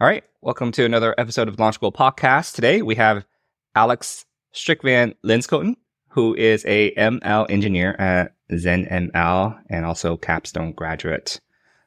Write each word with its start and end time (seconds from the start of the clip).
All 0.00 0.06
right. 0.06 0.22
Welcome 0.42 0.70
to 0.72 0.84
another 0.84 1.12
episode 1.18 1.48
of 1.48 1.58
Launch 1.58 1.74
School 1.74 1.90
Podcast. 1.90 2.54
Today 2.54 2.82
we 2.82 2.94
have 2.94 3.24
Alex 3.74 4.26
Strick 4.52 4.82
van 4.82 5.12
Linschoten, 5.24 5.74
who 6.10 6.36
is 6.36 6.64
a 6.66 6.94
ML 6.94 7.50
engineer 7.50 7.96
at 7.98 8.32
ZenML 8.52 9.60
and 9.68 9.84
also 9.84 10.16
Capstone 10.16 10.70
graduate. 10.70 11.40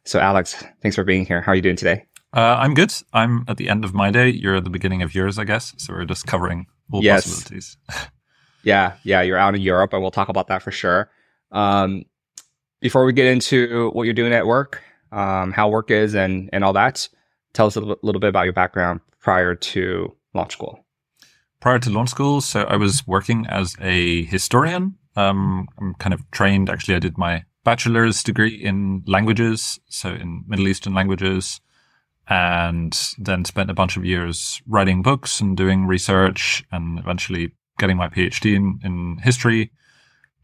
So, 0.03 0.19
Alex, 0.19 0.61
thanks 0.81 0.95
for 0.95 1.05
being 1.05 1.25
here. 1.25 1.39
How 1.39 1.53
are 1.53 1.55
you 1.55 1.61
doing 1.61 1.77
today? 1.77 2.05
Uh, 2.33 2.57
I'm 2.59 2.73
good. 2.73 2.93
I'm 3.13 3.45
at 3.47 3.55
the 3.55 3.69
end 3.69 3.85
of 3.85 3.93
my 3.93 4.11
day. 4.11 4.27
You're 4.27 4.57
at 4.57 4.65
the 4.65 4.69
beginning 4.69 5.03
of 5.03 5.15
yours, 5.15 5.39
I 5.39 5.45
guess. 5.45 5.73
So 5.77 5.93
we're 5.93 6.03
just 6.03 6.27
covering 6.27 6.67
all 6.91 7.01
yes. 7.01 7.23
possibilities. 7.23 7.77
yeah, 8.63 8.97
yeah. 9.05 9.21
You're 9.21 9.37
out 9.37 9.55
in 9.55 9.61
Europe, 9.61 9.93
and 9.93 10.01
we'll 10.01 10.11
talk 10.11 10.27
about 10.27 10.47
that 10.47 10.63
for 10.63 10.71
sure. 10.71 11.09
Um, 11.53 12.03
before 12.81 13.05
we 13.05 13.13
get 13.13 13.27
into 13.27 13.89
what 13.91 14.03
you're 14.03 14.13
doing 14.13 14.33
at 14.33 14.45
work, 14.45 14.83
um, 15.13 15.53
how 15.53 15.69
work 15.69 15.91
is, 15.91 16.13
and 16.13 16.49
and 16.51 16.65
all 16.65 16.73
that, 16.73 17.07
tell 17.53 17.67
us 17.67 17.75
a 17.75 17.81
little, 17.81 18.19
bit 18.19 18.29
about 18.29 18.43
your 18.43 18.53
background 18.53 19.01
prior 19.19 19.55
to 19.55 20.15
launch 20.33 20.53
school. 20.53 20.85
Prior 21.59 21.79
to 21.79 21.89
launch 21.89 22.09
school, 22.09 22.41
so 22.41 22.63
I 22.63 22.75
was 22.75 23.05
working 23.05 23.45
as 23.47 23.75
a 23.79 24.23
historian. 24.25 24.95
Um, 25.15 25.67
I'm 25.79 25.93
kind 25.95 26.13
of 26.13 26.29
trained. 26.31 26.69
Actually, 26.69 26.95
I 26.95 26.99
did 26.99 27.17
my 27.17 27.43
bachelor's 27.63 28.23
degree 28.23 28.55
in 28.55 29.03
languages, 29.05 29.79
so 29.87 30.09
in 30.09 30.43
Middle 30.47 30.67
Eastern 30.67 30.93
languages, 30.93 31.61
and 32.27 32.97
then 33.19 33.45
spent 33.45 33.69
a 33.69 33.75
bunch 33.75 33.97
of 33.97 34.05
years 34.05 34.61
writing 34.67 35.01
books 35.01 35.39
and 35.39 35.55
doing 35.55 35.85
research, 35.85 36.63
and 36.71 36.97
eventually 36.97 37.51
getting 37.77 37.97
my 37.97 38.07
PhD 38.07 38.55
in, 38.55 38.79
in 38.83 39.19
history. 39.21 39.71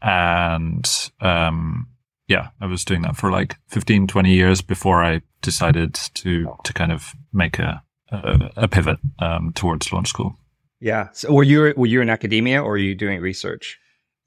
And 0.00 0.88
um, 1.20 1.88
yeah, 2.28 2.48
I 2.60 2.66
was 2.66 2.84
doing 2.84 3.02
that 3.02 3.16
for 3.16 3.30
like 3.30 3.56
15, 3.68 4.06
20 4.06 4.32
years 4.32 4.62
before 4.62 5.02
I 5.02 5.22
decided 5.42 5.94
to 6.14 6.54
to 6.64 6.72
kind 6.72 6.92
of 6.92 7.14
make 7.32 7.58
a 7.58 7.82
a, 8.10 8.50
a 8.56 8.68
pivot 8.68 8.98
um, 9.18 9.52
towards 9.54 9.92
launch 9.92 10.08
school. 10.08 10.38
Yeah. 10.80 11.08
So 11.12 11.32
were 11.32 11.42
you 11.42 11.74
were 11.76 11.86
you 11.86 12.00
in 12.00 12.10
academia 12.10 12.62
or 12.62 12.70
were 12.70 12.78
you 12.78 12.94
doing 12.94 13.20
research? 13.20 13.78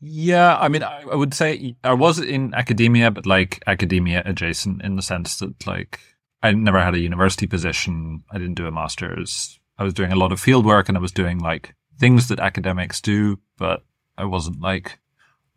Yeah, 0.04 0.58
I 0.58 0.68
mean, 0.68 0.82
I, 0.82 1.04
I 1.12 1.16
would 1.16 1.34
say 1.34 1.76
I 1.84 1.94
was 1.94 2.20
in 2.20 2.56
academia, 2.56 3.12
but 3.12 3.28
like 3.28 3.62
academia 3.68 4.24
adjacent 4.26 4.82
in 4.82 4.96
the 4.96 5.04
sense 5.04 5.38
that 5.38 5.68
like 5.68 6.00
I 6.42 6.52
never 6.54 6.82
had 6.82 6.96
a 6.96 7.00
university 7.00 7.46
position. 7.46 8.24
I 8.32 8.40
didn't 8.40 8.56
do 8.56 8.66
a 8.66 8.72
master's. 8.72 9.60
I 9.78 9.84
was 9.84 9.94
doing 9.94 10.12
a 10.12 10.16
lot 10.16 10.32
of 10.32 10.40
field 10.40 10.66
work 10.66 10.90
and 10.90 10.98
I 10.98 11.02
was 11.02 11.12
doing 11.12 11.38
like 11.38 11.76
things 12.00 12.28
that 12.30 12.40
academics 12.40 13.00
do, 13.00 13.40
but 13.58 13.84
I 14.18 14.26
wasn't 14.26 14.60
like 14.60 15.00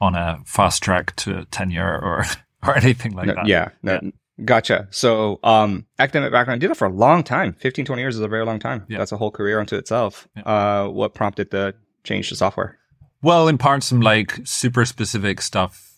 on 0.00 0.14
a 0.14 0.41
fast 0.45 0.83
track 0.83 1.14
to 1.17 1.45
tenure 1.47 2.00
or 2.00 2.25
or 2.67 2.77
anything 2.77 3.12
like 3.12 3.27
no, 3.27 3.34
that. 3.34 3.47
Yeah, 3.47 3.70
no, 3.83 4.00
yeah. 4.03 4.11
Gotcha. 4.45 4.89
So, 4.91 5.39
um, 5.45 5.87
academic 5.98 6.33
background 6.33 6.61
did 6.61 6.70
it 6.70 6.77
for 6.77 6.87
a 6.87 6.92
long 6.92 7.23
time. 7.23 7.53
15, 7.53 7.84
20 7.84 8.03
years 8.03 8.17
is 8.17 8.20
a 8.20 8.27
very 8.27 8.45
long 8.45 8.59
time. 8.59 8.84
Yeah. 8.89 8.98
That's 8.98 9.12
a 9.12 9.17
whole 9.17 9.31
career 9.31 9.61
unto 9.61 9.77
itself. 9.77 10.27
Yeah. 10.37 10.42
Uh, 10.42 10.89
what 10.89 11.15
prompted 11.15 11.50
the 11.50 11.75
change 12.03 12.31
to 12.31 12.37
software? 12.37 12.78
Well, 13.22 13.47
in 13.47 13.59
part, 13.59 13.84
some 13.84 14.00
like 14.00 14.41
super 14.45 14.84
specific 14.84 15.41
stuff 15.41 15.95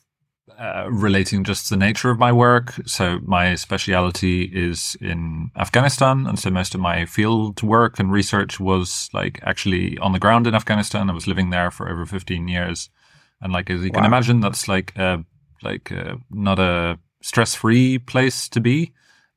uh, 0.58 0.86
relating 0.90 1.44
just 1.44 1.70
the 1.70 1.76
nature 1.76 2.10
of 2.10 2.18
my 2.18 2.30
work. 2.30 2.74
So 2.86 3.20
my 3.24 3.54
speciality 3.56 4.42
is 4.42 4.96
in 5.00 5.50
Afghanistan. 5.56 6.26
And 6.26 6.38
so 6.38 6.50
most 6.50 6.74
of 6.74 6.80
my 6.80 7.04
field 7.06 7.62
work 7.62 7.98
and 7.98 8.12
research 8.12 8.60
was 8.60 9.08
like 9.12 9.40
actually 9.42 9.98
on 9.98 10.12
the 10.12 10.18
ground 10.18 10.46
in 10.46 10.54
Afghanistan. 10.54 11.10
I 11.10 11.14
was 11.14 11.26
living 11.26 11.50
there 11.50 11.70
for 11.70 11.88
over 11.88 12.06
15 12.06 12.48
years. 12.48 12.90
And 13.40 13.52
like, 13.52 13.70
as 13.70 13.82
you 13.82 13.90
wow. 13.90 14.00
can 14.00 14.04
imagine, 14.04 14.40
that's 14.40 14.68
like, 14.68 14.98
uh, 14.98 15.18
like, 15.62 15.92
uh, 15.92 16.16
not 16.30 16.58
a 16.58 16.98
stress 17.22 17.54
free 17.54 17.98
place 17.98 18.48
to 18.50 18.60
be. 18.60 18.92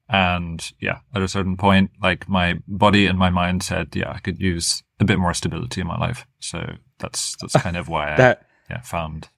And 0.09 0.71
yeah, 0.79 0.99
at 1.13 1.21
a 1.21 1.27
certain 1.27 1.57
point, 1.57 1.91
like 2.01 2.27
my 2.27 2.59
body 2.67 3.05
and 3.05 3.19
my 3.19 3.29
mind 3.29 3.61
said, 3.61 3.95
yeah, 3.95 4.11
I 4.11 4.19
could 4.19 4.39
use 4.39 4.83
a 4.99 5.05
bit 5.05 5.19
more 5.19 5.33
stability 5.33 5.81
in 5.81 5.87
my 5.87 5.97
life. 5.97 6.25
So 6.39 6.75
that's, 6.97 7.35
that's 7.37 7.53
kind 7.53 7.77
of 7.77 7.89
why 7.89 8.15
that, 8.17 8.45
I 8.69 8.73
yeah, 8.73 8.81
found, 8.81 9.29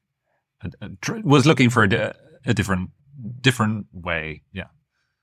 a, 0.62 0.72
a 0.86 0.90
tr- 1.02 1.19
was 1.24 1.46
looking 1.46 1.69
for 1.69 1.84
a, 1.84 2.16
a 2.46 2.53
different, 2.53 2.91
different 3.41 3.88
way. 3.91 4.44
Yeah. 4.53 4.68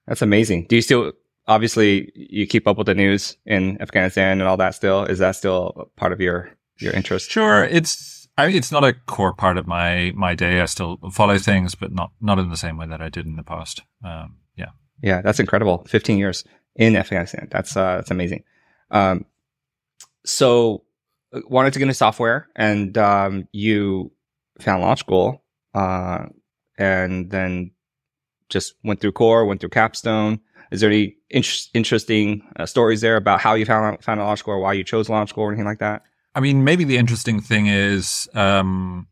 That's 0.06 0.22
amazing. 0.22 0.66
Do 0.68 0.76
you 0.76 0.82
still, 0.82 1.12
obviously 1.46 2.12
you 2.14 2.46
keep 2.46 2.66
up 2.66 2.76
with 2.76 2.86
the 2.86 2.94
news 2.94 3.36
in 3.46 3.80
Afghanistan 3.80 4.40
and 4.40 4.48
all 4.48 4.56
that 4.58 4.74
still? 4.74 5.04
Is 5.04 5.18
that 5.20 5.36
still 5.36 5.90
part 5.96 6.12
of 6.12 6.20
your, 6.20 6.50
your 6.78 6.92
interest? 6.92 7.30
Sure. 7.30 7.64
It's, 7.64 8.17
I 8.38 8.46
mean, 8.46 8.56
it's 8.56 8.70
not 8.70 8.84
a 8.84 8.92
core 8.92 9.34
part 9.34 9.58
of 9.58 9.66
my 9.66 10.12
my 10.14 10.36
day. 10.36 10.60
I 10.60 10.66
still 10.66 10.98
follow 11.12 11.38
things, 11.38 11.74
but 11.74 11.92
not 11.92 12.12
not 12.20 12.38
in 12.38 12.50
the 12.50 12.56
same 12.56 12.78
way 12.78 12.86
that 12.86 13.02
I 13.02 13.08
did 13.08 13.26
in 13.26 13.34
the 13.34 13.42
past. 13.42 13.82
Um, 14.04 14.36
yeah, 14.56 14.70
yeah, 15.02 15.20
that's 15.22 15.40
incredible. 15.40 15.84
Fifteen 15.88 16.18
years 16.18 16.44
in 16.76 16.94
Afghanistan. 16.94 17.48
That's 17.50 17.76
uh, 17.76 17.96
that's 17.96 18.12
amazing. 18.12 18.44
Um, 18.92 19.26
so 20.24 20.84
uh, 21.32 21.40
wanted 21.48 21.72
to 21.72 21.80
get 21.80 21.86
into 21.86 21.94
software, 21.94 22.48
and 22.54 22.96
um, 22.96 23.48
you 23.50 24.12
found 24.60 24.82
Launch 24.82 25.00
School, 25.00 25.42
uh, 25.74 26.26
and 26.78 27.30
then 27.30 27.72
just 28.48 28.74
went 28.84 29.00
through 29.00 29.12
core, 29.12 29.46
went 29.46 29.60
through 29.60 29.70
capstone. 29.70 30.38
Is 30.70 30.80
there 30.80 30.90
any 30.90 31.16
in- 31.28 31.42
interesting 31.74 32.46
uh, 32.54 32.66
stories 32.66 33.00
there 33.00 33.16
about 33.16 33.40
how 33.40 33.54
you 33.54 33.66
found 33.66 34.04
found 34.04 34.20
Launch 34.20 34.38
School, 34.38 34.62
why 34.62 34.74
you 34.74 34.84
chose 34.84 35.08
Launch 35.08 35.30
School, 35.30 35.44
or 35.44 35.48
anything 35.48 35.66
like 35.66 35.80
that? 35.80 36.02
I 36.34 36.40
mean, 36.40 36.64
maybe 36.64 36.84
the 36.84 36.96
interesting 36.96 37.40
thing 37.40 37.66
is 37.66 38.28
um, 38.34 39.08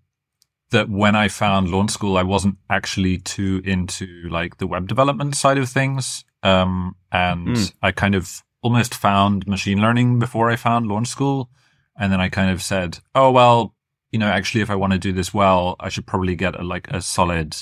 that 0.70 0.88
when 0.88 1.16
I 1.16 1.28
found 1.28 1.70
Launch 1.70 1.90
School, 1.90 2.16
I 2.16 2.22
wasn't 2.22 2.56
actually 2.68 3.18
too 3.18 3.62
into 3.64 4.28
like 4.28 4.58
the 4.58 4.66
web 4.66 4.88
development 4.88 5.36
side 5.36 5.58
of 5.58 5.68
things, 5.68 6.24
um, 6.42 6.96
and 7.10 7.48
mm. 7.48 7.72
I 7.82 7.92
kind 7.92 8.14
of 8.14 8.42
almost 8.62 8.94
found 8.94 9.46
machine 9.46 9.80
learning 9.80 10.18
before 10.18 10.50
I 10.50 10.56
found 10.56 10.86
Launch 10.86 11.08
School, 11.08 11.50
and 11.98 12.12
then 12.12 12.20
I 12.20 12.28
kind 12.28 12.50
of 12.50 12.62
said, 12.62 12.98
"Oh 13.14 13.30
well, 13.30 13.74
you 14.10 14.18
know, 14.18 14.28
actually, 14.28 14.60
if 14.60 14.70
I 14.70 14.76
want 14.76 14.92
to 14.92 14.98
do 14.98 15.12
this 15.12 15.32
well, 15.32 15.76
I 15.80 15.88
should 15.88 16.06
probably 16.06 16.36
get 16.36 16.58
a, 16.58 16.62
like 16.62 16.88
a 16.88 17.00
solid 17.00 17.56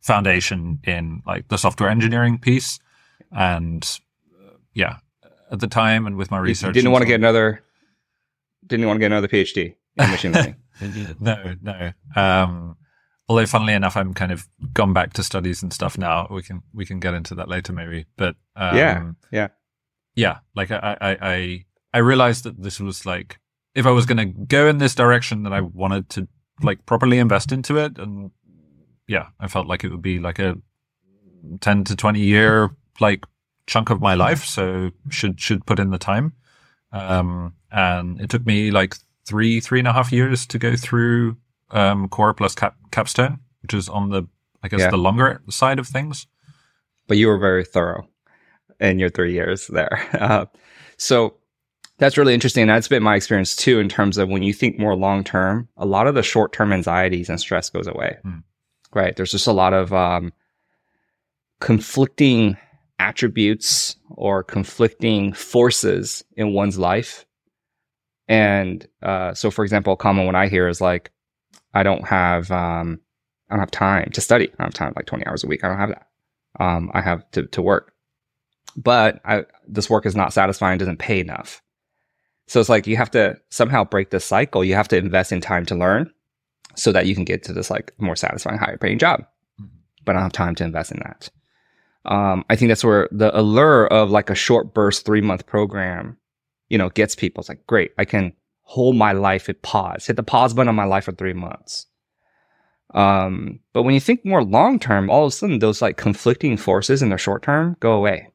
foundation 0.00 0.80
in 0.84 1.22
like 1.26 1.48
the 1.48 1.58
software 1.58 1.90
engineering 1.90 2.38
piece." 2.38 2.78
And 3.30 3.82
uh, 4.34 4.56
yeah, 4.74 4.96
at 5.50 5.60
the 5.60 5.68
time 5.68 6.06
and 6.06 6.16
with 6.16 6.30
my 6.30 6.38
research, 6.38 6.68
you 6.68 6.82
didn't 6.82 6.92
want 6.92 7.02
to 7.02 7.08
get 7.08 7.20
another 7.20 7.62
didn't 8.66 8.86
want 8.86 8.96
to 8.96 9.00
get 9.00 9.12
another 9.12 9.28
PhD 9.28 9.74
in 9.96 10.10
machine 10.10 10.32
learning. 10.32 10.56
no, 11.20 11.54
no. 11.60 11.92
Um, 12.16 12.76
although, 13.28 13.46
funnily 13.46 13.74
enough, 13.74 13.96
I'm 13.96 14.14
kind 14.14 14.32
of 14.32 14.48
gone 14.72 14.92
back 14.92 15.12
to 15.14 15.22
studies 15.22 15.62
and 15.62 15.72
stuff 15.72 15.98
now. 15.98 16.26
We 16.30 16.42
can 16.42 16.62
we 16.72 16.86
can 16.86 17.00
get 17.00 17.14
into 17.14 17.34
that 17.36 17.48
later, 17.48 17.72
maybe. 17.72 18.06
But 18.16 18.36
um, 18.56 18.76
yeah, 18.76 19.10
yeah, 19.30 19.48
yeah. 20.14 20.38
Like 20.54 20.70
I, 20.70 20.96
I, 21.00 21.16
I, 21.20 21.64
I 21.94 21.98
realized 21.98 22.44
that 22.44 22.62
this 22.62 22.80
was 22.80 23.06
like 23.06 23.38
if 23.74 23.86
I 23.86 23.90
was 23.90 24.06
going 24.06 24.18
to 24.18 24.24
go 24.26 24.68
in 24.68 24.78
this 24.78 24.94
direction, 24.94 25.44
that 25.44 25.52
I 25.52 25.60
wanted 25.60 26.08
to 26.10 26.28
like 26.62 26.84
properly 26.86 27.18
invest 27.18 27.52
into 27.52 27.78
it, 27.78 27.98
and 27.98 28.30
yeah, 29.06 29.28
I 29.40 29.48
felt 29.48 29.66
like 29.66 29.84
it 29.84 29.90
would 29.90 30.02
be 30.02 30.18
like 30.18 30.38
a 30.38 30.56
ten 31.60 31.84
to 31.84 31.96
twenty 31.96 32.20
year 32.20 32.70
like 33.00 33.24
chunk 33.66 33.90
of 33.90 34.00
my 34.00 34.14
life. 34.14 34.44
So 34.44 34.90
should 35.10 35.40
should 35.40 35.66
put 35.66 35.78
in 35.78 35.90
the 35.90 35.98
time. 35.98 36.34
Um, 36.92 37.54
and 37.70 38.20
it 38.20 38.30
took 38.30 38.46
me 38.46 38.70
like 38.70 38.96
three, 39.24 39.60
three 39.60 39.78
and 39.78 39.88
a 39.88 39.92
half 39.92 40.12
years 40.12 40.46
to 40.46 40.58
go 40.58 40.76
through 40.76 41.36
um, 41.70 42.08
core 42.08 42.34
plus 42.34 42.54
cap- 42.54 42.76
capstone, 42.90 43.40
which 43.62 43.74
is 43.74 43.88
on 43.88 44.10
the, 44.10 44.24
I 44.62 44.68
guess, 44.68 44.80
yeah. 44.80 44.90
the 44.90 44.98
longer 44.98 45.40
side 45.48 45.78
of 45.78 45.88
things. 45.88 46.26
But 47.08 47.16
you 47.16 47.28
were 47.28 47.38
very 47.38 47.64
thorough 47.64 48.06
in 48.80 48.98
your 48.98 49.10
three 49.10 49.32
years 49.32 49.66
there. 49.68 50.08
Uh, 50.18 50.46
so 50.98 51.34
that's 51.98 52.16
really 52.16 52.34
interesting. 52.34 52.66
That's 52.66 52.86
been 52.86 53.02
my 53.02 53.16
experience 53.16 53.56
too, 53.56 53.80
in 53.80 53.88
terms 53.88 54.18
of 54.18 54.28
when 54.28 54.42
you 54.42 54.52
think 54.52 54.78
more 54.78 54.94
long 54.94 55.24
term, 55.24 55.68
a 55.76 55.86
lot 55.86 56.06
of 56.06 56.14
the 56.14 56.22
short 56.22 56.52
term 56.52 56.72
anxieties 56.72 57.28
and 57.28 57.40
stress 57.40 57.70
goes 57.70 57.86
away. 57.86 58.18
Hmm. 58.22 58.38
Right. 58.92 59.16
There's 59.16 59.30
just 59.30 59.46
a 59.46 59.52
lot 59.52 59.72
of 59.72 59.92
um, 59.92 60.32
conflicting 61.60 62.56
attributes 63.02 63.96
or 64.10 64.44
conflicting 64.44 65.32
forces 65.32 66.24
in 66.36 66.54
one's 66.54 66.78
life. 66.78 67.26
And 68.28 68.86
uh, 69.02 69.34
so, 69.34 69.50
for 69.50 69.64
example, 69.64 69.94
a 69.94 69.96
common 69.96 70.24
one 70.24 70.36
I 70.36 70.46
hear 70.46 70.68
is 70.68 70.80
like, 70.80 71.10
I 71.74 71.82
don't 71.82 72.06
have, 72.06 72.50
um, 72.52 73.00
I 73.50 73.54
don't 73.54 73.60
have 73.60 73.72
time 73.72 74.10
to 74.12 74.20
study. 74.20 74.44
I 74.44 74.54
don't 74.56 74.66
have 74.66 74.74
time 74.74 74.92
like 74.94 75.06
20 75.06 75.26
hours 75.26 75.42
a 75.42 75.48
week. 75.48 75.64
I 75.64 75.68
don't 75.68 75.78
have 75.78 75.88
that. 75.88 76.06
Um, 76.60 76.90
I 76.94 77.00
have 77.00 77.28
to, 77.32 77.46
to 77.48 77.62
work, 77.62 77.92
but 78.76 79.20
I, 79.24 79.46
this 79.66 79.90
work 79.90 80.06
is 80.06 80.14
not 80.14 80.32
satisfying, 80.32 80.78
doesn't 80.78 80.98
pay 80.98 81.18
enough. 81.18 81.60
So 82.46 82.60
it's 82.60 82.68
like 82.68 82.86
you 82.86 82.96
have 82.96 83.10
to 83.12 83.38
somehow 83.50 83.84
break 83.84 84.10
this 84.10 84.24
cycle. 84.24 84.62
You 84.62 84.74
have 84.74 84.88
to 84.88 84.96
invest 84.96 85.32
in 85.32 85.40
time 85.40 85.66
to 85.66 85.74
learn 85.74 86.12
so 86.76 86.92
that 86.92 87.06
you 87.06 87.14
can 87.14 87.24
get 87.24 87.42
to 87.44 87.52
this 87.52 87.70
like 87.70 87.92
more 87.98 88.16
satisfying, 88.16 88.58
higher 88.58 88.76
paying 88.76 88.98
job. 88.98 89.22
Mm-hmm. 89.60 89.66
But 90.04 90.12
I 90.12 90.18
don't 90.18 90.24
have 90.24 90.32
time 90.32 90.54
to 90.56 90.64
invest 90.64 90.92
in 90.92 91.00
that 91.00 91.30
um, 92.04 92.44
I 92.50 92.56
think 92.56 92.68
that's 92.68 92.84
where 92.84 93.08
the 93.12 93.36
allure 93.38 93.86
of 93.86 94.10
like 94.10 94.30
a 94.30 94.34
short 94.34 94.74
burst 94.74 95.04
three 95.06 95.20
month 95.20 95.46
program, 95.46 96.16
you 96.68 96.78
know, 96.78 96.88
gets 96.90 97.14
people. 97.14 97.40
It's 97.42 97.48
like, 97.48 97.66
great, 97.66 97.92
I 97.98 98.04
can 98.04 98.32
hold 98.62 98.96
my 98.96 99.12
life 99.12 99.48
at 99.48 99.62
pause, 99.62 100.06
hit 100.06 100.16
the 100.16 100.22
pause 100.22 100.54
button 100.54 100.68
on 100.68 100.74
my 100.74 100.84
life 100.84 101.04
for 101.04 101.12
three 101.12 101.32
months. 101.34 101.86
Um, 102.94 103.60
but 103.72 103.84
when 103.84 103.94
you 103.94 104.00
think 104.00 104.24
more 104.24 104.44
long 104.44 104.78
term, 104.78 105.08
all 105.10 105.24
of 105.24 105.28
a 105.28 105.30
sudden 105.34 105.58
those 105.60 105.80
like 105.80 105.96
conflicting 105.96 106.56
forces 106.56 107.02
in 107.02 107.08
the 107.08 107.16
short 107.16 107.42
term 107.42 107.76
go 107.80 107.92
away. 107.92 108.28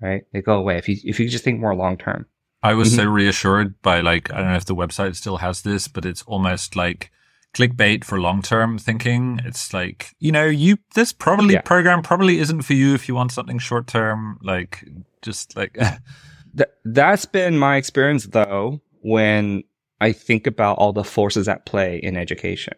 right? 0.00 0.22
They 0.32 0.42
go 0.42 0.58
away 0.58 0.76
if 0.78 0.88
you 0.88 0.96
if 1.04 1.18
you 1.18 1.28
just 1.28 1.44
think 1.44 1.60
more 1.60 1.74
long 1.74 1.96
term. 1.96 2.26
I 2.62 2.74
was 2.74 2.88
Mm-hmm. 2.88 2.96
so 2.96 3.04
reassured 3.06 3.80
by 3.82 4.00
like 4.00 4.32
I 4.32 4.38
don't 4.38 4.48
know 4.50 4.56
if 4.56 4.64
the 4.64 4.74
website 4.74 5.16
still 5.16 5.38
has 5.38 5.62
this, 5.62 5.88
but 5.88 6.04
it's 6.04 6.22
almost 6.22 6.76
like 6.76 7.10
clickbait 7.54 8.04
for 8.04 8.20
long 8.20 8.42
term 8.42 8.78
thinking. 8.78 9.40
It's 9.44 9.72
like 9.72 10.14
you 10.18 10.32
know 10.32 10.44
you 10.46 10.78
this 10.94 11.12
probably 11.12 11.54
Yeah. 11.54 11.62
program 11.62 12.02
probably 12.02 12.38
isn't 12.38 12.62
for 12.62 12.74
you 12.74 12.94
if 12.94 13.08
you 13.08 13.14
want 13.14 13.32
something 13.32 13.58
short 13.58 13.86
term. 13.86 14.38
Like 14.42 14.84
just 15.22 15.56
like 15.56 15.74
Th- 16.56 16.70
that's 16.84 17.26
been 17.26 17.58
my 17.58 17.76
experience 17.76 18.26
though 18.26 18.80
when 19.02 19.64
I 20.00 20.12
think 20.12 20.46
about 20.46 20.78
all 20.78 20.92
the 20.92 21.04
forces 21.04 21.48
at 21.48 21.66
play 21.66 21.98
in 21.98 22.16
education, 22.16 22.74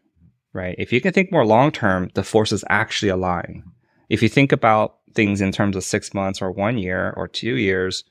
right? 0.53 0.75
If 0.79 0.93
you 0.93 1.01
can 1.01 1.13
think 1.13 1.31
more 1.31 1.47
long 1.47 1.71
term, 1.71 2.11
the 2.15 2.23
forces 2.25 2.65
actually 2.69 3.11
align. 3.11 3.63
If 4.09 4.23
you 4.23 4.29
think 4.29 4.53
about 4.53 4.97
things 5.15 5.41
in 5.41 5.53
terms 5.53 5.77
of 5.77 5.85
six 5.85 6.15
months 6.15 6.41
or 6.43 6.51
one 6.51 6.79
year 6.79 7.13
or 7.17 7.29
two 7.29 7.57
years, 7.57 8.05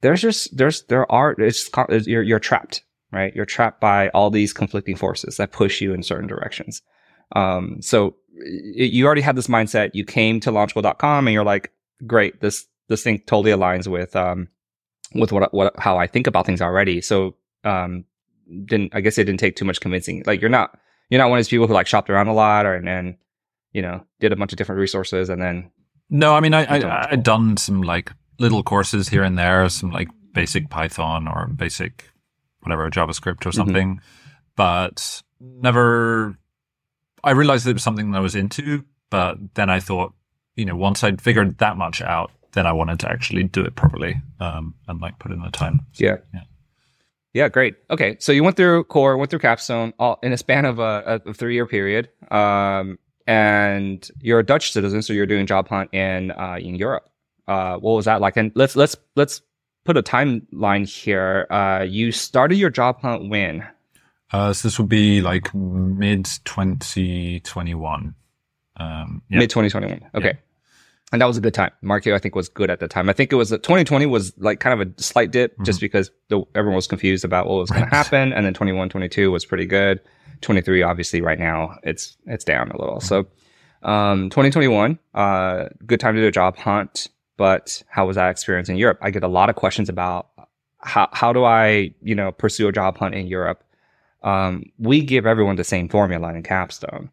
there's 0.00 0.22
just 0.22 0.56
there's 0.56 0.82
there 0.84 1.10
are 1.12 1.32
it's 1.38 1.68
you're 2.06 2.22
you're 2.22 2.38
trapped, 2.38 2.82
right? 3.12 3.34
You're 3.34 3.46
trapped 3.46 3.80
by 3.80 4.08
all 4.10 4.30
these 4.30 4.52
conflicting 4.52 4.96
forces 4.96 5.36
that 5.36 5.52
push 5.52 5.80
you 5.80 5.92
in 5.92 6.02
certain 6.02 6.26
directions. 6.26 6.82
Um, 7.34 7.80
so 7.80 8.16
y- 8.32 8.84
you 8.84 9.06
already 9.06 9.20
had 9.20 9.36
this 9.36 9.46
mindset. 9.46 9.90
You 9.94 10.04
came 10.04 10.40
to 10.40 10.50
launchschool.com 10.50 11.26
and 11.26 11.34
you're 11.34 11.44
like, 11.44 11.72
great, 12.06 12.40
this 12.40 12.66
this 12.88 13.02
thing 13.02 13.20
totally 13.26 13.52
aligns 13.52 13.86
with 13.86 14.16
um 14.16 14.48
with 15.14 15.32
what 15.32 15.52
what 15.54 15.74
how 15.78 15.96
I 15.96 16.06
think 16.06 16.26
about 16.26 16.46
things 16.46 16.60
already. 16.60 17.00
So 17.00 17.36
um 17.64 18.04
didn't 18.64 18.94
I 18.94 19.00
guess 19.00 19.18
it 19.18 19.24
didn't 19.24 19.40
take 19.40 19.56
too 19.56 19.64
much 19.64 19.80
convincing. 19.80 20.22
Like 20.26 20.40
you're 20.40 20.50
not 20.50 20.78
you're 21.08 21.18
not 21.18 21.30
one 21.30 21.38
of 21.38 21.44
these 21.44 21.48
people 21.48 21.66
who 21.66 21.74
like 21.74 21.86
shopped 21.86 22.10
around 22.10 22.28
a 22.28 22.34
lot 22.34 22.66
or 22.66 22.74
and 22.74 22.86
then 22.86 23.16
you 23.72 23.82
know 23.82 24.04
did 24.18 24.32
a 24.32 24.36
bunch 24.36 24.52
of 24.52 24.58
different 24.58 24.80
resources 24.80 25.28
and 25.28 25.40
then 25.40 25.70
no, 26.08 26.34
I 26.34 26.40
mean 26.40 26.54
I, 26.54 26.64
I 26.64 27.12
I'd 27.12 27.22
done 27.22 27.56
some 27.56 27.82
like 27.82 28.12
little 28.40 28.64
courses 28.64 29.08
here 29.08 29.22
and 29.22 29.38
there, 29.38 29.68
some 29.68 29.92
like 29.92 30.08
basic 30.32 30.68
Python 30.70 31.28
or 31.28 31.46
basic 31.46 32.10
whatever 32.62 32.90
JavaScript 32.90 33.46
or 33.46 33.52
something, 33.52 34.00
but 34.56 35.22
never. 35.40 36.36
I 37.22 37.32
realized 37.32 37.66
it 37.66 37.74
was 37.74 37.82
something 37.82 38.10
that 38.12 38.18
I 38.18 38.20
was 38.20 38.34
into, 38.34 38.84
but 39.10 39.36
then 39.54 39.68
I 39.68 39.80
thought, 39.80 40.14
you 40.56 40.64
know, 40.64 40.76
once 40.76 41.04
I'd 41.04 41.20
figured 41.20 41.58
that 41.58 41.76
much 41.76 42.00
out, 42.00 42.30
then 42.52 42.66
I 42.66 42.72
wanted 42.72 42.98
to 43.00 43.10
actually 43.10 43.42
do 43.44 43.62
it 43.62 43.76
properly 43.76 44.16
um, 44.40 44.74
and 44.88 45.00
like 45.00 45.18
put 45.18 45.30
in 45.32 45.40
the 45.42 45.50
time. 45.50 45.80
yeah 45.98 46.16
Yeah. 46.34 46.40
yeah 47.32 47.48
great 47.48 47.76
okay 47.90 48.16
so 48.18 48.32
you 48.32 48.42
went 48.42 48.56
through 48.56 48.84
core 48.84 49.16
went 49.16 49.30
through 49.30 49.38
capstone 49.38 49.92
all 50.00 50.18
in 50.22 50.32
a 50.32 50.36
span 50.36 50.64
of 50.64 50.78
a, 50.80 51.20
a 51.26 51.32
three 51.34 51.54
year 51.54 51.66
period 51.66 52.08
um 52.30 52.98
and 53.26 54.08
you're 54.20 54.40
a 54.40 54.44
Dutch 54.44 54.72
citizen 54.72 55.02
so 55.02 55.12
you're 55.12 55.26
doing 55.26 55.46
job 55.46 55.68
hunt 55.68 55.94
in 55.94 56.32
uh 56.32 56.56
in 56.60 56.74
Europe 56.74 57.08
uh 57.46 57.76
what 57.76 57.92
was 57.92 58.06
that 58.06 58.20
like 58.20 58.36
and 58.36 58.50
let's 58.56 58.74
let's 58.74 58.96
let's 59.14 59.42
put 59.84 59.96
a 59.96 60.02
timeline 60.02 60.86
here. 60.88 61.46
Uh 61.50 61.84
you 61.88 62.12
started 62.12 62.56
your 62.56 62.70
job 62.70 63.00
hunt 63.00 63.28
when? 63.28 63.66
Uh, 64.32 64.52
so 64.52 64.68
this 64.68 64.78
would 64.78 64.88
be 64.88 65.20
like 65.20 65.52
mid 65.54 66.24
2021. 66.44 68.14
Um, 68.76 69.22
yeah. 69.28 69.38
mid 69.40 69.50
2021 69.50 70.08
okay. 70.14 70.38
And 71.12 71.20
that 71.20 71.26
was 71.26 71.36
a 71.36 71.40
good 71.40 71.52
time. 71.54 71.72
Market 71.82 72.14
i 72.14 72.18
think 72.18 72.36
was 72.36 72.48
good 72.48 72.70
at 72.70 72.78
the 72.78 72.86
time. 72.86 73.08
I 73.10 73.12
think 73.12 73.32
it 73.32 73.36
was 73.36 73.50
2020 73.50 74.06
was 74.06 74.32
like 74.38 74.60
kind 74.60 74.80
of 74.80 74.88
a 74.88 75.02
slight 75.02 75.32
dip 75.32 75.56
just 75.64 75.80
because 75.80 76.10
the, 76.28 76.42
everyone 76.54 76.76
was 76.76 76.86
confused 76.86 77.24
about 77.24 77.46
what 77.48 77.56
was 77.58 77.70
going 77.70 77.82
Right. 77.82 77.90
to 77.90 77.96
happen. 77.96 78.32
And 78.32 78.46
then 78.46 78.54
21 78.54 78.88
22 78.88 79.30
was 79.32 79.44
pretty 79.44 79.66
good. 79.66 80.00
23 80.42 80.82
obviously 80.82 81.20
right 81.20 81.38
now 81.38 81.76
it's 81.82 82.16
it's 82.26 82.44
down 82.44 82.70
a 82.70 82.78
little. 82.80 83.00
So 83.00 83.26
um 83.82 84.30
2021 84.30 84.98
uh 85.14 85.64
good 85.86 85.98
time 86.00 86.14
to 86.14 86.20
do 86.20 86.28
a 86.28 86.30
job 86.30 86.56
hunt 86.56 87.08
but 87.40 87.82
how 87.88 88.06
was 88.06 88.16
that 88.16 88.30
experience 88.30 88.68
in 88.68 88.76
europe 88.84 88.98
i 89.06 89.10
get 89.16 89.22
a 89.30 89.32
lot 89.38 89.48
of 89.52 89.56
questions 89.56 89.88
about 89.88 90.28
how 90.92 91.08
how 91.20 91.30
do 91.36 91.42
i 91.44 91.90
you 92.02 92.14
know 92.14 92.30
pursue 92.42 92.68
a 92.68 92.72
job 92.80 92.92
hunt 92.98 93.14
in 93.14 93.26
europe 93.26 93.60
um 94.22 94.52
we 94.78 94.96
give 95.12 95.24
everyone 95.32 95.56
the 95.56 95.64
same 95.74 95.88
formula 95.88 96.28
in 96.34 96.42
capstone 96.42 97.10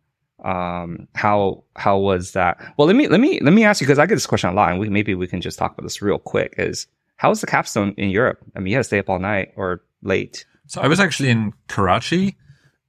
um 0.54 1.08
how 1.24 1.64
how 1.76 1.96
was 2.10 2.24
that 2.34 2.54
well 2.78 2.88
let 2.92 2.96
me 3.00 3.08
let 3.08 3.22
me 3.26 3.32
let 3.48 3.54
me 3.54 3.64
ask 3.64 3.80
you 3.82 3.88
because 3.88 4.00
i 4.00 4.06
get 4.06 4.16
this 4.16 4.28
question 4.34 4.50
a 4.50 4.54
lot 4.54 4.70
and 4.72 4.80
we 4.82 4.90
maybe 4.90 5.16
we 5.16 5.28
can 5.34 5.42
just 5.42 5.58
talk 5.58 5.72
about 5.74 5.84
this 5.84 6.02
real 6.02 6.20
quick 6.20 6.54
is 6.58 6.88
how 7.16 7.30
was 7.30 7.40
the 7.42 7.48
capstone 7.48 7.94
in 7.98 8.10
europe 8.10 8.40
i 8.56 8.60
mean 8.60 8.68
you 8.72 8.76
had 8.76 8.82
to 8.86 8.92
stay 8.92 9.00
up 9.00 9.10
all 9.10 9.20
night 9.20 9.48
or 9.56 9.82
late 10.04 10.46
So 10.68 10.82
I 10.82 10.88
was 10.88 11.00
actually 11.00 11.30
in 11.30 11.54
Karachi, 11.70 12.36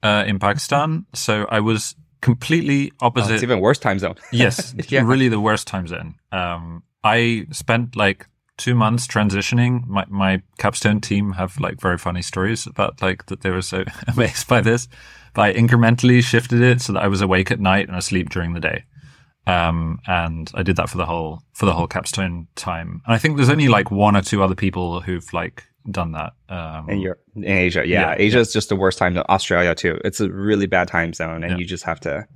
uh, 0.02 0.25
in 0.26 0.38
Pakistan. 0.38 1.06
So 1.14 1.46
I 1.49 1.61
was 1.61 1.94
completely 2.20 2.91
oh, 3.00 3.06
opposite. 3.06 3.34
it's 3.34 3.43
even 3.44 3.61
worse 3.61 3.79
time 3.79 3.99
zone 3.99 4.17
yes, 4.32 4.75
Yeah. 4.91 5.02
really 5.06 5.29
the 5.29 5.38
worst 5.41 5.67
time 5.69 5.87
zone. 5.87 6.17
Um, 6.32 6.82
I 7.08 7.46
spent 7.52 7.96
like 7.96 8.26
two 8.56 8.75
months 8.75 9.06
transitioning. 9.06 9.87
My, 9.87 10.05
my 10.08 10.43
capstone 10.58 11.00
team 11.00 11.32
have 11.32 11.58
like 11.60 11.81
very 11.81 11.96
funny 11.99 12.22
stories 12.22 12.66
about 12.66 13.00
like 13.00 13.26
that 13.26 13.40
they 13.43 13.50
were 13.50 13.62
so 13.62 13.84
amazed 14.08 14.49
by 14.49 14.60
this. 14.60 14.88
But 15.34 15.43
I 15.43 15.52
incrementally 15.55 16.22
shifted 16.22 16.60
it 16.60 16.81
so 16.81 16.93
that 16.94 17.02
I 17.05 17.08
was 17.08 17.20
awake 17.20 17.50
at 17.50 17.60
night 17.60 17.88
and 17.88 17.96
asleep 17.96 18.31
during 18.31 18.55
the 18.55 18.60
day. 18.60 18.84
Um, 19.46 20.00
and 20.06 20.50
I 20.55 20.62
did 20.62 20.76
that 20.76 20.90
for 20.90 20.99
the 20.99 21.06
whole, 21.06 21.43
for 21.55 21.64
the 21.66 21.72
whole 21.72 21.87
capstone 21.87 22.49
time. 22.55 23.00
And 23.06 23.14
I 23.14 23.19
think 23.19 23.37
there's 23.37 23.49
only 23.49 23.69
like 23.69 23.90
one 23.90 24.16
or 24.16 24.22
two 24.22 24.43
other 24.43 24.55
people 24.55 25.00
who've 25.00 25.32
like 25.32 25.64
done 25.90 26.12
that. 26.12 26.32
Um, 26.50 26.90
in 26.90 27.00
Europe, 27.00 27.22
in 27.34 27.44
Asia. 27.44 27.87
Yeah, 27.87 28.10
Yeah, 28.10 28.14
Asia 28.19 28.38
is 28.40 28.52
just 28.52 28.69
the 28.69 28.76
worst 28.76 28.99
time. 28.99 29.16
Australia 29.28 29.75
too. 29.75 29.99
It's 30.05 30.20
a 30.20 30.28
really 30.28 30.66
bad 30.66 30.88
time 30.88 31.14
zone, 31.14 31.43
and 31.44 31.52
Yeah. 31.52 31.56
you 31.58 31.64
just 31.64 31.84
have 31.84 32.00
to. 32.00 32.26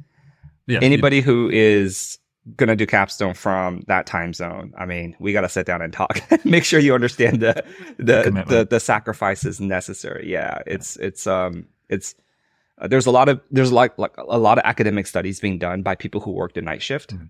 yeah, 0.66 0.78
Anybody 0.80 1.20
who 1.20 1.50
is 1.50 2.18
gonna 2.56 2.76
do 2.76 2.86
capstone 2.86 3.34
from 3.34 3.82
that 3.86 4.06
time 4.06 4.32
zone, 4.34 4.72
I 4.76 4.84
mean, 4.86 5.14
we 5.20 5.32
got 5.32 5.42
to 5.42 5.48
sit 5.48 5.66
down 5.66 5.80
and 5.82 5.92
talk. 5.92 6.20
Make 6.44 6.64
sure 6.64 6.80
you 6.80 6.94
understand 6.94 7.40
the 7.40 7.64
the 7.98 8.44
the, 8.48 8.66
the 8.68 8.80
sacrifices 8.80 9.60
necessary. 9.60 10.30
Yeah, 10.30 10.60
it's 10.66 10.96
it's 10.96 11.26
um 11.26 11.66
it's. 11.88 12.14
Uh, 12.78 12.88
there's 12.88 13.06
a 13.06 13.10
lot 13.10 13.28
of 13.28 13.40
there's 13.50 13.70
like 13.70 13.96
like 13.98 14.12
a 14.18 14.38
lot 14.38 14.58
of 14.58 14.64
academic 14.64 15.06
studies 15.06 15.38
being 15.40 15.58
done 15.58 15.82
by 15.82 15.94
people 15.94 16.20
who 16.20 16.32
worked 16.32 16.56
a 16.56 16.62
night 16.62 16.82
shift, 16.82 17.14
Mhm. 17.14 17.28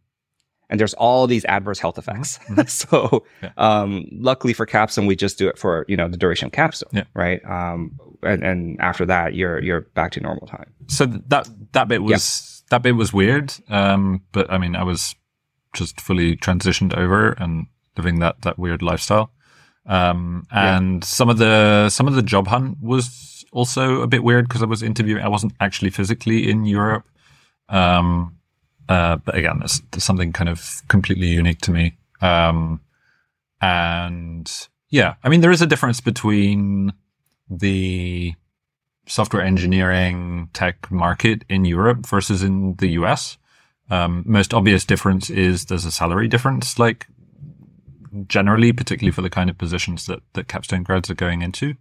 and 0.70 0.80
there's 0.80 0.94
all 0.94 1.26
these 1.26 1.44
adverse 1.46 1.78
health 1.80 1.98
effects. 1.98 2.38
Mhm. 2.48 2.68
so, 2.80 3.24
Yeah. 3.42 3.50
um, 3.58 4.06
luckily 4.12 4.52
for 4.54 4.64
capstone, 4.66 5.04
we 5.06 5.16
just 5.16 5.36
do 5.36 5.48
it 5.48 5.58
for 5.58 5.84
you 5.88 5.96
know 5.96 6.08
the 6.08 6.16
duration 6.16 6.46
of 6.46 6.52
capstone, 6.52 6.90
Yeah. 6.92 7.04
right? 7.12 7.44
Um, 7.44 7.98
and 8.22 8.42
and 8.44 8.80
after 8.80 9.04
that, 9.06 9.34
you're 9.34 9.62
you're 9.62 9.82
back 9.94 10.12
to 10.12 10.20
normal 10.20 10.46
time. 10.46 10.72
so 10.88 11.06
that 11.06 11.48
that 11.72 11.88
bit 11.88 12.02
was 12.02 12.62
that 12.70 12.82
bit 12.82 12.96
was 12.96 13.12
weird. 13.12 13.52
Um, 13.68 14.22
but 14.32 14.50
I 14.50 14.58
mean, 14.58 14.76
I 14.76 14.82
was 14.84 15.14
just 15.74 16.00
fully 16.00 16.36
transitioned 16.36 16.96
over 16.96 17.32
and 17.32 17.66
living 17.96 18.20
that 18.20 18.42
that 18.42 18.58
weird 18.58 18.82
lifestyle. 18.82 19.30
Um, 19.86 20.46
Yeah. 20.52 20.76
and 20.76 21.04
some 21.04 21.28
of 21.30 21.38
the 21.38 21.88
some 21.90 22.06
of 22.08 22.14
the 22.14 22.22
job 22.22 22.46
hunt 22.48 22.78
was 22.80 23.44
also 23.52 24.00
a 24.02 24.06
bit 24.06 24.22
weird 24.24 24.48
because 24.48 24.62
I 24.62 24.66
was 24.66 24.82
interviewing. 24.82 25.22
I 25.24 25.28
wasn't 25.28 25.52
actually 25.60 25.90
physically 25.90 26.48
in 26.50 26.64
Europe. 26.64 27.04
Um, 27.68 28.36
uh, 28.88 29.16
but 29.16 29.34
again, 29.34 29.58
there's, 29.60 29.80
there's 29.90 30.04
something 30.04 30.32
kind 30.32 30.48
of 30.50 30.82
completely 30.88 31.28
unique 31.28 31.60
to 31.62 31.70
me. 31.70 31.96
Um, 32.20 32.80
and 33.60 34.50
yeah, 34.90 35.14
I 35.22 35.28
mean, 35.28 35.40
there 35.40 35.50
is 35.50 35.62
a 35.62 35.66
difference 35.66 36.00
between 36.00 36.92
the 37.58 38.34
software 39.06 39.42
engineering 39.42 40.48
tech 40.52 40.90
market 40.90 41.44
in 41.48 41.64
Europe 41.64 42.06
versus 42.06 42.42
in 42.42 42.74
the 42.76 42.88
US. 42.90 43.38
Um, 43.90 44.22
most 44.26 44.54
obvious 44.54 44.84
difference 44.84 45.28
is 45.28 45.66
there's 45.66 45.84
a 45.84 45.90
salary 45.90 46.28
difference, 46.28 46.78
like 46.78 47.06
generally, 48.26 48.72
particularly 48.72 49.12
for 49.12 49.22
the 49.22 49.30
kind 49.30 49.50
of 49.50 49.58
positions 49.58 50.06
that, 50.06 50.20
that 50.34 50.48
capstone 50.48 50.82
grads 50.82 51.10
are 51.10 51.14
going 51.14 51.42
into. 51.42 51.74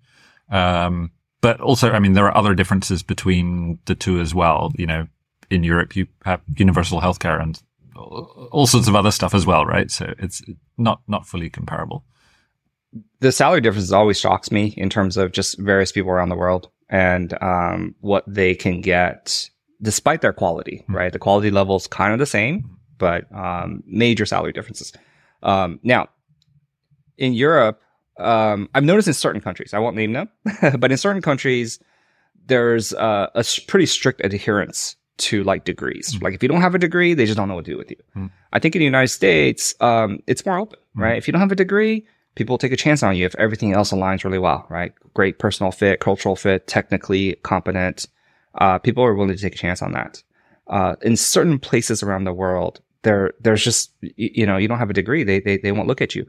Um, 0.50 1.12
but 1.42 1.60
also, 1.62 1.92
I 1.92 2.00
mean, 2.00 2.14
there 2.14 2.26
are 2.26 2.38
other 2.38 2.54
differences 2.54 3.04
between 3.04 3.80
the 3.86 3.96
two 3.96 4.20
as 4.20 4.36
well. 4.36 4.72
You 4.76 4.88
know, 4.88 5.08
in 5.50 5.64
Europe, 5.64 5.96
you 5.96 6.08
have 6.26 6.42
universal 6.56 7.02
healthcare 7.02 7.42
and 7.42 7.62
all 7.96 8.68
sorts 8.68 8.88
of 8.88 8.96
other 8.96 9.12
stuff 9.12 9.34
as 9.34 9.46
well, 9.46 9.66
right? 9.66 9.92
So 9.92 10.14
it's 10.18 10.42
not, 10.78 11.02
not 11.08 11.28
fully 11.28 11.50
comparable. 11.50 12.04
The 13.20 13.32
salary 13.32 13.62
difference 13.62 13.92
always 13.92 14.20
shocks 14.20 14.52
me 14.52 14.74
in 14.78 14.90
terms 14.90 15.18
of 15.18 15.32
just 15.32 15.58
various 15.60 15.92
people 15.92 16.12
around 16.12 16.30
the 16.30 16.36
world 16.36 16.70
and 16.90 17.42
um, 17.42 17.96
what 18.02 18.24
they 18.28 18.54
can 18.56 18.82
get 18.82 19.50
despite 19.82 20.22
their 20.22 20.34
quality, 20.34 20.84
Mhm. 20.90 20.96
right? 20.96 21.14
The 21.14 21.20
quality 21.20 21.50
level 21.52 21.76
is 21.78 21.88
kind 21.88 22.14
of 22.14 22.20
the 22.20 22.26
same, 22.26 22.70
but 22.98 23.34
um, 23.34 23.84
major 23.88 24.26
salary 24.26 24.52
differences. 24.52 24.92
Um, 25.42 25.80
now, 25.84 26.10
in 27.18 27.34
Europe, 27.34 27.82
um, 28.20 28.70
I've 28.76 28.84
noticed 28.84 29.08
in 29.08 29.14
certain 29.14 29.42
countries, 29.42 29.74
I 29.74 29.80
won't 29.80 29.96
name 29.96 30.14
them, 30.14 30.30
but 30.80 30.92
in 30.92 30.98
certain 30.98 31.22
countries, 31.22 31.80
there's 32.48 32.94
uh, 32.94 33.28
a 33.34 33.46
pretty 33.68 33.86
strict 33.86 34.22
adherence 34.24 34.96
to 35.18 35.44
like 35.44 35.64
degrees. 35.66 36.14
Mhm. 36.16 36.24
Like 36.24 36.34
if 36.34 36.44
you 36.44 36.50
don't 36.50 36.62
have 36.62 36.76
a 36.76 36.80
degree, 36.80 37.14
they 37.14 37.26
just 37.26 37.38
don't 37.38 37.48
know 37.48 37.56
what 37.56 37.66
to 37.66 37.72
do 37.72 37.78
with 37.78 37.92
you. 37.92 37.98
Mhm. 38.16 38.32
I 38.54 38.60
think 38.60 38.76
in 38.76 38.80
the 38.80 38.86
United 38.86 39.10
States, 39.10 39.76
um, 39.80 40.20
it's 40.28 40.46
more 40.46 40.58
open, 40.58 40.80
Mhm. 40.98 41.02
right? 41.02 41.18
If 41.18 41.28
you 41.28 41.32
don't 41.32 41.42
have 41.42 41.52
a 41.52 41.56
degree, 41.56 42.06
people 42.42 42.58
take 42.58 42.72
a 42.72 42.78
chance 42.78 43.04
on 43.04 43.16
you 43.16 43.24
if 43.24 43.36
everything 43.36 43.72
else 43.74 43.92
aligns 43.92 44.24
really 44.24 44.40
well, 44.40 44.66
right? 44.68 44.94
Great 45.14 45.38
personal 45.38 45.72
fit, 45.72 46.00
cultural 46.00 46.36
fit, 46.36 46.66
technically 46.66 47.36
competent. 47.44 48.08
Uh, 48.56 48.80
people 48.80 49.04
are 49.04 49.14
willing 49.14 49.36
to 49.36 49.42
take 49.42 49.54
a 49.54 49.58
chance 49.58 49.80
on 49.84 49.92
that. 49.92 50.24
Uh, 50.66 50.96
in 51.04 51.16
certain 51.16 51.60
places 51.60 52.02
around 52.02 52.24
the 52.24 52.34
world, 52.34 52.82
there, 53.04 53.32
there's 53.40 53.64
just, 53.64 53.92
you 54.16 54.46
know, 54.48 54.58
you 54.58 54.68
don't 54.68 54.80
have 54.80 54.90
a 54.90 54.94
degree. 54.94 55.24
They, 55.24 55.40
they, 55.40 55.58
they 55.58 55.72
won't 55.72 55.88
look 55.88 56.02
at 56.02 56.16
you. 56.16 56.26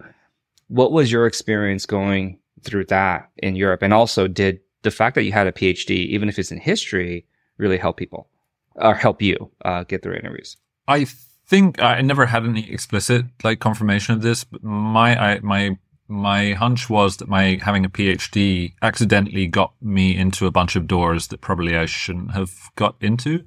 what 0.69 0.93
was 0.93 1.11
your 1.11 1.27
experience 1.27 1.87
going 1.87 2.39
through 2.63 2.87
that 2.87 3.31
in 3.39 3.57
Europe? 3.57 3.83
And 3.83 3.93
also, 3.93 4.29
did 4.29 4.61
the 4.83 4.91
fact 4.91 5.15
that 5.15 5.25
you 5.25 5.33
had 5.33 5.47
a 5.47 5.53
PhD, 5.53 5.91
even 5.91 6.29
if 6.29 6.39
it's 6.39 6.53
in 6.53 6.59
history, 6.59 7.27
really 7.59 7.79
help 7.79 7.97
people 7.97 8.29
or 8.77 8.95
help 8.95 9.21
you 9.23 9.51
uh, 9.65 9.85
get 9.85 10.03
through 10.03 10.15
interviews? 10.15 10.57
I 10.89 11.07
think 11.47 11.81
I 11.83 12.01
never 12.01 12.25
had 12.25 12.45
any 12.45 12.71
explicit 12.71 13.27
like 13.45 13.61
confirmation 13.61 14.15
of 14.15 14.23
this, 14.23 14.45
but 14.45 14.63
my 14.65 15.35
I, 15.35 15.41
my 15.41 15.77
my 16.13 16.53
hunch 16.53 16.91
was 16.91 17.17
that 17.17 17.29
my 17.29 17.59
having 17.63 17.85
a 17.85 17.89
PhD 17.89 18.75
accidentally 18.83 19.47
got 19.47 19.73
me 19.81 20.15
into 20.17 20.47
a 20.47 20.51
bunch 20.51 20.77
of 20.77 20.87
doors 20.87 21.29
that 21.29 21.41
probably 21.41 21.77
I 21.77 21.87
shouldn't 21.87 22.33
have 22.33 22.53
got 22.77 22.97
into. 23.01 23.45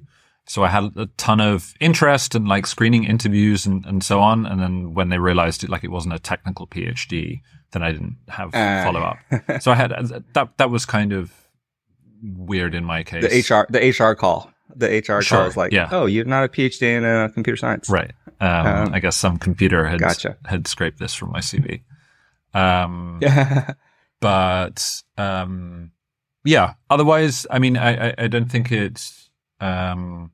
So 0.48 0.64
I 0.64 0.68
had 0.68 0.92
a 0.96 1.06
ton 1.16 1.40
of 1.40 1.74
interest 1.80 2.34
and 2.34 2.46
like 2.46 2.66
screening 2.66 3.04
interviews 3.04 3.66
and, 3.66 3.84
and 3.86 4.02
so 4.02 4.20
on. 4.20 4.46
And 4.46 4.60
then 4.60 4.94
when 4.94 5.08
they 5.08 5.18
realized 5.18 5.64
it, 5.64 5.70
like 5.70 5.84
it 5.84 5.90
wasn't 5.90 6.14
a 6.14 6.18
technical 6.18 6.66
PhD, 6.66 7.40
then 7.70 7.82
I 7.82 7.92
didn't 7.92 8.16
have 8.28 8.54
uh. 8.54 8.84
follow 8.84 9.00
up. 9.00 9.18
so 9.62 9.70
I 9.70 9.76
had 9.76 9.90
that, 10.34 10.56
that 10.56 10.70
was 10.70 10.86
kind 10.86 11.12
of 11.12 11.32
weird 12.22 12.74
in 12.74 12.84
my 12.84 13.04
case. 13.04 13.22
The 13.22 13.54
HR, 13.54 13.66
the 13.70 13.90
HR 13.90 14.14
call, 14.14 14.52
the 14.74 14.98
HR 14.98 15.22
sure, 15.22 15.38
call 15.38 15.46
is 15.46 15.56
like, 15.56 15.72
yeah. 15.72 15.88
oh, 15.92 16.06
you're 16.06 16.24
not 16.24 16.44
a 16.44 16.48
PhD 16.48 16.82
in 16.82 17.04
uh, 17.04 17.28
computer 17.28 17.56
science. 17.56 17.88
Right. 17.88 18.12
Um, 18.40 18.66
um, 18.66 18.94
I 18.94 19.00
guess 19.00 19.16
some 19.16 19.38
computer 19.38 19.86
had, 19.86 20.00
gotcha. 20.00 20.36
had 20.44 20.66
scraped 20.66 20.98
this 20.98 21.14
from 21.14 21.30
my 21.30 21.40
CV. 21.40 21.82
Um, 22.56 23.20
but, 24.20 25.02
um, 25.18 25.92
yeah, 26.44 26.74
otherwise, 26.88 27.46
I 27.50 27.58
mean, 27.58 27.76
I, 27.76 28.08
I, 28.08 28.14
I 28.18 28.26
don't 28.28 28.50
think 28.50 28.72
it's, 28.72 29.30
um, 29.60 30.30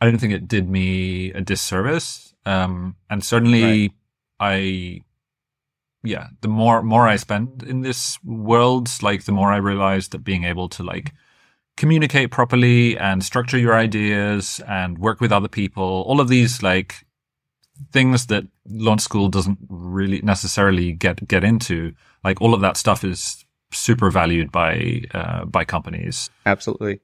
I 0.00 0.06
don't 0.06 0.18
think 0.18 0.32
it 0.32 0.46
did 0.46 0.68
me 0.68 1.32
a 1.32 1.40
disservice. 1.40 2.34
Um, 2.46 2.96
and 3.10 3.24
certainly 3.24 3.88
right. 3.88 3.92
I, 4.40 5.00
yeah, 6.04 6.28
the 6.40 6.48
more, 6.48 6.82
more 6.82 7.08
I 7.08 7.16
spend 7.16 7.64
in 7.64 7.80
this 7.80 8.18
world, 8.22 8.88
like 9.02 9.24
the 9.24 9.32
more 9.32 9.52
I 9.52 9.56
realized 9.56 10.12
that 10.12 10.24
being 10.24 10.44
able 10.44 10.68
to 10.70 10.84
like 10.84 11.12
communicate 11.76 12.30
properly 12.30 12.96
and 12.98 13.24
structure 13.24 13.58
your 13.58 13.74
ideas 13.74 14.60
and 14.68 14.98
work 14.98 15.20
with 15.20 15.32
other 15.32 15.48
people, 15.48 16.04
all 16.06 16.20
of 16.20 16.28
these 16.28 16.62
like 16.62 17.04
things 17.92 18.26
that 18.26 18.44
launch 18.68 19.00
school 19.00 19.28
doesn't 19.28 19.58
really 19.68 20.20
necessarily 20.22 20.92
get, 20.92 21.26
get 21.28 21.44
into, 21.44 21.92
like 22.24 22.40
all 22.40 22.54
of 22.54 22.60
that 22.60 22.76
stuff 22.76 23.04
is 23.04 23.44
super 23.72 24.10
valued 24.10 24.50
by, 24.50 25.02
uh, 25.12 25.44
by 25.44 25.64
companies. 25.64 26.30
Absolutely 26.46 27.00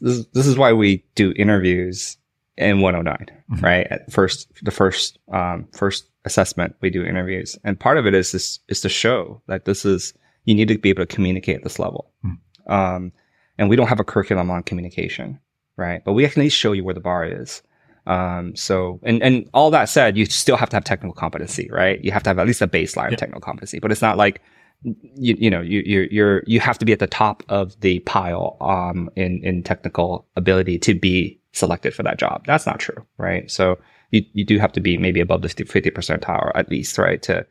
this, 0.00 0.26
this 0.32 0.46
is 0.46 0.56
why 0.56 0.72
we 0.72 1.04
do 1.14 1.32
interviews 1.32 2.16
in 2.56 2.80
109, 2.80 3.26
mm-hmm. 3.50 3.64
right? 3.64 3.86
At 3.90 4.10
first, 4.12 4.50
the 4.62 4.70
first, 4.70 5.18
um, 5.32 5.68
first 5.72 6.08
assessment, 6.24 6.74
we 6.80 6.90
do 6.90 7.04
interviews. 7.04 7.58
And 7.64 7.78
part 7.78 7.98
of 7.98 8.06
it 8.06 8.14
is 8.14 8.32
this, 8.32 8.58
is 8.68 8.80
to 8.80 8.88
show 8.88 9.42
that 9.46 9.64
this 9.64 9.84
is, 9.84 10.14
you 10.44 10.54
need 10.54 10.68
to 10.68 10.78
be 10.78 10.90
able 10.90 11.06
to 11.06 11.14
communicate 11.14 11.56
at 11.56 11.64
this 11.64 11.78
level. 11.78 12.10
Mm-hmm. 12.24 12.72
Um, 12.72 13.12
and 13.58 13.68
we 13.68 13.76
don't 13.76 13.88
have 13.88 14.00
a 14.00 14.04
curriculum 14.04 14.50
on 14.50 14.62
communication, 14.62 15.38
right? 15.76 16.04
But 16.04 16.12
we 16.12 16.22
can 16.24 16.32
at 16.32 16.36
least 16.44 16.56
show 16.56 16.72
you 16.72 16.84
where 16.84 16.94
the 16.94 17.00
bar 17.00 17.24
is. 17.24 17.62
Um, 18.06 18.54
so, 18.54 19.00
and, 19.02 19.22
and 19.22 19.48
all 19.52 19.70
that 19.70 19.88
said, 19.88 20.16
you 20.16 20.26
still 20.26 20.56
have 20.56 20.70
to 20.70 20.76
have 20.76 20.84
technical 20.84 21.14
competency, 21.14 21.68
right? 21.70 22.02
You 22.04 22.12
have 22.12 22.22
to 22.24 22.30
have 22.30 22.38
at 22.38 22.46
least 22.46 22.62
a 22.62 22.68
baseline 22.68 23.12
of 23.12 23.18
technical 23.18 23.40
competency, 23.40 23.80
but 23.80 23.90
it's 23.90 24.02
not 24.02 24.16
like, 24.16 24.40
you, 24.82 25.36
you 25.38 25.50
know, 25.50 25.60
you, 25.60 25.82
you're, 25.84 26.04
you're, 26.04 26.42
you 26.46 26.60
have 26.60 26.78
to 26.78 26.84
be 26.84 26.92
at 26.92 26.98
the 26.98 27.06
top 27.06 27.42
of 27.48 27.78
the 27.80 27.98
pile, 28.00 28.56
um, 28.60 29.10
in, 29.16 29.42
in 29.42 29.62
technical 29.62 30.26
ability 30.36 30.78
to 30.78 30.94
be 30.94 31.40
selected 31.52 31.94
for 31.94 32.02
that 32.02 32.18
job. 32.18 32.44
That's 32.46 32.66
not 32.66 32.78
true, 32.78 33.04
right? 33.18 33.50
So 33.50 33.78
you, 34.10 34.22
you 34.34 34.44
do 34.44 34.58
have 34.58 34.72
to 34.72 34.80
be 34.80 34.98
maybe 34.98 35.20
above 35.20 35.42
the 35.42 35.48
50 35.48 35.90
percentile 35.90 36.52
at 36.54 36.68
least, 36.70 36.98
right? 36.98 37.20
To, 37.22 37.44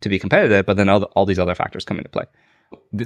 to 0.00 0.08
be 0.08 0.18
competitive, 0.18 0.66
but 0.66 0.76
then 0.76 0.88
all, 0.88 1.00
the, 1.00 1.06
all 1.06 1.24
these 1.24 1.38
other 1.38 1.54
factors 1.54 1.84
come 1.84 1.96
into 1.96 2.10
play. 2.10 2.24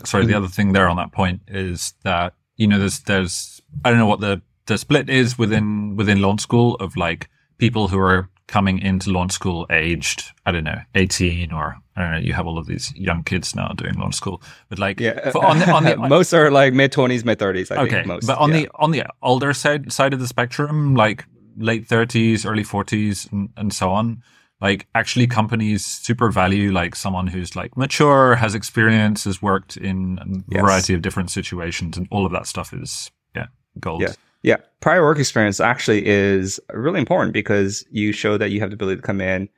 Sorry, 0.05 0.27
the 0.27 0.35
other 0.35 0.49
thing 0.49 0.73
there 0.73 0.89
on 0.89 0.97
that 0.97 1.13
point 1.13 1.43
is 1.47 1.95
that, 2.03 2.35
you 2.57 2.67
know, 2.67 2.79
there's, 2.79 3.01
there's, 3.01 3.61
I 3.85 3.91
don't 3.91 3.99
know 3.99 4.07
what 4.07 4.21
the, 4.21 4.43
the 4.69 4.79
split 4.79 5.11
is 5.11 5.39
within, 5.39 5.97
within 5.97 6.23
launch 6.23 6.41
school 6.41 6.77
of 6.77 6.97
like 6.97 7.29
people 7.59 7.89
who 7.89 7.99
are 7.99 8.29
coming 8.47 8.79
into 8.79 9.11
launch 9.11 9.33
school 9.33 9.67
aged, 9.71 10.25
I 10.47 10.53
don't 10.53 10.65
know, 10.65 10.81
18 10.95 11.53
or 11.53 11.77
I 11.97 12.03
don't 12.03 12.13
know, 12.13 12.19
you 12.19 12.33
have 12.33 12.47
all 12.47 12.59
of 12.59 12.67
these 12.67 12.95
young 12.95 13.25
kids 13.25 13.57
now 13.57 13.69
doing 13.69 13.95
launch 13.95 14.15
school, 14.15 14.41
but 14.69 14.79
like, 14.79 15.01
yeah, 15.01 15.33
on 15.35 15.59
the, 15.59 15.71
on 15.71 15.85
the, 15.85 15.97
most 16.09 16.33
are 16.33 16.51
like 16.51 16.73
mid 16.73 16.93
twenties, 16.93 17.25
mid 17.25 17.41
thirties. 17.41 17.71
okay. 17.71 17.91
Think, 17.91 18.07
most, 18.07 18.27
but 18.27 18.39
on 18.39 18.51
yeah. 18.51 18.61
the, 18.61 18.71
on 18.77 18.91
the 18.93 19.05
older 19.21 19.53
side, 19.53 19.93
side 19.93 20.15
of 20.15 20.21
the 20.21 20.29
spectrum, 20.29 20.95
like 20.95 21.25
late 21.57 21.89
thirties, 21.89 22.47
early 22.47 22.63
forties 22.63 23.29
and, 23.33 23.51
and 23.57 23.73
so 23.75 23.91
on, 23.91 24.23
like 24.61 24.87
actually 24.95 25.27
companies 25.27 25.85
super 25.85 26.31
value 26.31 26.71
like 26.71 26.95
someone 26.95 27.27
who's 27.27 27.57
like 27.57 27.77
mature, 27.77 28.37
has 28.37 28.55
experience, 28.55 29.25
has 29.25 29.43
worked 29.43 29.77
in 29.77 30.19
a 30.21 30.55
yes. 30.55 30.63
variety 30.63 30.95
of 30.95 31.03
different 31.03 31.31
situations 31.31 31.97
and 31.97 32.07
all 32.11 32.25
of 32.25 32.33
that 32.33 32.47
stuff 32.47 32.73
is, 32.73 33.11
yeah, 33.35 33.47
gold. 33.81 34.03
Yeah. 34.03 34.13
Yeah. 34.43 34.57
Prior 34.81 35.03
work 35.03 35.19
experience 35.19 35.61
actually 35.61 36.07
is 36.07 36.61
really 36.73 37.01
important 37.01 37.33
because 37.33 37.85
you 37.91 38.13
show 38.13 38.39
that 38.39 38.51
you 38.51 38.61
have 38.61 38.71
the 38.71 38.75
ability 38.75 39.01
to 39.01 39.07
come 39.07 39.21
in 39.21 39.49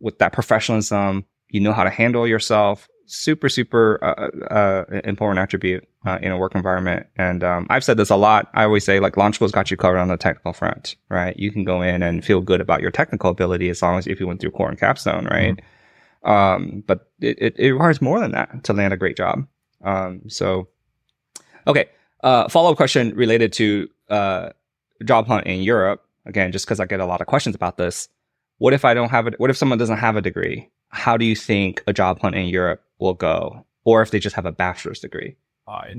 with 0.00 0.18
that 0.18 0.32
professionalism. 0.32 1.24
You 1.48 1.60
know 1.60 1.72
how 1.72 1.84
to 1.84 1.90
handle 1.90 2.26
yourself. 2.26 2.88
Super, 3.06 3.48
super 3.48 3.98
uh, 4.02 4.30
uh, 4.50 4.54
uh 4.54 5.00
important 5.04 5.38
attribute 5.38 5.86
uh, 6.06 6.18
in 6.20 6.32
a 6.32 6.38
work 6.38 6.54
environment. 6.54 7.06
And 7.16 7.44
um, 7.44 7.66
I've 7.70 7.84
said 7.84 7.96
this 7.96 8.10
a 8.10 8.16
lot. 8.16 8.50
I 8.54 8.64
always 8.64 8.84
say 8.84 9.00
like 9.00 9.16
launch 9.16 9.36
school's 9.36 9.52
got 9.52 9.70
you 9.70 9.76
covered 9.76 9.98
on 9.98 10.08
the 10.08 10.16
technical 10.16 10.52
front, 10.52 10.96
right? 11.08 11.38
You 11.38 11.50
can 11.50 11.64
go 11.64 11.82
in 11.82 12.02
and 12.02 12.24
feel 12.24 12.40
good 12.40 12.60
about 12.60 12.82
your 12.82 12.90
technical 12.90 13.30
ability 13.30 13.70
as 13.70 13.80
long 13.80 13.96
as 13.98 14.06
if 14.06 14.20
you 14.20 14.26
went 14.26 14.40
through 14.40 14.50
core 14.50 14.68
and 14.68 14.78
capstone, 14.78 15.26
right? 15.26 15.56
Mm-hmm. 15.56 16.30
Um, 16.30 16.82
but 16.86 17.10
it, 17.20 17.38
it, 17.40 17.54
it, 17.56 17.72
requires 17.72 18.02
more 18.02 18.18
than 18.18 18.32
that 18.32 18.64
to 18.64 18.72
land 18.72 18.92
a 18.92 18.96
great 18.96 19.16
job. 19.16 19.46
Um, 19.84 20.22
so, 20.28 20.68
okay. 21.68 21.88
Uh, 22.22 22.48
follow 22.48 22.70
up 22.70 22.76
question 22.76 23.14
related 23.14 23.52
to 23.54 23.88
uh, 24.08 24.50
job 25.04 25.26
hunt 25.26 25.46
in 25.46 25.62
Europe, 25.62 26.04
again, 26.24 26.52
just 26.52 26.66
because 26.66 26.80
I 26.80 26.86
get 26.86 27.00
a 27.00 27.06
lot 27.06 27.20
of 27.20 27.26
questions 27.26 27.54
about 27.54 27.76
this. 27.76 28.08
What 28.58 28.72
if 28.72 28.84
I 28.84 28.94
don't 28.94 29.10
have 29.10 29.26
it? 29.26 29.34
What 29.38 29.50
if 29.50 29.56
someone 29.56 29.78
doesn't 29.78 29.98
have 29.98 30.16
a 30.16 30.22
degree? 30.22 30.70
How 30.88 31.16
do 31.16 31.24
you 31.24 31.36
think 31.36 31.82
a 31.86 31.92
job 31.92 32.20
hunt 32.20 32.34
in 32.34 32.46
Europe 32.46 32.82
will 32.98 33.14
go? 33.14 33.66
Or 33.84 34.02
if 34.02 34.10
they 34.10 34.18
just 34.18 34.36
have 34.36 34.46
a 34.46 34.52
bachelor's 34.52 35.00
degree? 35.00 35.36
I 35.68 35.92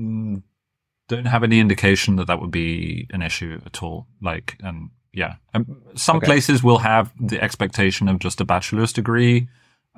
don't 1.08 1.24
have 1.26 1.42
any 1.42 1.60
indication 1.60 2.16
that 2.16 2.26
that 2.26 2.40
would 2.40 2.50
be 2.50 3.06
an 3.10 3.22
issue 3.22 3.60
at 3.64 3.82
all. 3.82 4.06
Like, 4.20 4.56
and 4.62 4.90
yeah, 5.12 5.36
um, 5.54 5.82
some 5.94 6.18
okay. 6.18 6.26
places 6.26 6.62
will 6.62 6.78
have 6.78 7.12
the 7.18 7.40
expectation 7.40 8.08
of 8.08 8.18
just 8.18 8.40
a 8.40 8.44
bachelor's 8.44 8.92
degree 8.92 9.48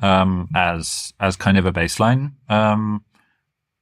um, 0.02 0.48
as 0.54 1.12
as 1.18 1.36
kind 1.36 1.58
of 1.58 1.66
a 1.66 1.72
baseline. 1.72 2.32
Um, 2.48 3.04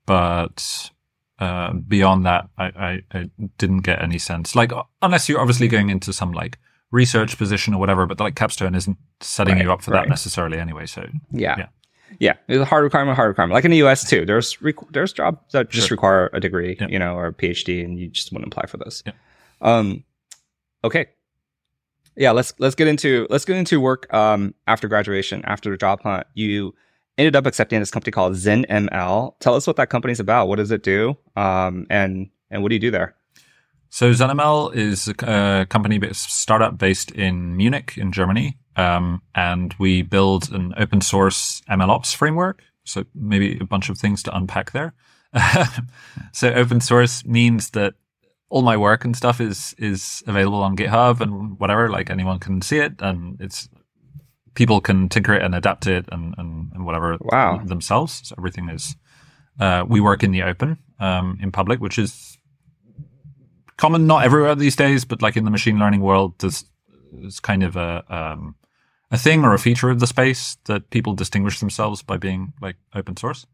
but 0.07 0.91
uh, 1.39 1.73
beyond 1.73 2.27
that, 2.27 2.49
I, 2.59 2.65
I, 2.65 3.03
I, 3.13 3.31
didn't 3.59 3.83
get 3.83 4.03
any 4.03 4.19
sense. 4.19 4.57
Like, 4.57 4.73
unless 5.03 5.29
you're 5.29 5.41
obviously 5.41 5.69
going 5.69 5.89
into 5.89 6.13
some 6.13 6.33
like 6.33 6.59
research 6.91 7.39
position 7.39 7.75
or 7.75 7.81
whatever, 7.81 8.07
but 8.07 8.19
like 8.19 8.35
Capstone 8.35 8.75
isn't 8.75 8.97
setting 9.21 9.55
right, 9.55 9.65
you 9.65 9.73
up 9.73 9.83
for 9.83 9.93
right. 9.93 10.03
that 10.05 10.09
necessarily 10.09 10.59
anyway. 10.59 10.87
So 10.87 11.07
yeah. 11.31 11.55
yeah. 11.59 11.67
Yeah, 12.19 12.35
it's 12.49 12.61
a 12.61 12.65
hard 12.65 12.85
requirement, 12.85 13.17
hard 13.17 13.29
requirement. 13.29 13.55
Like 13.55 13.67
in 13.67 13.71
the 13.71 13.83
US 13.85 14.09
too, 14.09 14.25
there's 14.25 14.57
requ- 14.57 14.91
there's 14.93 15.13
jobs 15.13 15.39
that 15.53 15.69
just 15.69 15.89
sure. 15.89 15.95
require 15.95 16.31
a 16.33 16.41
degree, 16.41 16.77
yeah. 16.81 16.87
you 16.89 16.99
know, 16.99 17.15
or 17.15 17.27
a 17.27 17.35
PhD, 17.35 17.85
and 17.85 17.99
you 17.99 18.09
just 18.09 18.33
wouldn't 18.33 18.51
apply 18.53 18.67
for 18.67 18.79
those. 18.79 19.03
Yeah. 19.05 19.13
Um, 19.61 20.05
okay, 20.83 21.07
yeah. 22.17 22.31
Let's 22.31 22.55
let's 22.59 22.75
get 22.75 22.89
into 22.89 23.27
let's 23.29 23.45
get 23.45 23.57
into 23.57 23.79
work 23.79 24.13
um, 24.13 24.55
after 24.67 24.89
graduation, 24.89 25.45
after 25.45 25.71
the 25.71 25.77
job 25.77 26.03
hunt. 26.03 26.27
You 26.33 26.75
ended 27.19 27.37
up 27.37 27.47
accepting 27.47 27.81
this 27.81 27.91
company 27.91 28.13
called 28.13 28.35
ZenML. 28.35 29.35
Tell 29.41 29.55
us 29.55 29.67
what 29.67 29.77
that 29.77 29.91
company's 29.91 30.21
about. 30.21 30.49
What 30.49 30.57
does 30.57 30.71
it 30.71 30.83
do? 30.83 31.17
Um, 31.37 31.87
and 31.91 32.31
and 32.51 32.63
what 32.63 32.71
do 32.71 32.77
you 32.77 32.81
do 32.81 32.91
there? 32.91 33.15
So 33.91 34.11
ZenML 34.13 34.75
is 34.75 35.09
a 35.09 35.67
company 35.69 35.99
based, 35.99 36.31
startup 36.31 36.79
based 36.79 37.11
in 37.11 37.57
Munich 37.57 37.95
in 37.97 38.13
Germany, 38.13 38.59
um, 38.77 39.23
and 39.35 39.75
we 39.79 40.03
build 40.03 40.53
an 40.53 40.75
open 40.77 41.01
source 41.01 41.63
MLOps 41.71 42.15
framework. 42.15 42.63
So 42.85 43.05
maybe 43.15 43.59
a 43.61 43.65
bunch 43.65 43.89
of 43.89 43.99
things 43.99 44.23
to 44.25 44.37
unpack 44.37 44.73
there. 44.73 44.95
so 46.33 46.53
open 46.53 46.81
source 46.81 47.25
means 47.25 47.71
that 47.71 47.95
all 48.51 48.63
my 48.63 48.77
work 48.77 49.05
and 49.05 49.17
stuff 49.17 49.41
is 49.41 49.75
is 49.79 50.23
available 50.27 50.63
on 50.63 50.77
GitHub 50.77 51.21
and 51.21 51.59
whatever. 51.59 51.89
Like 51.91 52.11
anyone 52.11 52.39
can 52.39 52.63
see 52.63 52.79
it, 52.79 52.95
and 53.01 53.41
it's 53.41 53.69
people 54.59 54.81
can 54.81 55.09
tinker 55.09 55.35
it 55.35 55.41
and 55.41 55.55
adapt 55.55 55.87
it 55.87 56.05
and, 56.11 56.35
and, 56.37 56.73
and 56.75 56.85
whatever 56.85 57.17
wow. 57.21 57.63
themselves. 57.65 58.23
So 58.25 58.35
everything 58.37 58.69
is, 58.69 58.97
uh, 59.61 59.85
we 59.87 60.01
work 60.01 60.25
in 60.25 60.33
the 60.33 60.43
open, 60.43 60.79
um, 60.99 61.39
in 61.41 61.53
public, 61.53 61.81
which 61.81 61.97
is 61.97 62.39
common, 63.77 64.09
not 64.09 64.25
everywhere 64.25 64.57
these 64.57 64.75
days, 64.75 65.05
but 65.05 65.23
like 65.23 65.37
in 65.37 65.45
the 65.45 65.53
machine 65.53 65.79
learning 65.79 66.01
world, 66.01 66.35
there's, 66.41 66.65
there's 67.13 67.39
kind 67.39 67.63
of 67.63 67.77
a, 67.77 68.03
um, 68.13 68.57
a 69.13 69.17
thing 69.17 69.45
or 69.45 69.55
a 69.55 69.61
feature 69.61 69.91
of 69.91 70.01
the 70.01 70.09
space 70.09 70.57
that 70.65 70.91
people 70.91 71.15
distinguish 71.15 71.61
themselves 71.61 72.03
by 72.03 72.17
being 72.17 72.53
like 72.61 72.75
open 72.97 73.17
source. 73.17 73.47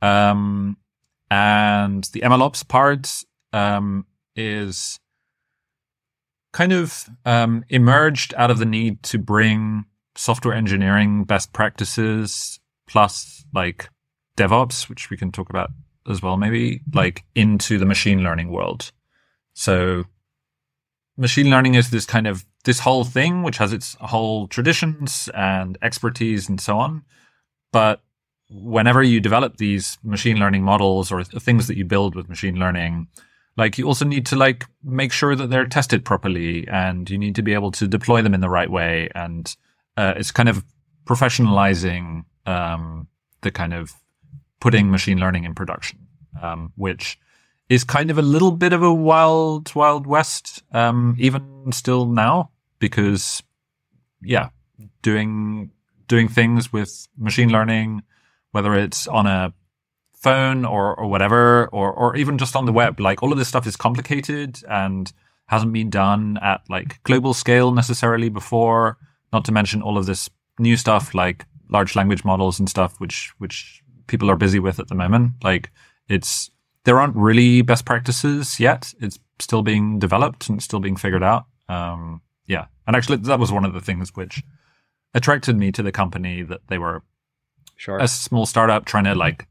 Um, 0.00 0.76
and 1.28 2.04
the 2.12 2.20
MLOps 2.20 2.68
part, 2.68 3.24
um, 3.52 4.06
is 4.36 5.00
kind 6.52 6.72
of, 6.72 7.10
um, 7.24 7.64
emerged 7.68 8.32
out 8.36 8.52
of 8.52 8.58
the 8.58 8.64
need 8.64 9.02
to 9.02 9.18
bring 9.18 9.86
software 10.16 10.54
engineering 10.54 11.24
best 11.24 11.52
practices 11.52 12.60
plus 12.86 13.44
like 13.54 13.88
DevOps, 14.36 14.88
which 14.88 15.10
we 15.10 15.16
can 15.16 15.32
talk 15.32 15.50
about 15.50 15.70
as 16.08 16.22
well, 16.22 16.36
maybe 16.36 16.80
like 16.92 17.24
into 17.34 17.78
the 17.78 17.86
machine 17.86 18.22
learning 18.22 18.50
world. 18.50 18.90
So 19.54 20.04
machine 21.16 21.50
learning 21.50 21.74
is 21.74 21.90
this 21.90 22.06
kind 22.06 22.26
of 22.26 22.44
this 22.64 22.80
whole 22.80 23.04
thing, 23.04 23.42
which 23.42 23.58
has 23.58 23.72
its 23.72 23.96
whole 24.00 24.48
traditions 24.48 25.28
and 25.34 25.78
expertise 25.82 26.48
and 26.48 26.60
so 26.60 26.78
on. 26.78 27.04
But 27.72 28.02
whenever 28.50 29.02
you 29.02 29.20
develop 29.20 29.58
these 29.58 29.98
machine 30.02 30.38
learning 30.38 30.64
models 30.64 31.12
or 31.12 31.22
things 31.22 31.68
that 31.68 31.76
you 31.76 31.84
build 31.84 32.14
with 32.14 32.28
machine 32.28 32.56
learning, 32.56 33.08
like 33.56 33.78
you 33.78 33.86
also 33.86 34.04
need 34.04 34.26
to 34.26 34.36
like 34.36 34.66
make 34.82 35.12
sure 35.12 35.36
that 35.36 35.50
they're 35.50 35.66
tested 35.66 36.04
properly 36.04 36.66
and 36.68 37.08
you 37.08 37.18
need 37.18 37.34
to 37.36 37.42
be 37.42 37.54
able 37.54 37.70
to 37.72 37.86
deploy 37.86 38.22
them 38.22 38.34
in 38.34 38.40
the 38.40 38.48
right 38.48 38.70
way. 38.70 39.08
And 39.14 39.54
uh, 39.96 40.14
it's 40.16 40.30
kind 40.30 40.48
of 40.48 40.64
professionalizing 41.04 42.24
um, 42.46 43.06
the 43.42 43.50
kind 43.50 43.74
of 43.74 43.92
putting 44.60 44.90
machine 44.90 45.18
learning 45.18 45.44
in 45.44 45.54
production, 45.54 45.98
um, 46.42 46.72
which 46.76 47.18
is 47.68 47.84
kind 47.84 48.10
of 48.10 48.18
a 48.18 48.22
little 48.22 48.50
bit 48.50 48.72
of 48.72 48.82
a 48.82 48.92
wild, 48.92 49.74
wild 49.74 50.06
west, 50.06 50.62
um, 50.72 51.16
even 51.18 51.72
still 51.72 52.06
now, 52.06 52.50
because 52.78 53.42
yeah, 54.22 54.48
doing 55.02 55.70
doing 56.08 56.28
things 56.28 56.72
with 56.72 57.06
machine 57.16 57.50
learning, 57.50 58.02
whether 58.50 58.74
it's 58.74 59.06
on 59.06 59.26
a 59.26 59.54
phone 60.14 60.64
or, 60.64 60.94
or 60.98 61.08
whatever, 61.08 61.68
or, 61.68 61.92
or 61.92 62.16
even 62.16 62.36
just 62.36 62.56
on 62.56 62.66
the 62.66 62.72
web. 62.72 63.00
Like 63.00 63.22
all 63.22 63.32
of 63.32 63.38
this 63.38 63.48
stuff 63.48 63.66
is 63.66 63.76
complicated 63.76 64.60
and 64.68 65.10
hasn't 65.46 65.72
been 65.72 65.88
done 65.88 66.38
at 66.42 66.62
like 66.68 67.02
global 67.04 67.32
scale 67.32 67.72
necessarily 67.72 68.28
before. 68.28 68.98
Not 69.32 69.44
to 69.46 69.52
mention 69.52 69.82
all 69.82 69.96
of 69.98 70.06
this 70.06 70.28
new 70.58 70.76
stuff 70.76 71.14
like 71.14 71.46
large 71.68 71.94
language 71.96 72.24
models 72.24 72.58
and 72.58 72.68
stuff, 72.68 72.98
which, 72.98 73.32
which 73.38 73.82
people 74.06 74.30
are 74.30 74.36
busy 74.36 74.58
with 74.58 74.80
at 74.80 74.88
the 74.88 74.94
moment. 74.94 75.32
Like 75.42 75.70
it's, 76.08 76.50
there 76.84 76.98
aren't 76.98 77.14
really 77.16 77.62
best 77.62 77.84
practices 77.84 78.58
yet. 78.58 78.92
It's 79.00 79.18
still 79.38 79.62
being 79.62 79.98
developed 79.98 80.48
and 80.48 80.62
still 80.62 80.80
being 80.80 80.96
figured 80.96 81.22
out. 81.22 81.46
Um, 81.68 82.22
yeah. 82.46 82.66
And 82.86 82.96
actually 82.96 83.18
that 83.18 83.38
was 83.38 83.52
one 83.52 83.64
of 83.64 83.72
the 83.72 83.80
things 83.80 84.10
which 84.16 84.42
attracted 85.14 85.56
me 85.56 85.70
to 85.72 85.82
the 85.82 85.92
company 85.92 86.42
that 86.42 86.60
they 86.68 86.78
were 86.78 87.02
Sure. 87.76 87.98
a 87.98 88.08
small 88.08 88.44
startup 88.44 88.84
trying 88.84 89.04
to 89.04 89.14
like 89.14 89.46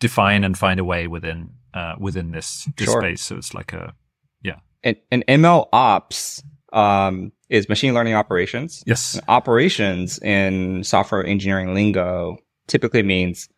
define 0.00 0.44
and 0.44 0.58
find 0.58 0.78
a 0.78 0.84
way 0.84 1.06
within 1.06 1.50
uh, 1.72 1.94
within 1.98 2.32
this, 2.32 2.68
this 2.76 2.86
Sure. 2.90 3.00
space. 3.00 3.22
So 3.22 3.36
it's 3.36 3.54
like 3.54 3.72
a 3.72 3.94
yeah. 4.42 4.56
and, 4.82 4.96
and 5.10 5.24
ML 5.26 5.68
ops 5.72 6.42
um, 6.72 7.32
is 7.48 7.68
machine 7.68 7.94
learning 7.94 8.14
operations. 8.14 8.82
yes, 8.86 9.20
Operations 9.28 10.18
in 10.20 10.84
software 10.84 11.24
engineering 11.24 11.74
lingo 11.74 12.38
typically 12.68 13.02
means 13.02 13.48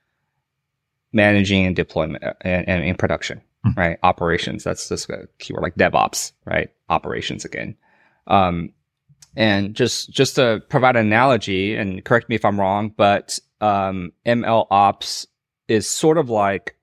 managing 1.12 1.66
and 1.66 1.76
deployment 1.76 2.24
uh, 2.24 2.32
and, 2.42 2.68
and 2.68 2.84
in 2.84 2.94
production, 2.96 3.40
Mhm. 3.66 3.76
right? 3.76 3.98
Operations. 4.02 4.64
That's 4.64 4.88
just 4.88 5.10
a 5.10 5.28
keyword 5.38 5.62
like 5.62 5.74
DevOps, 5.76 6.32
right? 6.46 6.70
Operations 6.88 7.44
again. 7.44 7.76
Um, 8.26 8.70
and 9.36 9.74
just 9.74 10.10
just 10.10 10.36
to 10.36 10.62
provide 10.68 10.96
an 10.96 11.06
analogy, 11.06 11.74
and 11.74 12.04
correct 12.04 12.28
me 12.28 12.34
if 12.34 12.44
I'm 12.44 12.58
wrong, 12.60 12.92
but 12.96 13.38
um, 13.60 14.12
ML 14.26 14.66
ops 14.70 15.26
is 15.68 15.88
sort 15.88 16.18
of 16.18 16.28
like 16.28 16.76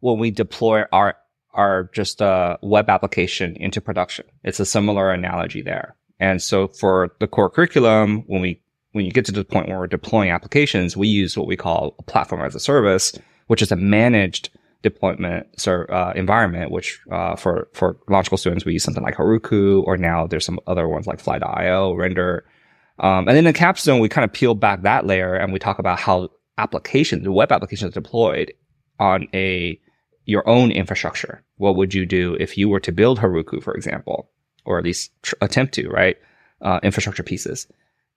when 0.00 0.18
we 0.18 0.30
deploy 0.30 0.84
our 0.92 1.16
our 1.54 1.90
just 1.92 2.20
a 2.20 2.58
web 2.62 2.88
application 2.88 3.56
into 3.56 3.80
production. 3.80 4.26
It's 4.44 4.60
a 4.60 4.66
similar 4.66 5.10
analogy 5.10 5.62
there. 5.62 5.96
And 6.18 6.42
so 6.42 6.68
for 6.68 7.10
the 7.18 7.26
core 7.26 7.50
curriculum, 7.50 8.24
when 8.26 8.40
we 8.40 8.60
when 8.92 9.04
you 9.04 9.12
get 9.12 9.24
to 9.26 9.32
the 9.32 9.44
point 9.44 9.68
where 9.68 9.78
we're 9.78 9.86
deploying 9.86 10.30
applications, 10.30 10.96
we 10.96 11.08
use 11.08 11.36
what 11.36 11.46
we 11.46 11.56
call 11.56 11.94
a 11.98 12.02
platform 12.02 12.42
as 12.42 12.54
a 12.54 12.60
service, 12.60 13.16
which 13.46 13.62
is 13.62 13.70
a 13.70 13.76
managed 13.76 14.50
deployment 14.82 15.46
uh, 15.66 16.12
environment. 16.14 16.70
Which 16.70 17.00
uh, 17.10 17.36
for 17.36 17.68
for 17.72 17.96
logical 18.08 18.38
students, 18.38 18.64
we 18.64 18.74
use 18.74 18.84
something 18.84 19.02
like 19.02 19.16
Heroku, 19.16 19.82
or 19.84 19.96
now 19.96 20.26
there's 20.26 20.44
some 20.44 20.60
other 20.66 20.88
ones 20.88 21.06
like 21.06 21.20
Fly.io, 21.20 21.94
Render. 21.94 22.44
Um, 22.98 23.28
and 23.28 23.36
then 23.36 23.46
in 23.46 23.54
Capstone, 23.54 24.00
we 24.00 24.10
kind 24.10 24.26
of 24.26 24.32
peel 24.32 24.54
back 24.54 24.82
that 24.82 25.06
layer 25.06 25.34
and 25.34 25.54
we 25.54 25.58
talk 25.58 25.78
about 25.78 25.98
how 25.98 26.28
applications, 26.58 27.24
the 27.24 27.32
web 27.32 27.50
applications 27.50 27.96
are 27.96 28.00
deployed 28.00 28.52
on 28.98 29.26
a 29.32 29.80
your 30.30 30.48
own 30.48 30.70
infrastructure. 30.70 31.42
What 31.56 31.74
would 31.74 31.92
you 31.92 32.06
do 32.06 32.36
if 32.38 32.56
you 32.56 32.68
were 32.68 32.80
to 32.80 32.92
build 32.92 33.18
Heroku, 33.18 33.60
for 33.60 33.74
example, 33.74 34.30
or 34.64 34.78
at 34.78 34.84
least 34.84 35.10
tr- 35.22 35.34
attempt 35.40 35.74
to, 35.74 35.88
right? 35.88 36.16
Uh, 36.62 36.78
infrastructure 36.84 37.24
pieces. 37.24 37.66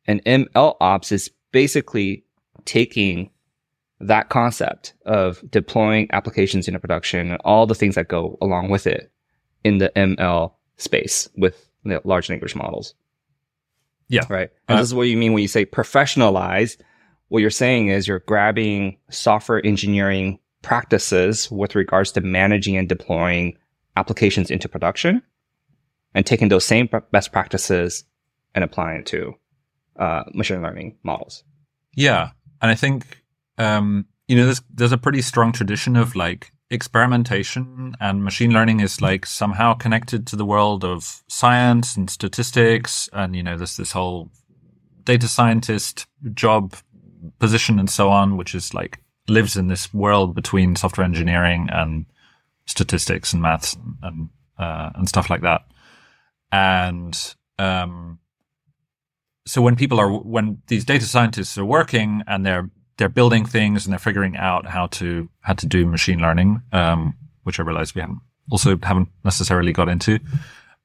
And 0.06 0.23
ML 0.26 0.76
ops 0.80 1.12
is 1.12 1.32
basically 1.52 2.23
taking 2.65 3.32
that 3.99 4.30
concept 4.30 4.93
of 5.06 5.41
deploying 5.49 6.08
applications 6.12 6.67
into 6.67 6.80
production 6.80 7.32
and 7.32 7.41
all 7.43 7.65
the 7.65 7.76
things 7.76 7.95
that 7.95 8.10
go 8.10 8.38
along 8.41 8.69
with 8.69 8.86
it 8.86 9.12
in 9.63 9.80
the 9.80 9.91
ML 9.95 10.54
space 10.78 11.30
with 11.36 11.67
you 11.84 11.91
know, 11.91 12.02
large 12.04 12.30
language 12.30 12.56
models. 12.56 12.93
Yeah. 14.10 14.21
Right. 14.30 14.49
And 14.67 14.78
Uh, 14.78 14.82
this 14.82 14.89
is 14.89 14.93
what 14.93 15.08
you 15.08 15.17
mean 15.17 15.34
when 15.34 15.41
you 15.41 15.47
say 15.47 15.65
professionalize. 15.65 16.78
What 17.30 17.39
you're 17.41 17.49
saying 17.49 17.88
is 17.88 18.08
you're 18.08 18.19
grabbing 18.19 18.97
software 19.10 19.65
engineering 19.65 20.38
practices 20.63 21.52
with 21.52 21.76
regards 21.76 22.12
to 22.13 22.21
managing 22.21 22.76
and 22.76 22.89
deploying 22.89 23.56
applications 23.95 24.49
into 24.49 24.67
production 24.67 25.21
and 26.15 26.26
taking 26.26 26.49
those 26.49 26.65
same 26.65 26.89
best 27.12 27.32
practices 27.32 28.06
and 28.56 28.63
applying 28.63 29.02
it 29.02 29.06
to 29.06 29.36
uh, 29.97 30.23
machine 30.34 30.62
learning 30.62 30.97
models. 31.04 31.43
yeah, 31.95 32.32
and 32.62 32.71
I 32.71 32.76
think 32.76 33.23
um, 33.60 34.06
you 34.28 34.36
know 34.36 34.45
there's 34.45 34.62
there's 34.73 34.91
a 34.91 34.97
pretty 34.97 35.21
strong 35.21 35.52
tradition 35.52 35.95
of 35.95 36.15
like 36.15 36.52
experimentation 36.69 37.93
and 37.99 38.23
machine 38.23 38.52
learning 38.52 38.80
is 38.80 38.99
like 38.99 39.28
somehow 39.28 39.76
connected 39.76 40.26
to 40.26 40.36
the 40.36 40.45
world 40.45 40.84
of 40.84 41.21
science 41.28 41.95
and 41.95 42.10
statistics, 42.10 43.10
and 43.13 43.36
you 43.36 43.43
know 43.43 43.58
there's 43.58 43.78
this 43.78 43.91
whole 43.91 44.32
data 45.04 45.28
scientist 45.28 46.08
job 46.34 46.73
position 47.39 47.80
and 47.80 47.89
so 47.89 48.10
on, 48.10 48.38
which 48.38 48.56
is 48.56 48.73
like 48.73 48.99
lives 49.27 49.55
in 49.55 49.67
this 49.67 49.93
world 49.93 50.36
between 50.36 50.75
software 50.75 51.05
engineering 51.05 51.69
and 51.71 52.05
statistics 52.65 53.33
and 53.33 53.41
maths 53.41 53.75
and 54.01 54.29
uh, 54.57 54.91
and 54.95 55.07
stuff 55.07 55.29
like 55.29 55.41
that. 55.41 55.62
And 56.51 57.36
um, 57.57 58.19
so 59.45 59.62
when 59.62 59.75
people 59.75 59.99
are 59.99 60.12
when 60.12 60.62
these 60.67 60.86
data 60.86 61.05
scientists 61.05 61.57
are 61.57 61.65
working 61.65 62.23
and 62.27 62.45
they're 62.45 62.69
they're 62.97 63.09
building 63.09 63.45
things 63.45 63.86
and 63.86 63.91
they're 63.91 63.99
figuring 63.99 64.38
out 64.38 64.67
how 64.67 64.88
to 64.88 65.29
how 65.41 65.53
to 65.53 65.65
do 65.65 65.86
machine 65.86 66.19
learning, 66.19 66.62
um, 66.71 67.15
which 67.43 67.59
I 67.59 67.63
realize 67.63 67.95
we 67.95 68.01
haven't 68.01 68.21
also 68.51 68.77
haven't 68.81 69.09
necessarily 69.23 69.73
got 69.73 69.89
into 69.89 70.19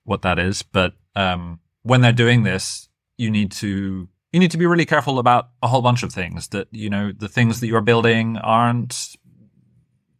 what 0.04 0.22
that 0.22 0.38
is, 0.38 0.62
but 0.62 0.94
um, 1.14 1.60
when 1.82 2.00
they're 2.00 2.12
doing 2.12 2.42
this, 2.42 2.88
you 3.16 3.30
need 3.30 3.52
to 3.52 4.08
you 4.32 4.40
need 4.40 4.50
to 4.50 4.58
be 4.58 4.66
really 4.66 4.84
careful 4.84 5.18
about 5.18 5.48
a 5.62 5.68
whole 5.68 5.82
bunch 5.82 6.02
of 6.02 6.12
things. 6.12 6.48
That 6.48 6.68
you 6.70 6.90
know 6.90 7.12
the 7.12 7.28
things 7.28 7.60
that 7.60 7.66
you're 7.66 7.80
building 7.80 8.36
aren't 8.38 9.16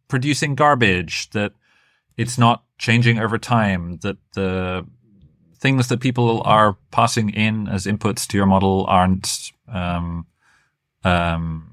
producing 0.07 0.55
garbage. 0.55 1.29
That 1.31 1.53
it's 2.17 2.37
not 2.37 2.63
changing 2.77 3.19
over 3.19 3.37
time. 3.37 3.97
That 4.01 4.17
the 4.33 4.85
things 5.59 5.89
that 5.89 5.99
people 5.99 6.41
are 6.45 6.77
passing 6.91 7.29
in 7.29 7.67
as 7.67 7.85
inputs 7.85 8.25
to 8.27 8.37
your 8.37 8.45
model 8.45 8.85
aren't 8.87 9.51
um, 9.67 10.25
um, 11.03 11.69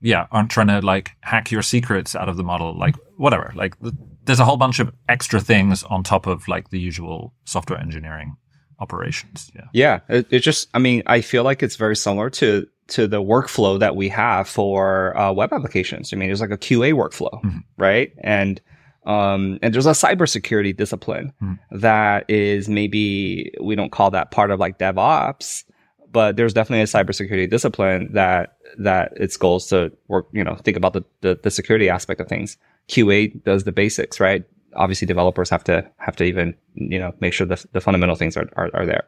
yeah 0.00 0.26
aren't 0.30 0.50
trying 0.50 0.66
to 0.66 0.80
like 0.80 1.12
hack 1.20 1.50
your 1.50 1.62
secrets 1.62 2.14
out 2.14 2.28
of 2.28 2.36
the 2.36 2.44
model 2.44 2.76
like 2.78 2.94
whatever 3.16 3.52
like 3.54 3.80
th- 3.80 3.94
there's 4.24 4.40
a 4.40 4.44
whole 4.44 4.56
bunch 4.56 4.78
of 4.80 4.92
extra 5.08 5.40
things 5.40 5.82
on 5.84 6.02
top 6.02 6.26
of 6.26 6.46
like 6.48 6.70
the 6.70 6.78
usual 6.78 7.32
software 7.44 7.80
engineering 7.80 8.36
operations 8.80 9.50
yeah 9.54 9.62
Yeah, 9.72 10.00
it, 10.08 10.26
it 10.30 10.40
just, 10.40 10.68
I 10.74 10.78
mean, 10.78 11.02
I 11.06 11.20
feel 11.20 11.44
like 11.44 11.62
it's 11.62 11.76
very 11.76 11.96
similar 11.96 12.30
to 12.30 12.66
to 12.88 13.06
the 13.06 13.22
workflow 13.22 13.78
that 13.80 13.96
we 13.96 14.08
have 14.10 14.46
for 14.46 15.16
uh, 15.16 15.32
web 15.32 15.52
applications. 15.54 16.12
I 16.12 16.16
mean, 16.16 16.28
there's 16.28 16.42
like 16.42 16.50
a 16.50 16.58
QA 16.58 16.92
workflow, 16.92 17.42
Mhm. 17.42 17.62
right? 17.78 18.12
And 18.22 18.60
um, 19.06 19.58
and 19.62 19.74
there's 19.74 19.86
a 19.86 19.90
cybersecurity 19.92 20.76
discipline 20.76 21.32
Mhm. 21.42 21.58
that 21.72 22.24
is 22.28 22.68
maybe 22.68 23.52
we 23.60 23.74
don't 23.74 23.92
call 23.92 24.10
that 24.10 24.30
part 24.30 24.50
of 24.50 24.60
like 24.60 24.78
DevOps, 24.78 25.64
but 26.10 26.36
there's 26.36 26.52
definitely 26.54 26.82
a 26.82 26.84
cybersecurity 26.84 27.48
discipline 27.50 28.10
that 28.12 28.56
that 28.78 29.12
its 29.16 29.36
goals 29.36 29.66
to 29.68 29.92
work. 30.08 30.26
You 30.32 30.44
know, 30.44 30.54
think 30.56 30.76
about 30.76 30.92
the 30.94 31.02
the, 31.22 31.38
the 31.42 31.50
security 31.50 31.88
aspect 31.88 32.20
of 32.20 32.28
things. 32.28 32.56
QA 32.88 33.28
does 33.44 33.64
the 33.64 33.72
basics, 33.72 34.20
right? 34.20 34.44
Obviously, 34.76 35.06
developers 35.06 35.50
have 35.50 35.64
to 35.64 35.88
have 35.98 36.16
to 36.16 36.24
even 36.24 36.54
you 36.74 36.98
know 36.98 37.12
make 37.20 37.32
sure 37.32 37.46
the 37.46 37.64
the 37.72 37.80
fundamental 37.80 38.16
things 38.16 38.36
are 38.36 38.48
are, 38.56 38.70
are 38.74 38.86
there. 38.86 39.04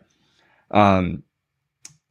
Um, 0.70 1.22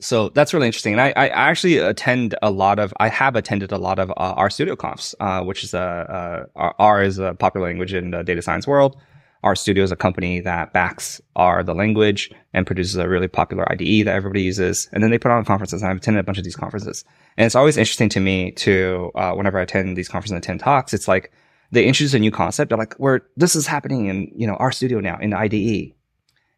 so 0.01 0.29
that's 0.29 0.53
really 0.53 0.67
interesting. 0.67 0.93
And 0.93 1.01
I, 1.01 1.09
I 1.15 1.27
actually 1.27 1.77
attend 1.77 2.35
a 2.41 2.51
lot 2.51 2.79
of, 2.79 2.93
I 2.99 3.07
have 3.07 3.35
attended 3.35 3.71
a 3.71 3.77
lot 3.77 3.97
of 3.97 4.11
uh, 4.11 4.13
R 4.35 4.49
Studio 4.49 4.75
Confs, 4.75 5.15
uh, 5.19 5.43
which 5.43 5.63
is 5.63 5.73
a, 5.73 5.79
uh, 5.79 6.45
R- 6.55 6.75
R 6.79 7.03
is 7.03 7.17
a 7.17 7.33
popular 7.33 7.67
language 7.67 7.93
in 7.93 8.11
the 8.11 8.23
data 8.23 8.41
science 8.41 8.67
world. 8.67 8.97
R 9.43 9.55
Studio 9.55 9.83
is 9.83 9.91
a 9.91 9.95
company 9.95 10.41
that 10.41 10.73
backs 10.73 11.21
R, 11.35 11.63
the 11.63 11.75
language, 11.75 12.31
and 12.53 12.65
produces 12.65 12.95
a 12.95 13.07
really 13.07 13.27
popular 13.27 13.71
IDE 13.71 14.05
that 14.05 14.15
everybody 14.15 14.41
uses. 14.41 14.89
And 14.91 15.01
then 15.03 15.11
they 15.11 15.19
put 15.19 15.31
on 15.31 15.45
conferences, 15.45 15.81
and 15.81 15.91
I've 15.91 15.97
attended 15.97 16.19
a 16.19 16.23
bunch 16.23 16.39
of 16.39 16.43
these 16.43 16.55
conferences. 16.55 17.05
And 17.37 17.45
it's 17.45 17.55
always 17.55 17.77
interesting 17.77 18.09
to 18.09 18.19
me 18.19 18.51
to, 18.51 19.11
uh, 19.15 19.33
whenever 19.33 19.59
I 19.59 19.63
attend 19.63 19.95
these 19.95 20.09
conferences 20.09 20.31
and 20.31 20.43
attend 20.43 20.59
talks, 20.61 20.93
it's 20.93 21.07
like 21.07 21.31
they 21.75 21.85
introduce 21.85 22.13
a 22.13 22.19
new 22.19 22.31
concept. 22.31 22.69
They're 22.69 22.77
like, 22.77 22.95
where 22.95 23.21
this 23.38 23.55
is 23.55 23.67
happening 23.67 24.07
in, 24.07 24.31
you 24.35 24.47
know, 24.47 24.55
R 24.55 24.71
Studio 24.71 24.99
now 24.99 25.17
in 25.19 25.29
the 25.31 25.38
IDE. 25.38 25.93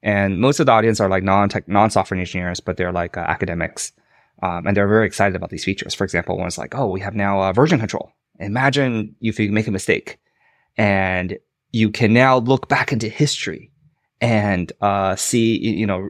And 0.03 0.39
most 0.39 0.59
of 0.59 0.65
the 0.67 0.71
audience 0.71 0.99
are 0.99 1.09
like 1.09 1.23
non-tech, 1.23 1.67
non-software 1.67 2.19
engineers, 2.19 2.59
but 2.59 2.77
they're 2.77 2.91
like 2.91 3.17
uh, 3.17 3.21
academics. 3.21 3.91
Um, 4.43 4.67
and 4.67 4.77
they're 4.77 4.87
very 4.87 5.07
excited 5.07 5.35
about 5.35 5.49
these 5.49 5.65
features. 5.65 5.95
For 5.95 6.03
example, 6.03 6.37
one's 6.37 6.57
like, 6.57 6.75
oh, 6.75 6.87
we 6.87 7.01
have 7.01 7.15
now 7.15 7.41
uh, 7.41 7.51
version 7.51 7.79
control. 7.79 8.11
Imagine 8.39 9.15
if 9.19 9.39
you 9.39 9.51
make 9.51 9.67
a 9.67 9.71
mistake 9.71 10.19
and 10.77 11.37
you 11.71 11.89
can 11.89 12.13
now 12.13 12.37
look 12.37 12.69
back 12.69 12.93
into 12.93 13.09
history 13.09 13.71
and 14.21 14.71
uh, 14.81 15.15
see, 15.15 15.57
you 15.57 15.87
know, 15.87 16.09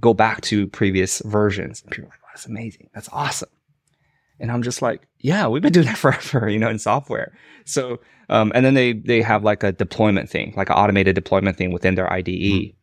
go 0.00 0.14
back 0.14 0.40
to 0.42 0.66
previous 0.68 1.20
versions. 1.26 1.82
And 1.82 1.90
people 1.90 2.08
are 2.08 2.12
like, 2.12 2.20
that's 2.32 2.46
amazing. 2.46 2.88
That's 2.94 3.10
awesome. 3.12 3.50
And 4.40 4.50
I'm 4.50 4.62
just 4.62 4.82
like, 4.82 5.06
yeah, 5.18 5.46
we've 5.46 5.62
been 5.62 5.72
doing 5.72 5.86
that 5.86 5.98
forever, 6.04 6.48
you 6.48 6.58
know, 6.58 6.70
in 6.70 6.78
software. 6.78 7.32
So, 7.64 8.00
um, 8.28 8.50
and 8.54 8.64
then 8.64 8.74
they, 8.74 8.94
they 8.94 9.22
have 9.22 9.44
like 9.44 9.62
a 9.62 9.72
deployment 9.72 10.30
thing, 10.30 10.54
like 10.56 10.70
an 10.70 10.76
automated 10.76 11.14
deployment 11.14 11.56
thing 11.56 11.72
within 11.72 11.94
their 11.94 12.10
IDE. 12.12 12.26
Mm-hmm. 12.26 12.76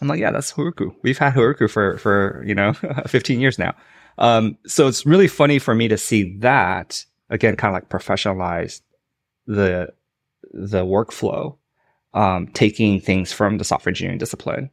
I'm 0.00 0.08
like, 0.08 0.20
yeah, 0.20 0.30
that's 0.30 0.52
Heroku. 0.52 0.94
We've 1.02 1.18
had 1.18 1.34
Heroku 1.34 1.70
for, 1.70 1.98
for, 1.98 2.44
you 2.46 2.54
know, 2.54 2.72
15 3.06 3.40
years 3.40 3.58
now. 3.58 3.74
Um, 4.18 4.58
so 4.66 4.88
it's 4.88 5.06
really 5.06 5.28
funny 5.28 5.58
for 5.58 5.74
me 5.74 5.88
to 5.88 5.96
see 5.98 6.36
that 6.38 7.04
again, 7.30 7.56
kind 7.56 7.74
of 7.74 7.74
like 7.74 7.88
professionalize 7.88 8.80
the, 9.46 9.92
the 10.52 10.84
workflow, 10.84 11.56
um, 12.14 12.48
taking 12.48 13.00
things 13.00 13.32
from 13.32 13.58
the 13.58 13.64
software 13.64 13.90
engineering 13.90 14.18
discipline. 14.18 14.70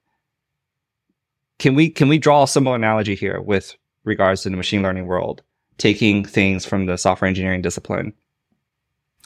Can 1.59 1.75
we, 1.75 1.89
can 1.89 2.07
we 2.07 2.17
draw 2.17 2.43
a 2.43 2.47
similar 2.47 2.75
analogy 2.75 3.15
here 3.15 3.39
with 3.41 3.75
regards 4.03 4.43
to 4.43 4.49
the 4.49 4.57
machine 4.57 4.81
learning 4.81 5.05
world, 5.05 5.41
taking 5.77 6.23
things 6.25 6.65
from 6.65 6.85
the 6.85 6.97
software 6.97 7.27
engineering 7.27 7.61
discipline 7.61 8.13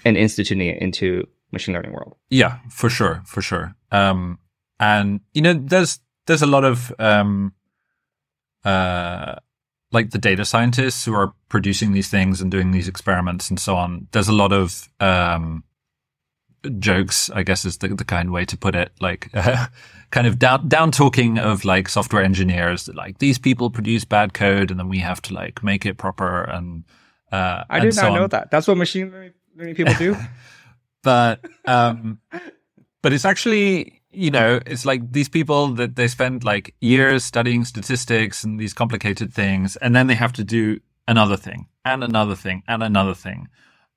and 0.06 0.18
instituting 0.18 0.68
it 0.68 0.82
into 0.82 1.28
machine 1.52 1.74
learning 1.74 1.94
world? 1.94 2.16
Yeah, 2.30 2.60
for 2.70 2.90
sure. 2.90 3.22
For 3.26 3.42
sure. 3.42 3.76
Um, 3.92 4.40
and 4.80 5.22
you 5.34 5.42
know, 5.42 5.54
there's, 5.54 6.00
there's 6.26 6.42
a 6.42 6.48
lot 6.48 6.64
of, 6.64 6.94
um, 7.00 7.54
uh, 8.64 9.36
like 9.92 10.12
the 10.12 10.20
data 10.20 10.46
scientists 10.46 11.06
who 11.06 11.14
are 11.14 11.34
producing 11.50 11.94
these 11.94 12.10
things 12.10 12.42
and 12.42 12.52
doing 12.52 12.72
these 12.72 12.88
experiments 12.88 13.50
and 13.50 13.60
so 13.60 13.76
on, 13.76 14.08
there's 14.12 14.28
a 14.28 14.34
lot 14.34 14.54
of 14.54 14.88
um, 15.00 15.64
jokes, 16.80 17.30
I 17.30 17.44
guess 17.44 17.66
is 17.66 17.78
the, 17.78 17.90
the 17.90 18.06
kind 18.06 18.32
way 18.32 18.46
to 18.46 18.58
put 18.58 18.76
it, 18.76 18.92
like 19.00 19.30
uh, 19.34 19.68
kind 20.12 20.28
of 20.28 20.40
down 20.40 20.68
down 20.68 20.92
talking 20.92 21.38
of 21.38 21.66
like 21.66 21.88
software 21.90 22.24
engineers 22.24 22.86
that 22.86 22.96
like 22.96 23.20
these 23.20 23.38
people 23.38 23.70
produce 23.70 24.06
bad 24.06 24.34
code 24.34 24.72
and 24.72 24.80
then 24.80 24.90
we 24.90 25.00
have 25.00 25.22
to 25.24 25.34
like 25.34 25.64
make 25.64 25.86
it 25.86 25.98
proper 25.98 26.44
and 26.44 26.84
uh, 27.32 27.64
I 27.70 27.80
did 27.80 27.96
not 27.96 28.14
know 28.14 28.28
that. 28.28 28.50
That's 28.50 28.68
what 28.68 28.78
machine 28.78 29.12
learning 29.56 29.76
people 29.76 29.94
do. 29.94 30.16
but 31.04 31.46
um, 31.66 32.20
but 33.02 33.14
it's 33.14 33.26
actually 33.26 34.02
you 34.12 34.32
know, 34.32 34.60
it's 34.66 34.86
like 34.86 35.12
these 35.12 35.30
people 35.30 35.68
that 35.76 35.96
they 35.96 36.08
spend 36.08 36.44
like 36.44 36.74
years 36.82 37.24
studying 37.24 37.64
statistics 37.64 38.44
and 38.44 38.60
these 38.60 38.74
complicated 38.74 39.32
things, 39.32 39.76
and 39.76 39.96
then 39.96 40.08
they 40.08 40.16
have 40.16 40.34
to 40.34 40.44
do 40.44 40.80
another 41.08 41.38
thing 41.38 41.68
and 41.86 42.04
another 42.04 42.36
thing 42.36 42.64
and 42.68 42.84
another 42.84 43.14
thing 43.14 43.48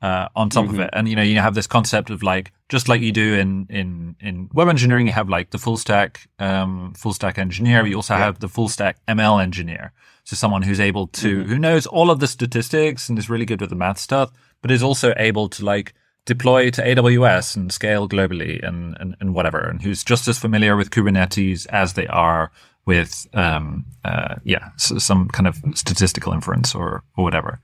uh, 0.03 0.29
on 0.35 0.51
top 0.51 0.67
mm-hmm. 0.67 0.75
of 0.75 0.81
it. 0.81 0.91
And 0.93 1.09
you 1.09 1.17
know, 1.17 1.23
you 1.23 1.39
have 1.39 1.55
this 1.55 1.67
concept 1.67 2.11
of 2.11 2.23
like 2.23 2.53
just 2.69 2.89
like 2.89 3.01
you 3.01 3.13
do 3.13 3.35
in 3.35 3.67
in 3.71 4.17
in 4.21 4.51
web 4.53 4.69
engineering, 4.69 5.07
you 5.07 5.13
have 5.13 5.29
like 5.29 5.51
the 5.51 5.59
full 5.59 5.77
stack 5.77 6.29
um, 6.39 6.93
full 6.95 7.13
stack 7.13 7.39
engineer. 7.39 7.87
You 7.87 7.97
also 7.97 8.15
yeah. 8.15 8.21
have 8.21 8.41
the 8.41 8.49
full 8.49 8.69
stack 8.69 8.99
ML 9.07 9.43
engineer, 9.43 9.93
so 10.25 10.37
someone 10.37 10.63
who's 10.63 10.81
able 10.81 11.07
to 11.09 11.39
mm-hmm. 11.39 11.49
who 11.49 11.59
knows 11.59 11.87
all 11.87 12.11
of 12.11 12.21
the 12.21 12.27
statistics 12.27 13.09
and 13.09 13.19
is 13.19 13.31
really 13.31 13.47
good 13.47 13.61
with 13.61 13.71
the 13.71 13.77
math 13.77 13.99
stuff, 13.99 14.33
but 14.61 14.71
is 14.71 14.83
also 14.83 15.15
able 15.17 15.49
to 15.51 15.65
like 15.65 15.95
deploy 16.25 16.71
to 16.71 16.83
AWS 16.83 17.57
and 17.57 17.73
scale 17.73 18.09
globally 18.09 18.67
and, 18.67 18.97
and, 19.01 19.17
and 19.21 19.35
whatever, 19.35 19.59
and 19.59 19.83
who's 19.83 20.05
just 20.05 20.29
as 20.29 20.39
familiar 20.39 20.77
with 20.77 20.91
Kubernetes 20.91 21.67
as 21.69 21.95
they 21.95 22.07
are 22.07 22.53
with, 22.87 23.27
um, 23.35 23.85
uh, 24.05 24.37
yeah, 24.45 24.69
so 24.77 24.99
some 24.99 25.29
kind 25.29 25.47
of 25.47 25.57
statistical 25.75 26.33
inference 26.33 26.75
or, 26.75 27.03
or 27.17 27.25
whatever. 27.25 27.61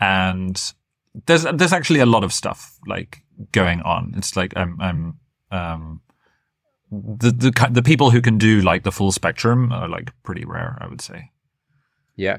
And 0.00 0.60
there's, 1.26 1.44
there's 1.44 1.72
actually 1.72 2.00
a 2.00 2.06
lot 2.06 2.24
of 2.24 2.32
stuff 2.32 2.78
like 2.86 3.22
going 3.52 3.80
on. 3.82 4.12
It's 4.16 4.36
like, 4.36 4.52
I'm, 4.56 4.80
I'm, 4.80 5.18
um, 5.50 6.00
the, 6.90 7.30
the, 7.30 7.68
the 7.70 7.82
people 7.82 8.10
who 8.10 8.20
can 8.20 8.38
do 8.38 8.60
like 8.60 8.84
the 8.84 8.92
full 8.92 9.12
spectrum 9.12 9.72
are 9.72 9.88
like 9.88 10.12
pretty 10.22 10.44
rare, 10.44 10.78
I 10.80 10.86
would 10.86 11.00
say. 11.00 11.30
Yeah. 12.16 12.38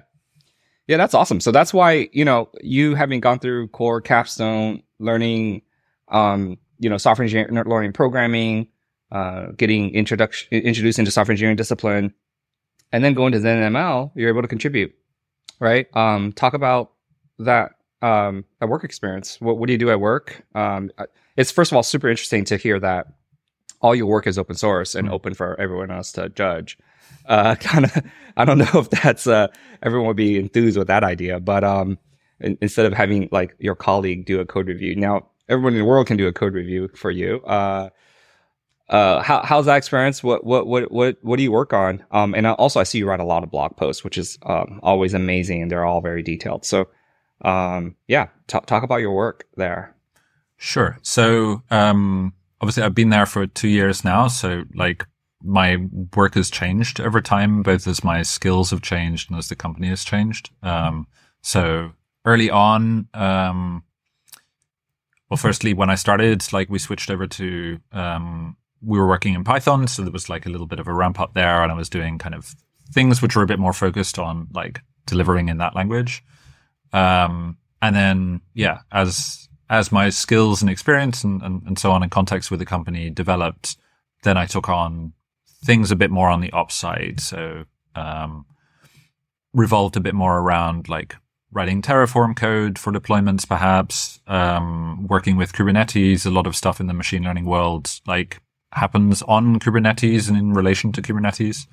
Yeah, 0.88 0.98
that's 0.98 1.14
awesome. 1.14 1.42
So 1.42 1.52
that's 1.52 1.74
why, 1.74 2.10
you 2.14 2.24
know, 2.24 2.50
you 2.62 2.96
having 2.96 3.20
gone 3.20 3.40
through 3.40 3.68
core 3.70 4.00
capstone, 4.00 4.84
learning, 5.00 5.64
um, 6.08 6.58
you 6.80 6.90
know, 6.90 6.98
software 6.98 7.24
engineering, 7.26 7.54
learning 7.68 7.92
programming, 7.92 8.68
uh, 9.12 9.48
getting 9.58 9.94
introduction, 9.94 10.48
introduced 10.52 11.00
into 11.00 11.12
software 11.12 11.34
engineering 11.34 11.58
discipline, 11.58 12.14
and 12.92 13.04
then 13.04 13.14
going 13.14 13.34
to 13.34 13.40
ZenML, 13.40 14.12
you're 14.16 14.30
able 14.30 14.42
to 14.42 14.48
contribute, 14.48 14.94
right? 15.60 15.88
Um, 15.96 16.32
talk 16.32 16.54
about 16.54 16.94
that, 17.40 17.72
um, 18.02 18.46
that 18.60 18.68
work 18.68 18.84
experience. 18.84 19.40
What, 19.42 19.58
what 19.58 19.68
do 19.68 19.74
you 19.74 19.80
do 19.80 19.90
at 19.90 20.00
work? 20.00 20.46
Um, 20.56 20.92
it's 21.36 21.52
first 21.52 21.72
of 21.72 21.76
all 21.76 21.84
super 21.84 22.10
interesting 22.10 22.46
to 22.46 22.58
hear 22.58 22.80
that 22.80 23.08
all 23.82 23.96
your 23.96 24.08
work 24.08 24.28
is 24.28 24.38
open 24.38 24.56
source 24.56 24.96
and 24.96 25.08
mm-hmm. 25.08 25.16
open 25.16 25.34
for 25.34 25.60
everyone 25.60 25.92
else 25.92 26.12
to 26.14 26.30
judge. 26.30 26.78
Uh, 27.28 27.56
kind 27.60 27.86
of, 27.86 27.98
I 28.36 28.46
don't 28.46 28.58
know 28.58 28.70
if 28.74 28.90
that's, 28.90 29.28
uh, 29.28 29.48
everyone 29.84 30.08
would 30.08 30.18
be 30.18 30.38
enthused 30.38 30.78
with 30.78 30.88
that 30.88 31.04
idea, 31.04 31.40
but, 31.40 31.64
um, 31.64 31.98
in, 32.40 32.58
instead 32.62 32.86
of 32.86 32.94
having 32.94 33.30
like 33.32 33.56
your 33.60 33.76
colleague 33.76 34.26
do 34.26 34.40
a 34.40 34.46
code 34.46 34.68
review. 34.68 34.96
Now, 34.96 35.28
everyone 35.50 35.74
in 35.74 35.80
the 35.80 35.86
world 35.86 36.08
can 36.08 36.18
do 36.18 36.28
a 36.28 36.34
code 36.34 36.54
review 36.54 36.90
for 36.90 37.12
you. 37.12 37.42
Uh, 37.42 37.90
uh, 38.90 39.22
how, 39.22 39.42
how's 39.44 39.66
that 39.66 39.76
experience? 39.76 40.24
What, 40.24 40.46
what, 40.46 40.66
what, 40.66 40.92
what, 40.92 41.18
what 41.22 41.38
do 41.38 41.44
you 41.44 41.52
work 41.52 41.74
on? 41.74 42.06
Um, 42.12 42.34
and 42.34 42.48
also 42.48 42.80
I 42.80 42.84
see 42.84 43.00
you 43.00 43.08
write 43.08 43.20
a 43.20 43.26
lot 43.26 43.44
of 43.44 43.52
blog 43.52 43.76
posts, 43.76 44.04
which 44.04 44.18
is, 44.18 44.38
um, 44.44 44.80
always 44.82 45.14
amazing 45.14 45.62
and 45.62 45.70
they're 45.70 45.86
all 45.86 46.02
very 46.02 46.24
detailed. 46.24 46.64
So, 46.64 46.88
um, 47.42 47.96
yeah, 48.08 48.28
t- 48.48 48.60
talk 48.66 48.84
about 48.84 48.98
your 48.98 49.14
work 49.14 49.46
there. 49.56 49.96
Sure. 50.58 50.98
So, 51.04 51.62
um, 51.70 52.34
obviously 52.62 52.84
I've 52.84 52.96
been 52.96 53.10
there 53.10 53.26
for 53.26 53.48
two 53.48 53.68
years 53.68 54.04
now. 54.04 54.28
So 54.28 54.64
like 54.74 55.06
my 55.44 55.78
work 56.16 56.36
has 56.36 56.50
changed 56.50 57.00
over 57.00 57.22
time, 57.22 57.62
both 57.64 57.88
as 57.88 58.04
my 58.04 58.24
skills 58.24 58.72
have 58.72 58.82
changed 58.82 59.30
and 59.30 59.38
as 59.38 59.50
the 59.50 59.56
company 59.56 59.88
has 59.90 60.04
changed. 60.04 60.50
Um, 60.64 61.08
so 61.42 61.92
early 62.26 62.50
on, 62.50 63.08
um, 63.14 63.84
well, 65.30 65.38
firstly, 65.38 65.74
when 65.74 65.90
I 65.90 65.96
started, 65.96 66.42
like 66.54 66.70
we 66.70 66.80
switched 66.80 67.12
over 67.12 67.28
to, 67.28 67.80
um, 67.92 68.56
we 68.82 68.98
were 68.98 69.08
working 69.08 69.34
in 69.34 69.44
Python. 69.44 69.88
So 69.88 70.02
there 70.04 70.12
was 70.12 70.30
like 70.30 70.46
a 70.46 70.50
little 70.50 70.68
bit 70.68 70.80
of 70.80 70.88
a 70.88 70.94
ramp 70.94 71.20
up 71.20 71.34
there 71.34 71.64
and 71.64 71.72
I 71.72 71.76
was 71.76 71.90
doing 71.90 72.18
kind 72.18 72.34
of 72.34 72.56
things 72.94 73.22
which 73.22 73.36
were 73.36 73.44
a 73.44 73.48
bit 73.48 73.60
more 73.60 73.74
focused 73.74 74.18
on 74.18 74.48
like 74.54 74.80
delivering 75.06 75.50
in 75.50 75.58
that 75.58 75.76
language. 75.76 76.24
Um, 76.94 77.58
and 77.82 77.96
then, 77.96 78.42
yeah, 78.54 78.80
as, 78.92 79.48
as 79.70 79.92
my 79.92 80.10
skills 80.10 80.62
and 80.62 80.70
experience 80.70 81.24
and, 81.24 81.42
and, 81.42 81.62
and 81.64 81.80
so 81.80 81.92
on 81.92 82.04
in 82.04 82.10
context 82.10 82.50
with 82.50 82.60
the 82.60 82.66
company 82.66 83.10
developed, 83.10 83.78
then 84.24 84.38
I 84.38 84.46
took 84.46 84.70
on 84.70 85.14
things 85.64 85.92
a 85.92 85.96
bit 85.96 86.12
more 86.12 86.30
on 86.30 86.42
the 86.42 86.52
ops 86.52 86.76
side. 86.76 87.20
So, 87.20 87.66
um, 87.96 88.46
revolved 89.54 89.98
a 89.98 90.02
bit 90.02 90.14
more 90.14 90.40
around 90.40 90.88
like 90.88 91.16
writing 91.52 91.82
Terraform 91.82 92.36
code 92.36 92.78
for 92.78 92.92
deployments, 92.92 93.48
perhaps, 93.48 94.20
um, 94.28 95.08
working 95.08 95.38
with 95.38 95.54
Kubernetes. 95.54 96.26
A 96.26 96.30
lot 96.30 96.48
of 96.48 96.56
stuff 96.56 96.80
in 96.80 96.88
the 96.88 96.94
machine 96.94 97.24
learning 97.24 97.46
world, 97.46 97.90
like 98.06 98.42
happens 98.74 99.22
on 99.24 99.60
Kubernetes 99.60 100.28
and 100.28 100.38
in 100.38 100.54
relation 100.54 100.92
to 100.92 101.02
Kubernetes. 101.02 101.68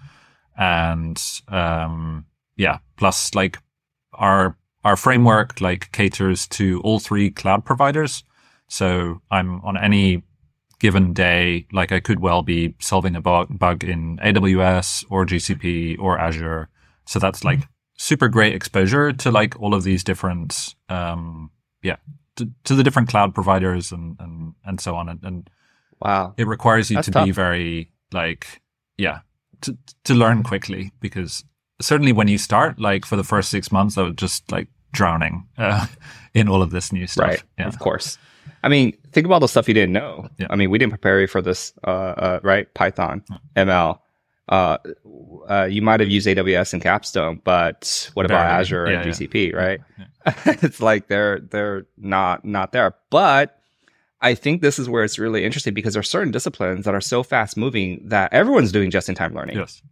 And, 0.56 1.20
um, 1.48 2.26
yeah, 2.56 2.78
plus 2.96 3.34
like 3.34 3.58
our, 4.12 4.56
our 4.84 4.96
framework 4.96 5.60
like 5.60 5.90
caters 5.92 6.46
to 6.48 6.80
all 6.82 6.98
three 6.98 7.30
cloud 7.30 7.64
providers. 7.64 8.22
So 8.68 9.22
I'm 9.30 9.60
on 9.62 9.76
any 9.76 10.22
given 10.78 11.12
day, 11.14 11.66
like 11.72 11.92
I 11.92 12.00
could 12.00 12.20
well 12.20 12.42
be 12.42 12.74
solving 12.80 13.16
a 13.16 13.20
bug, 13.20 13.58
bug 13.58 13.84
in 13.84 14.18
AWS 14.18 15.04
or 15.08 15.24
GCP 15.24 15.98
or 15.98 16.18
Azure. 16.18 16.68
So 17.06 17.18
that's 17.18 17.44
like 17.44 17.60
super 17.96 18.28
great 18.28 18.54
exposure 18.54 19.12
to 19.12 19.30
like 19.30 19.58
all 19.60 19.74
of 19.74 19.84
these 19.84 20.04
different, 20.04 20.74
um, 20.88 21.50
yeah, 21.82 21.96
to, 22.36 22.50
to 22.64 22.74
the 22.74 22.82
different 22.82 23.08
cloud 23.08 23.34
providers 23.34 23.92
and, 23.92 24.16
and, 24.18 24.54
and 24.64 24.80
so 24.80 24.96
on. 24.96 25.08
And, 25.08 25.20
and 25.22 25.50
wow, 26.00 26.34
it 26.36 26.46
requires 26.46 26.90
you 26.90 26.96
That's 26.96 27.06
to 27.06 27.12
tough. 27.12 27.24
be 27.26 27.30
very 27.30 27.90
like, 28.12 28.60
yeah, 28.98 29.20
to, 29.62 29.78
to 30.04 30.14
learn 30.14 30.42
quickly 30.42 30.92
because 31.00 31.44
certainly 31.80 32.12
when 32.12 32.28
you 32.28 32.38
start, 32.38 32.78
like 32.78 33.04
for 33.06 33.16
the 33.16 33.24
first 33.24 33.50
six 33.50 33.72
months, 33.72 33.96
I 33.96 34.02
was 34.02 34.14
just 34.16 34.50
like 34.52 34.68
drowning, 34.94 35.46
uh, 35.58 35.86
in 36.32 36.48
all 36.48 36.62
of 36.62 36.70
this 36.70 36.92
new 36.92 37.06
stuff. 37.06 37.28
Right. 37.28 37.42
Yeah. 37.58 37.68
Of 37.68 37.78
course. 37.78 38.18
I 38.62 38.68
mean, 38.68 38.96
think 39.12 39.26
about 39.26 39.40
the 39.40 39.48
stuff 39.48 39.68
you 39.68 39.74
didn't 39.74 39.92
know. 39.92 40.28
Yeah. 40.38 40.46
I 40.48 40.56
mean, 40.56 40.70
we 40.70 40.78
didn't 40.78 40.92
prepare 40.92 41.20
you 41.20 41.26
for 41.26 41.42
this, 41.42 41.74
uh, 41.86 41.90
uh, 41.90 42.40
right? 42.42 42.72
Python, 42.72 43.22
ML. 43.56 43.98
Uh, 44.48 44.78
uh, 45.48 45.64
you 45.70 45.82
might 45.82 46.00
have 46.00 46.08
used 46.08 46.26
AWS 46.26 46.72
and 46.72 46.82
Capstone, 46.82 47.40
but 47.44 48.10
what 48.14 48.26
about. 48.26 48.46
Azure 48.46 48.90
Yeah, 48.90 49.02
and. 49.02 49.10
GCP, 49.10 49.54
right? 49.54 49.80
It's 50.62 50.80
like 50.80 51.08
they're 51.08 51.40
they're 51.40 51.86
not 51.98 52.44
not 52.44 52.72
there. 52.72 52.94
But 53.10 53.58
I 54.22 54.34
think 54.34 54.62
this 54.62 54.78
is 54.78 54.88
where 54.88 55.04
it's 55.04 55.18
really 55.18 55.44
interesting 55.44 55.74
because 55.74 55.92
there 55.92 56.00
are 56.00 56.02
certain 56.02 56.32
disciplines 56.32 56.86
that 56.86 56.94
are 56.94 57.00
so 57.02 57.22
fast 57.22 57.58
moving 57.58 58.00
that 58.08 58.32
everyone's 58.32 58.72
doing 58.72 58.90
just 58.90 59.10
in 59.10 59.14
time 59.14 59.34
learning. 59.34 59.56
Yes. 59.56 59.82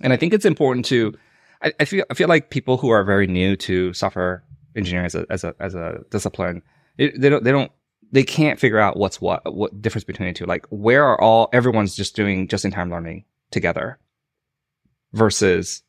And 0.00 0.12
I 0.12 0.16
think 0.16 0.32
it's 0.32 0.44
important 0.44 0.84
to, 0.86 1.16
I, 1.62 1.72
I 1.80 1.84
feel, 1.84 2.04
I 2.10 2.14
feel 2.14 2.28
like 2.28 2.50
people 2.50 2.76
who 2.76 2.90
are 2.90 3.02
very 3.04 3.26
new 3.26 3.56
to 3.56 3.92
software 3.92 4.44
engineering 4.74 5.06
as 5.06 5.14
a, 5.14 5.26
as 5.30 5.44
a, 5.44 5.54
as 5.60 5.74
a 5.74 6.00
discipline, 6.10 6.62
it, 6.98 7.20
they 7.20 7.28
don't, 7.28 7.44
they 7.44 7.52
don't, 7.52 7.70
they 8.12 8.22
can't 8.22 8.60
figure 8.60 8.78
out 8.78 8.96
what's 8.96 9.20
what, 9.20 9.42
what 9.54 9.80
difference 9.82 10.04
between 10.04 10.28
the 10.28 10.32
two. 10.34 10.44
Like 10.46 10.66
where 10.70 11.04
are 11.04 11.20
all, 11.20 11.48
everyone's 11.52 11.96
just 11.96 12.14
doing 12.14 12.46
just 12.48 12.64
in 12.64 12.70
time 12.70 12.90
learning 12.90 13.24
together 13.50 13.98
versus 15.12 15.82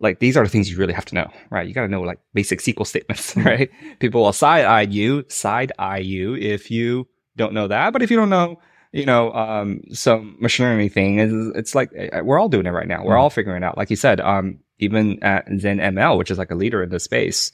like 0.00 0.18
these 0.18 0.36
are 0.36 0.44
the 0.44 0.50
things 0.50 0.70
you 0.70 0.76
really 0.76 0.92
have 0.92 1.04
to 1.06 1.14
know, 1.14 1.30
right? 1.50 1.66
You 1.66 1.74
got 1.74 1.82
to 1.82 1.88
know 1.88 2.02
like 2.02 2.18
basic 2.34 2.60
SQL 2.60 2.86
statements, 2.86 3.36
right? 3.36 3.70
People 4.00 4.22
will 4.22 4.32
side 4.32 4.64
eye 4.64 4.82
you, 4.82 5.24
side 5.28 5.72
eye 5.78 5.98
you 5.98 6.34
if 6.34 6.70
you 6.70 7.08
don't 7.36 7.52
know 7.52 7.68
that. 7.68 7.92
But 7.92 8.02
if 8.02 8.10
you 8.10 8.16
don't 8.16 8.30
know, 8.30 8.60
you 8.92 9.06
know, 9.06 9.32
um, 9.32 9.80
some 9.92 10.36
machine 10.40 10.66
learning 10.66 10.90
thing, 10.90 11.18
it's, 11.18 11.56
it's 11.58 11.74
like 11.74 11.90
uh, 12.12 12.20
we're 12.24 12.38
all 12.38 12.48
doing 12.48 12.66
it 12.66 12.70
right 12.70 12.86
now. 12.88 13.04
We're 13.04 13.14
Mm. 13.14 13.20
all 13.20 13.30
figuring 13.30 13.62
it 13.62 13.66
out. 13.66 13.76
Like 13.76 13.90
you 13.90 13.96
said, 13.96 14.20
um, 14.20 14.58
even 14.78 15.22
at 15.22 15.46
ZenML, 15.48 16.18
which 16.18 16.30
is 16.30 16.38
like 16.38 16.50
a 16.50 16.54
leader 16.56 16.82
in 16.82 16.90
this 16.90 17.04
space, 17.04 17.52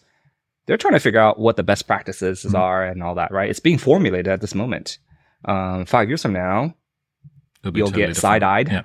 they're 0.67 0.77
trying 0.77 0.95
to 0.95 1.01
figure 1.01 1.21
out 1.21 1.39
what 1.39 1.57
the 1.57 1.63
best 1.63 1.87
practices 1.87 2.45
Mhm. 2.45 2.59
are 2.59 2.85
and 2.85 3.03
all 3.03 3.15
that, 3.17 3.33
right? 3.33 3.51
It's 3.51 3.61
being 3.61 3.79
formulated 3.79 4.29
at 4.29 4.41
this 4.41 4.55
moment. 4.55 4.99
Um, 5.45 5.85
five 5.87 6.09
years 6.09 6.23
from 6.23 6.33
now, 6.33 6.75
you'll 7.65 7.73
totally 7.89 8.07
get 8.07 8.17
side 8.17 8.43
eyed. 8.43 8.69
Yeah. 8.71 8.83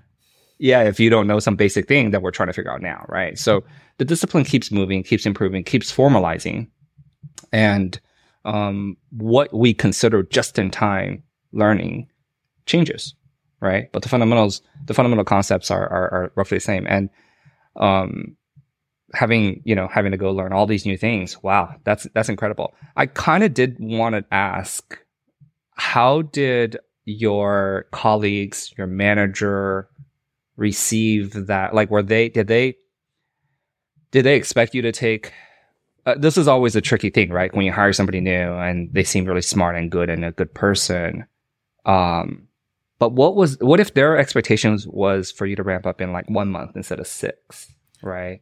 Yeah, 0.57 0.83
if 0.83 0.99
you 1.01 1.09
don't 1.09 1.27
know 1.27 1.39
some 1.39 1.57
basic 1.57 1.85
thing 1.87 2.11
that 2.11 2.21
we're 2.21 2.31
trying 2.31 2.47
to 2.47 2.53
figure 2.53 2.71
out 2.71 2.81
now, 2.81 3.05
right? 3.09 3.37
So 3.37 3.63
the 3.97 4.05
discipline 4.05 4.45
keeps 4.45 4.71
moving, 4.71 5.03
keeps 5.03 5.25
improving, 5.25 5.63
keeps 5.65 5.91
formalizing. 5.93 6.67
And 7.51 7.99
um, 8.45 8.95
what 9.11 9.53
we 9.53 9.73
consider 9.73 10.23
just 10.23 10.57
in 10.57 10.71
time 10.71 11.23
learning 11.51 12.07
changes, 12.65 13.15
right? 13.59 13.91
But 13.91 14.03
the 14.03 14.09
fundamentals, 14.09 14.61
the 14.85 14.93
fundamental 14.93 15.25
concepts 15.25 15.69
are, 15.71 15.87
are, 15.89 16.13
are 16.13 16.31
roughly 16.35 16.57
the 16.57 16.61
same. 16.61 16.85
And 16.87 17.09
um, 17.75 18.35
having, 19.13 19.61
you 19.65 19.75
know, 19.75 19.87
having 19.87 20.11
to 20.11 20.17
go 20.17 20.31
learn 20.31 20.53
all 20.53 20.65
these 20.65 20.85
new 20.85 20.97
things, 20.97 21.41
wow, 21.43 21.75
that's, 21.83 22.07
that's 22.13 22.29
incredible. 22.29 22.73
I 22.95 23.05
kind 23.05 23.43
of 23.43 23.53
did 23.53 23.77
want 23.79 24.15
to 24.15 24.25
ask, 24.31 24.99
how 25.75 26.23
did 26.23 26.77
your 27.05 27.85
colleagues, 27.91 28.73
your 28.77 28.87
manager 28.87 29.87
receive 30.57 31.47
that? 31.47 31.73
Like, 31.73 31.91
were 31.91 32.03
they, 32.03 32.29
did 32.29 32.47
they, 32.47 32.75
did 34.11 34.23
they 34.23 34.35
expect 34.35 34.73
you 34.73 34.81
to 34.81 34.91
take, 34.91 35.33
uh, 36.05 36.15
this 36.17 36.37
is 36.37 36.47
always 36.47 36.75
a 36.75 36.81
tricky 36.81 37.09
thing, 37.09 37.31
right? 37.31 37.53
When 37.53 37.65
you 37.65 37.71
hire 37.71 37.93
somebody 37.93 38.21
new 38.21 38.31
and 38.31 38.93
they 38.93 39.03
seem 39.03 39.25
really 39.25 39.41
smart 39.41 39.75
and 39.75 39.91
good 39.91 40.09
and 40.09 40.23
a 40.23 40.31
good 40.31 40.53
person. 40.53 41.25
Um, 41.85 42.44
but 42.99 43.11
what 43.11 43.35
was, 43.35 43.57
what 43.59 43.79
if 43.79 43.93
their 43.93 44.17
expectations 44.17 44.87
was 44.87 45.31
for 45.31 45.45
you 45.45 45.55
to 45.55 45.63
ramp 45.63 45.85
up 45.85 46.01
in 46.01 46.13
like 46.13 46.29
one 46.29 46.49
month 46.49 46.75
instead 46.75 46.99
of 46.99 47.07
six, 47.07 47.73
right? 48.01 48.41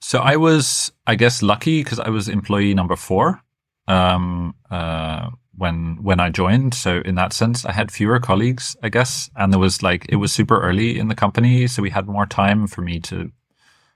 So 0.00 0.18
I 0.18 0.36
was, 0.36 0.92
I 1.06 1.14
guess, 1.14 1.42
lucky 1.42 1.82
because 1.82 1.98
I 1.98 2.10
was 2.10 2.28
employee 2.28 2.74
number 2.74 2.96
four 2.96 3.40
um, 3.88 4.54
uh, 4.70 5.30
when 5.56 6.02
when 6.02 6.20
I 6.20 6.28
joined. 6.28 6.74
So 6.74 7.00
in 7.04 7.14
that 7.14 7.32
sense, 7.32 7.64
I 7.64 7.72
had 7.72 7.90
fewer 7.90 8.20
colleagues, 8.20 8.76
I 8.82 8.90
guess, 8.90 9.30
and 9.36 9.50
there 9.50 9.60
was 9.60 9.82
like 9.82 10.04
it 10.10 10.16
was 10.16 10.30
super 10.32 10.60
early 10.60 10.98
in 10.98 11.08
the 11.08 11.14
company, 11.14 11.66
so 11.66 11.82
we 11.82 11.90
had 11.90 12.06
more 12.06 12.26
time 12.26 12.66
for 12.66 12.82
me 12.82 13.00
to 13.00 13.30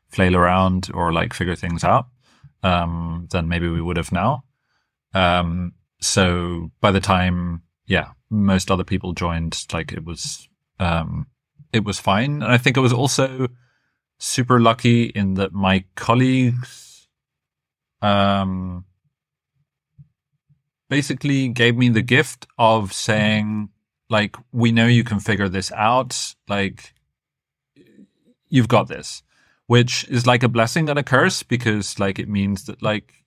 flail 0.08 0.34
around 0.34 0.88
or 0.94 1.12
like 1.12 1.34
figure 1.34 1.56
things 1.56 1.84
out 1.84 2.06
um, 2.62 3.28
than 3.30 3.48
maybe 3.48 3.68
we 3.68 3.82
would 3.82 3.98
have 3.98 4.10
now. 4.10 4.44
Um, 5.12 5.74
so 6.00 6.70
by 6.80 6.90
the 6.90 7.00
time, 7.00 7.62
yeah, 7.86 8.12
most 8.30 8.70
other 8.70 8.84
people 8.84 9.12
joined, 9.12 9.64
like 9.72 9.92
it 9.92 10.04
was, 10.04 10.48
um, 10.78 11.26
it 11.72 11.84
was 11.84 11.98
fine, 11.98 12.42
and 12.42 12.52
I 12.52 12.58
think 12.58 12.76
it 12.76 12.80
was 12.80 12.92
also 12.92 13.48
super 14.18 14.60
lucky 14.60 15.04
in 15.04 15.34
that 15.34 15.52
my 15.52 15.84
colleagues 15.94 17.06
um 18.02 18.84
basically 20.88 21.48
gave 21.48 21.76
me 21.76 21.88
the 21.88 22.02
gift 22.02 22.46
of 22.58 22.92
saying 22.92 23.68
like 24.08 24.36
we 24.52 24.72
know 24.72 24.86
you 24.86 25.04
can 25.04 25.20
figure 25.20 25.48
this 25.48 25.70
out. 25.72 26.34
Like 26.48 26.94
you've 28.48 28.68
got 28.68 28.88
this 28.88 29.22
which 29.68 30.08
is 30.08 30.26
like 30.26 30.42
a 30.42 30.48
blessing 30.48 30.88
and 30.88 30.98
a 30.98 31.02
curse 31.02 31.42
because 31.42 31.98
like 31.98 32.18
it 32.18 32.28
means 32.28 32.64
that 32.64 32.82
like 32.82 33.17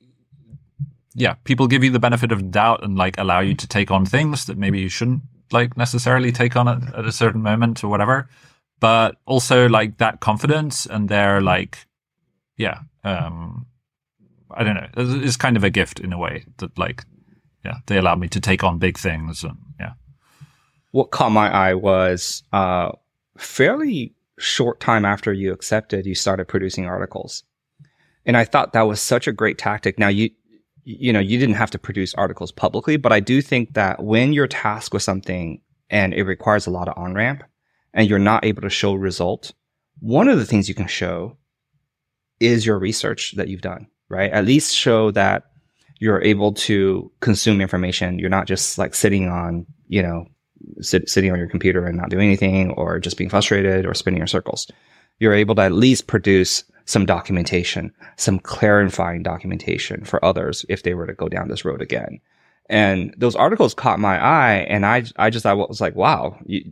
yeah 1.13 1.35
people 1.43 1.67
give 1.67 1.83
you 1.83 1.91
the 1.91 1.99
benefit 1.99 2.31
of 2.31 2.51
doubt 2.51 2.83
and 2.83 2.97
like 2.97 3.17
allow 3.17 3.39
you 3.39 3.53
to 3.53 3.67
take 3.67 3.91
on 3.91 4.05
things 4.05 4.45
that 4.45 4.57
maybe 4.57 4.79
you 4.79 4.89
shouldn't 4.89 5.21
like 5.51 5.75
necessarily 5.77 6.31
take 6.31 6.55
on 6.55 6.67
at, 6.67 6.95
at 6.95 7.05
a 7.05 7.11
certain 7.11 7.41
moment 7.41 7.83
or 7.83 7.89
whatever. 7.89 8.29
But 8.79 9.17
also 9.25 9.69
like 9.69 9.97
that 9.97 10.21
confidence 10.21 10.85
and 10.87 11.07
their 11.07 11.39
like 11.39 11.85
yeah 12.57 12.79
um 13.03 13.65
i 14.51 14.63
don't 14.63 14.75
know 14.75 14.87
it's 14.97 15.37
kind 15.37 15.55
of 15.55 15.63
a 15.63 15.69
gift 15.69 15.99
in 15.99 16.13
a 16.13 16.17
way 16.17 16.45
that 16.57 16.77
like 16.77 17.03
yeah 17.63 17.77
they 17.87 17.97
allowed 17.97 18.19
me 18.19 18.27
to 18.27 18.39
take 18.39 18.63
on 18.63 18.77
big 18.77 18.97
things 18.97 19.43
and 19.43 19.57
yeah. 19.79 19.93
What 20.91 21.11
caught 21.11 21.31
my 21.31 21.49
eye 21.49 21.73
was 21.73 22.43
uh, 22.51 22.91
fairly 23.37 24.13
short 24.37 24.79
time 24.79 25.05
after 25.05 25.31
you 25.31 25.53
accepted, 25.53 26.05
you 26.05 26.15
started 26.15 26.47
producing 26.49 26.85
articles, 26.85 27.43
and 28.25 28.35
I 28.35 28.43
thought 28.43 28.73
that 28.73 28.81
was 28.81 29.01
such 29.01 29.27
a 29.27 29.31
great 29.31 29.57
tactic. 29.57 29.97
Now 29.97 30.09
you, 30.09 30.31
you 30.83 31.13
know, 31.13 31.19
you 31.19 31.37
didn't 31.37 31.55
have 31.55 31.71
to 31.71 31.79
produce 31.79 32.13
articles 32.15 32.51
publicly, 32.51 32.97
but 32.97 33.11
I 33.11 33.19
do 33.19 33.41
think 33.41 33.73
that 33.73 34.03
when 34.03 34.33
you're 34.33 34.47
tasked 34.47 34.93
with 34.93 35.03
something 35.03 35.61
and 35.89 36.13
it 36.13 36.23
requires 36.23 36.67
a 36.67 36.71
lot 36.71 36.87
of 36.87 36.97
on 36.97 37.13
ramp, 37.13 37.43
and 37.93 38.09
you're 38.09 38.19
not 38.19 38.45
able 38.45 38.61
to 38.61 38.69
show 38.69 38.93
result, 38.93 39.53
one 39.99 40.29
of 40.29 40.37
the 40.37 40.45
things 40.45 40.69
you 40.69 40.75
can 40.75 40.87
show 40.87 41.37
is 42.39 42.65
your 42.65 42.79
research 42.79 43.33
that 43.35 43.49
you've 43.49 43.61
done, 43.61 43.87
right? 44.09 44.31
At 44.31 44.45
least 44.45 44.75
show 44.75 45.11
that 45.11 45.43
you're 45.99 46.21
able 46.21 46.53
to 46.53 47.11
consume 47.19 47.61
information. 47.61 48.17
You're 48.17 48.29
not 48.29 48.47
just 48.47 48.77
like 48.77 48.95
sitting 48.95 49.29
on, 49.29 49.67
you 49.87 50.01
know, 50.01 50.25
sit, 50.79 51.09
sitting 51.09 51.31
on 51.31 51.37
your 51.37 51.49
computer 51.49 51.85
and 51.85 51.97
not 51.97 52.09
doing 52.09 52.27
anything 52.27 52.71
or 52.71 52.99
just 52.99 53.17
being 53.17 53.29
frustrated 53.29 53.85
or 53.85 53.93
spinning 53.93 54.17
your 54.17 54.27
circles. 54.27 54.67
You're 55.19 55.33
able 55.33 55.55
to 55.55 55.61
at 55.61 55.73
least 55.73 56.07
produce 56.07 56.63
some 56.85 57.05
documentation, 57.05 57.93
some 58.17 58.39
clarifying 58.39 59.23
documentation 59.23 60.03
for 60.03 60.23
others 60.23 60.65
if 60.69 60.83
they 60.83 60.93
were 60.93 61.07
to 61.07 61.13
go 61.13 61.29
down 61.29 61.47
this 61.47 61.65
road 61.65 61.81
again. 61.81 62.19
And 62.69 63.13
those 63.17 63.35
articles 63.35 63.73
caught 63.73 63.99
my 63.99 64.17
eye 64.17 64.65
and 64.69 64.85
I, 64.85 65.03
I 65.17 65.29
just, 65.29 65.45
I 65.45 65.53
was 65.53 65.81
like, 65.81 65.95
wow, 65.95 66.37
you, 66.45 66.71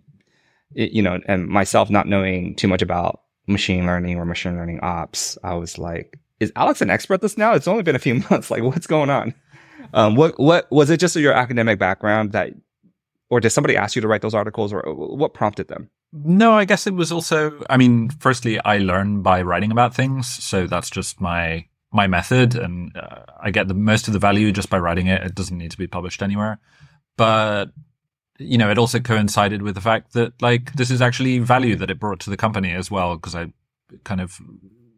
you 0.74 1.02
know, 1.02 1.20
and 1.28 1.48
myself 1.48 1.90
not 1.90 2.08
knowing 2.08 2.56
too 2.56 2.68
much 2.68 2.82
about 2.82 3.22
machine 3.48 3.86
learning 3.86 4.18
or 4.18 4.26
machine 4.26 4.56
learning 4.56 4.80
ops, 4.82 5.38
I 5.44 5.56
was 5.56 5.78
like, 5.78 6.18
is 6.40 6.52
Alex 6.56 6.82
an 6.82 6.90
expert 6.90 7.16
at 7.16 7.22
this 7.22 7.38
now? 7.38 7.54
It's 7.54 7.68
only 7.68 7.84
been 7.84 7.96
a 7.96 8.00
few 8.00 8.16
months. 8.30 8.50
Like, 8.50 8.64
what's 8.64 8.88
going 8.88 9.10
on? 9.10 9.34
Um, 9.94 10.16
what, 10.16 10.40
what 10.40 10.72
was 10.72 10.90
it 10.90 11.00
just 11.00 11.16
your 11.16 11.34
academic 11.34 11.80
background 11.80 12.32
that, 12.32 12.54
or 13.30 13.40
did 13.40 13.52
somebody 13.52 13.78
ask 13.78 13.96
you 13.96 14.02
to 14.02 14.08
write 14.08 14.22
those 14.22 14.34
articles 14.34 14.74
or 14.74 14.82
what 14.94 15.34
prompted 15.34 15.68
them? 15.68 15.90
no 16.12 16.54
i 16.54 16.66
guess 16.66 16.88
it 16.88 16.94
was 16.96 17.12
also 17.12 17.64
i 17.70 17.78
mean 17.78 18.10
firstly 18.20 18.60
i 18.66 18.78
learn 18.78 19.22
by 19.22 19.42
writing 19.42 19.72
about 19.72 19.94
things 19.94 20.28
so 20.28 20.66
that's 20.66 20.90
just 20.90 21.22
my 21.22 21.64
my 21.92 22.08
method 22.08 22.56
and 22.56 22.96
uh, 22.98 23.22
i 23.40 23.52
get 23.52 23.68
the 23.68 23.74
most 23.74 24.08
of 24.08 24.14
the 24.14 24.20
value 24.20 24.52
just 24.52 24.70
by 24.70 24.80
writing 24.80 25.08
it 25.08 25.22
it 25.22 25.36
doesn't 25.36 25.58
need 25.58 25.72
to 25.72 25.78
be 25.78 25.88
published 25.88 26.24
anywhere 26.24 26.60
but 27.18 27.66
you 28.40 28.58
know 28.58 28.72
it 28.72 28.78
also 28.78 29.00
coincided 29.00 29.62
with 29.62 29.76
the 29.76 29.82
fact 29.82 30.14
that 30.14 30.34
like 30.42 30.74
this 30.74 30.90
is 30.90 31.02
actually 31.02 31.38
value 31.40 31.76
that 31.76 31.92
it 31.92 32.00
brought 32.00 32.20
to 32.20 32.30
the 32.30 32.38
company 32.38 32.72
as 32.72 32.90
well 32.90 33.16
because 33.16 33.36
i 33.36 33.46
kind 34.04 34.22
of 34.22 34.42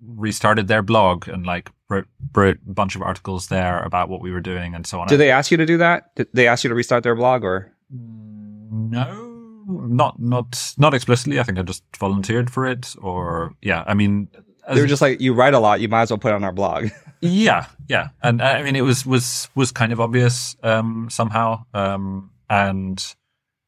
restarted 0.04 0.68
their 0.68 0.82
blog 0.82 1.28
and 1.28 1.46
like 1.46 1.72
wrote, 1.90 2.08
wrote 2.36 2.58
a 2.68 2.74
bunch 2.74 2.96
of 2.96 3.02
articles 3.02 3.48
there 3.48 3.84
about 3.84 4.10
what 4.10 4.22
we 4.22 4.32
were 4.32 4.40
doing 4.40 4.74
and 4.74 4.88
so 4.88 5.00
on 5.00 5.08
Did 5.08 5.20
they 5.20 5.30
ask 5.32 5.52
you 5.52 5.58
to 5.58 5.66
do 5.66 5.78
that? 5.78 6.16
Did 6.16 6.28
they 6.34 6.48
ask 6.48 6.64
you 6.64 6.70
to 6.70 6.76
restart 6.76 7.04
their 7.04 7.16
blog 7.16 7.44
or? 7.44 7.72
No, 7.92 9.64
not 9.68 10.20
not 10.20 10.74
not 10.78 10.94
explicitly. 10.94 11.40
I 11.40 11.44
think 11.44 11.60
I 11.60 11.62
just 11.64 11.84
volunteered 11.98 12.50
for 12.50 12.66
it, 12.66 12.96
or 13.02 13.54
yeah. 13.62 13.84
I 13.88 13.94
mean, 13.94 14.28
They 14.74 14.82
were 14.82 14.88
just 14.88 15.02
like, 15.02 15.20
you 15.22 15.34
write 15.34 15.54
a 15.54 15.60
lot, 15.60 15.82
you 15.82 15.90
might 15.90 16.04
as 16.04 16.12
well 16.12 16.18
put 16.20 16.32
it 16.32 16.36
on 16.36 16.44
our 16.44 16.52
blog. 16.54 16.90
yeah, 17.22 17.66
yeah. 17.88 18.10
And 18.24 18.42
I 18.42 18.64
mean, 18.64 18.76
it 18.76 18.82
was 18.82 19.06
was 19.06 19.50
was 19.56 19.72
kind 19.72 19.92
of 19.92 20.00
obvious 20.00 20.56
um, 20.64 21.08
somehow, 21.10 21.66
um, 21.74 22.32
and 22.50 23.04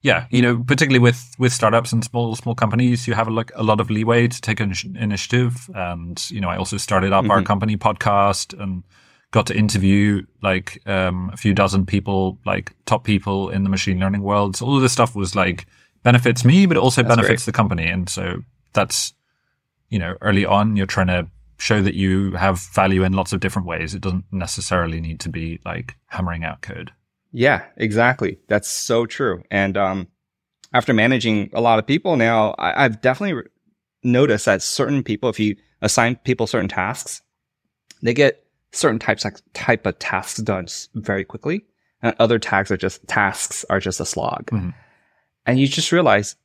yeah, 0.02 0.28
you 0.32 0.42
know, 0.42 0.64
particularly 0.64 1.00
with 1.00 1.36
with 1.38 1.54
startups 1.54 1.92
and 1.94 2.04
small 2.04 2.36
small 2.36 2.56
companies, 2.56 3.08
you 3.08 3.14
have 3.14 3.28
a, 3.28 3.32
like 3.32 3.52
a 3.56 3.64
lot 3.64 3.80
of 3.80 3.90
leeway 3.90 4.28
to 4.28 4.42
take 4.42 4.60
an 4.60 4.74
initiative. 4.96 5.70
And 5.76 6.22
you 6.32 6.42
know, 6.42 6.50
I 6.50 6.58
also 6.58 6.78
started 6.78 7.12
up 7.14 7.30
our 7.30 7.42
Mhm. 7.42 7.46
company 7.46 7.78
podcast 7.78 8.60
and 8.62 8.84
got 9.34 9.48
to 9.48 9.58
interview 9.58 10.22
like 10.44 10.80
um, 10.88 11.32
a 11.34 11.38
few 11.38 11.56
dozen 11.56 11.88
people, 11.88 12.38
like 12.46 12.72
top 12.86 13.04
people 13.04 13.50
in 13.50 13.64
the 13.64 13.70
machine 13.70 14.00
learning 14.00 14.22
world. 14.22 14.56
So 14.56 14.68
all 14.68 14.76
of 14.76 14.84
this 14.84 14.94
stuff 14.94 15.16
was 15.16 15.36
like 15.36 15.66
benefits 16.04 16.46
me, 16.46 16.68
but 16.68 16.78
it 16.78 16.80
also 16.80 17.02
That's 17.02 17.16
benefits 17.16 17.44
great. 17.44 17.52
the 17.52 17.58
company. 17.58 17.88
And 17.88 18.08
so 18.08 18.44
that's, 18.74 19.14
you 19.90 19.98
know, 19.98 20.16
early 20.22 20.46
on, 20.46 20.76
you're 20.76 20.86
trying 20.86 21.08
to 21.08 21.28
show 21.58 21.82
that 21.82 21.96
you 21.96 22.34
have 22.34 22.60
value 22.60 23.04
in 23.04 23.14
lots 23.14 23.34
of 23.34 23.40
different 23.40 23.68
ways. 23.68 23.96
It 23.96 24.02
doesn't 24.02 24.26
necessarily 24.32 25.02
need 25.02 25.20
to 25.22 25.30
be 25.30 25.60
like 25.66 25.96
hammering 26.08 26.44
out 26.44 26.62
code. 26.62 26.92
Yeah, 27.32 27.64
exactly. 27.76 28.38
That's 28.48 28.70
so 28.70 29.08
true. 29.08 29.42
And 29.50 29.76
um, 29.78 30.10
after 30.74 30.94
managing 30.94 31.50
a 31.54 31.62
lot 31.62 31.80
of 31.80 31.88
people 31.88 32.18
now, 32.18 32.52
I, 32.60 32.86
I've 32.86 33.02
definitely 33.02 33.50
noticed 34.04 34.46
that 34.46 34.62
certain 34.62 35.02
people, 35.02 35.30
if 35.30 35.40
you 35.40 35.56
assign 35.82 36.18
people 36.18 36.46
certain 36.46 36.70
tasks, 36.70 37.24
they 38.04 38.14
get 38.14 38.43
certain 38.74 39.00
types 39.00 39.24
of 39.24 39.34
type 39.54 39.86
of 39.86 39.98
tasks 40.00 40.40
done 40.42 40.68
very 40.96 41.24
quickly, 41.24 41.66
and 42.02 42.14
other 42.20 42.40
tasks 42.40 42.72
are 42.72 42.78
just 42.78 43.08
tasks 43.08 43.64
are 43.70 43.80
just 43.80 44.00
a 44.02 44.06
slog. 44.06 44.48
Mhm. 44.48 44.74
And 45.46 45.60
you 45.60 45.68
just 45.68 45.92
realize 45.92 46.36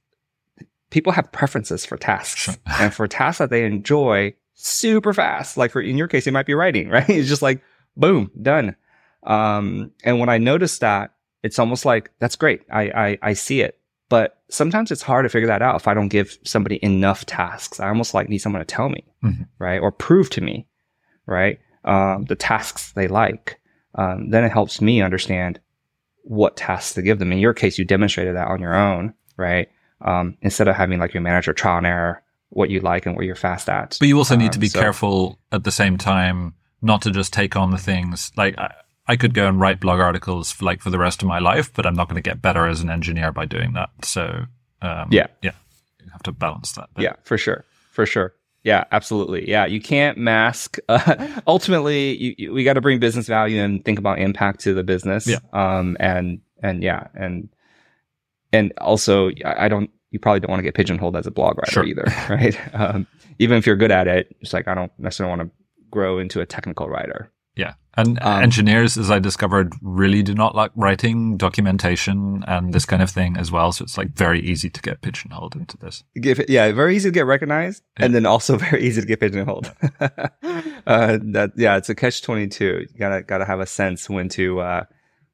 people 0.91 1.13
have 1.13 1.31
preferences 1.33 1.85
for 1.85 1.97
tasks, 1.97 2.41
Sure. 2.43 2.55
and 2.81 2.93
for 2.95 3.07
tasks 3.09 3.39
that 3.39 3.51
they 3.51 3.65
enjoy 3.65 4.35
super 4.55 5.13
fast. 5.13 5.57
Like 5.57 5.71
for 5.73 5.81
in 5.81 5.97
your 5.99 6.09
case, 6.09 6.27
it 6.27 6.33
might 6.33 6.47
be 6.47 6.55
writing, 6.55 6.89
right? 6.97 7.09
It's 7.09 7.29
just 7.29 7.43
like 7.43 7.61
boom, 7.97 8.31
done. 8.41 8.77
Um, 9.25 9.91
and 10.05 10.21
when 10.21 10.29
I 10.29 10.39
noticed 10.39 10.81
that, 10.81 11.13
it's 11.43 11.59
almost 11.59 11.85
like 11.85 12.11
that's 12.21 12.37
great. 12.37 12.63
I, 12.71 12.83
I 12.83 13.19
I 13.23 13.33
see 13.35 13.61
it, 13.61 13.79
but 14.09 14.41
sometimes 14.49 14.91
it's 14.91 15.03
hard 15.03 15.25
to 15.25 15.29
figure 15.29 15.47
that 15.49 15.63
out 15.63 15.77
if 15.77 15.87
I 15.89 15.95
don't 15.95 16.09
give 16.09 16.37
somebody 16.45 16.83
enough 16.85 17.25
tasks. 17.27 17.81
I 17.81 17.89
almost 17.89 18.15
like 18.15 18.29
need 18.29 18.39
someone 18.39 18.61
to 18.61 18.65
tell 18.67 18.89
me, 18.89 19.05
Mhm. 19.23 19.47
right, 19.59 19.79
or 19.81 19.93
prove 19.93 20.31
to 20.31 20.41
me, 20.41 20.67
right, 21.27 21.59
um, 21.85 22.25
the 22.25 22.37
tasks 22.37 22.93
they 22.93 23.09
like. 23.09 23.61
Um, 23.95 24.31
then 24.31 24.45
it 24.45 24.53
helps 24.53 24.81
me 24.81 25.01
understand 25.03 25.61
what 26.23 26.57
tasks 26.57 26.95
to 26.95 27.03
give 27.03 27.19
them. 27.19 27.33
In 27.33 27.39
your 27.39 27.55
case, 27.55 27.79
you 27.79 27.85
demonstrated 27.85 28.37
that 28.37 28.49
on 28.49 28.61
your 28.61 28.75
own, 28.75 29.15
right? 29.37 29.69
Um, 30.01 30.37
instead 30.43 30.69
of 30.69 30.77
having 30.77 30.99
like 30.99 31.15
your 31.15 31.23
manager 31.23 31.53
trial 31.53 31.79
and 31.79 31.87
error 31.87 32.23
what 32.51 32.71
you 32.71 32.81
like 32.81 33.05
and 33.07 33.17
what 33.17 33.25
you're 33.25 33.35
fast 33.35 33.69
at. 33.69 33.97
But 33.99 34.09
you 34.09 34.17
also 34.17 34.37
need 34.37 34.53
to 34.53 34.59
Um, 34.59 34.61
be 34.61 34.69
so- 34.69 34.81
careful 34.81 35.39
at 35.53 35.65
the 35.65 35.71
same 35.71 35.99
time 35.99 36.55
not 36.81 37.03
to 37.03 37.11
just 37.11 37.33
take 37.33 37.57
on 37.57 37.71
the 37.73 37.79
things 37.79 38.31
like 38.37 38.57
I, 38.59 38.73
I 39.07 39.17
could 39.17 39.35
go 39.35 39.49
and 39.49 39.59
write 39.61 39.81
blog 39.81 40.01
articles 40.01 40.53
for 40.53 40.65
like 40.65 40.81
for 40.81 40.91
the 40.91 40.99
rest 40.99 41.23
of 41.23 41.29
my 41.29 41.39
life, 41.41 41.73
but 41.75 41.85
I'm 41.87 41.95
not 41.95 42.09
going 42.09 42.23
to 42.23 42.27
get 42.31 42.41
better 42.41 42.67
as 42.67 42.81
an 42.81 42.89
engineer 42.91 43.33
by 43.33 43.47
doing 43.47 43.73
that. 43.73 43.91
So 44.05 44.45
um, 44.83 45.09
Yeah. 45.11 45.27
yeah, 45.43 45.53
you 46.05 46.11
have 46.13 46.23
to 46.23 46.33
balance 46.33 46.73
that. 46.73 46.89
Yeah, 46.97 47.15
for 47.25 47.37
sure, 47.37 47.65
for 47.91 48.07
sure. 48.07 48.33
Yeah, 48.69 48.85
absolutely. 48.93 49.49
Yeah, 49.49 49.65
you 49.65 49.81
can't 49.81 50.19
mask. 50.19 50.77
Uh, 50.91 51.41
ultimately, 51.47 52.17
you, 52.17 52.35
you, 52.37 52.53
we 52.53 52.65
got 52.65 52.75
to 52.75 52.83
bring 52.83 52.99
business 52.99 53.27
value 53.27 53.63
and 53.63 53.83
think 53.85 53.99
about 53.99 54.19
impact 54.19 54.61
to 54.61 54.75
the 54.75 54.83
business. 54.85 55.27
Yeah. 55.27 55.39
Um. 55.55 55.97
And 56.01 56.41
and 56.63 56.83
yeah, 56.83 57.09
and 57.15 57.49
and 58.53 58.73
also, 58.79 59.31
I 59.45 59.69
don't. 59.69 59.89
You 60.11 60.19
probably 60.19 60.41
don't 60.41 60.51
want 60.51 60.59
to 60.61 60.65
get 60.65 60.75
pigeonholed 60.75 61.17
as 61.17 61.27
a 61.27 61.31
blog 61.31 61.57
writer 61.57 61.71
Sure. 61.73 61.85
either, 61.85 62.05
right? 62.31 62.57
Um, 62.75 63.07
even 63.39 63.57
if 63.57 63.67
you're 63.67 63.77
good 63.77 63.91
at 63.91 64.07
it, 64.07 64.37
it's 64.41 64.53
like 64.53 64.69
I 64.69 64.75
don't 64.75 64.93
necessarily 64.99 65.37
want 65.37 65.49
to 65.51 65.57
grow 65.91 66.19
into 66.19 66.41
a 66.41 66.47
technical 66.47 66.89
writer. 66.89 67.31
Yeah. 67.59 67.75
And 67.97 68.19
Um, 68.23 68.43
engineers, 68.45 68.97
as 68.97 69.11
I 69.11 69.19
discovered, 69.19 69.75
really 69.83 70.23
do 70.23 70.33
not 70.33 70.55
like 70.55 70.71
writing 70.77 71.37
documentation 71.37 72.45
and 72.47 72.73
this 72.73 72.87
kind 72.87 73.03
of 73.03 73.11
thing 73.11 73.37
as 73.37 73.51
well. 73.51 73.73
So 73.73 73.83
it's 73.83 73.99
like 73.99 74.11
very 74.15 74.41
easy 74.41 74.71
to 74.71 74.81
get 74.81 75.03
pigeonholed 75.03 75.57
into 75.57 75.77
this. 75.77 76.05
Give 76.21 76.39
it, 76.39 76.49
yeah, 76.49 76.71
very 76.71 76.95
easy 76.95 77.09
to 77.09 77.13
get 77.13 77.27
recognized, 77.27 77.83
Yeah. 77.99 78.05
and 78.07 78.15
then 78.15 78.25
also 78.27 78.57
very 78.71 78.85
easy 78.85 79.01
to 79.01 79.07
get 79.07 79.19
pigeonholed. 79.19 79.73
uh, 80.01 81.19
that 81.33 81.53
yeah, 81.57 81.77
it's 81.77 81.89
a 81.89 81.95
catch 81.95 82.23
twenty 82.23 82.47
two. 82.47 82.87
You 82.93 82.99
gotta 82.99 83.23
gotta 83.25 83.45
have 83.45 83.61
a 83.61 83.67
sense 83.67 84.09
when 84.09 84.29
to 84.31 84.61
uh, 84.61 84.85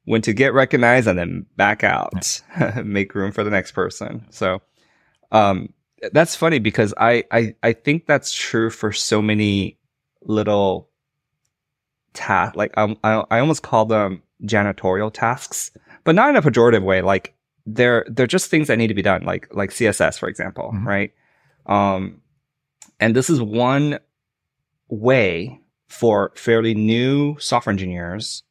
when 0.05 0.21
to 0.23 0.33
get 0.33 0.53
recognized 0.53 1.07
and 1.07 1.17
then 1.19 1.45
back 1.57 1.83
out, 1.83 2.41
make 2.83 3.13
room 3.13 3.31
for 3.31 3.43
the 3.43 3.51
next 3.51 3.73
person. 3.73 4.25
So, 4.31 4.61
um, 5.31 5.69
that's 6.11 6.35
funny 6.35 6.57
because 6.57 6.95
I 6.97 7.23
I 7.31 7.53
I 7.61 7.73
think 7.73 8.07
that's 8.07 8.33
true 8.33 8.71
for 8.71 8.91
so 8.91 9.21
many 9.21 9.77
little 10.23 10.89
tasks. 12.15 12.55
Like 12.55 12.75
um, 12.77 12.97
I 13.03 13.23
I 13.29 13.39
almost 13.39 13.61
call 13.63 13.85
them 13.85 14.23
janitorial 14.43 15.11
tasks, 15.13 15.71
but 16.03 16.15
not 16.15 16.29
in 16.29 16.35
a 16.35 16.41
pejorative 16.41 16.83
way. 16.83 17.01
Like 17.01 17.33
they're 17.67 18.05
they're 18.09 18.27
just 18.27 18.49
things 18.49 18.67
that 18.67 18.77
need 18.77 18.87
to 18.87 18.93
be 18.93 19.01
done, 19.01 19.23
like 19.23 19.47
like 19.53 19.69
CSS, 19.71 20.17
for 20.19 20.27
example, 20.29 20.71
Mhm. 20.73 20.85
right? 20.85 21.13
Um, 21.67 22.21
and 22.99 23.15
this 23.15 23.29
is 23.29 23.41
one 23.41 23.99
way 24.89 25.59
for 25.87 26.31
fairly 26.35 26.73
new 26.73 27.37
software 27.39 27.71
engineers 27.71 28.43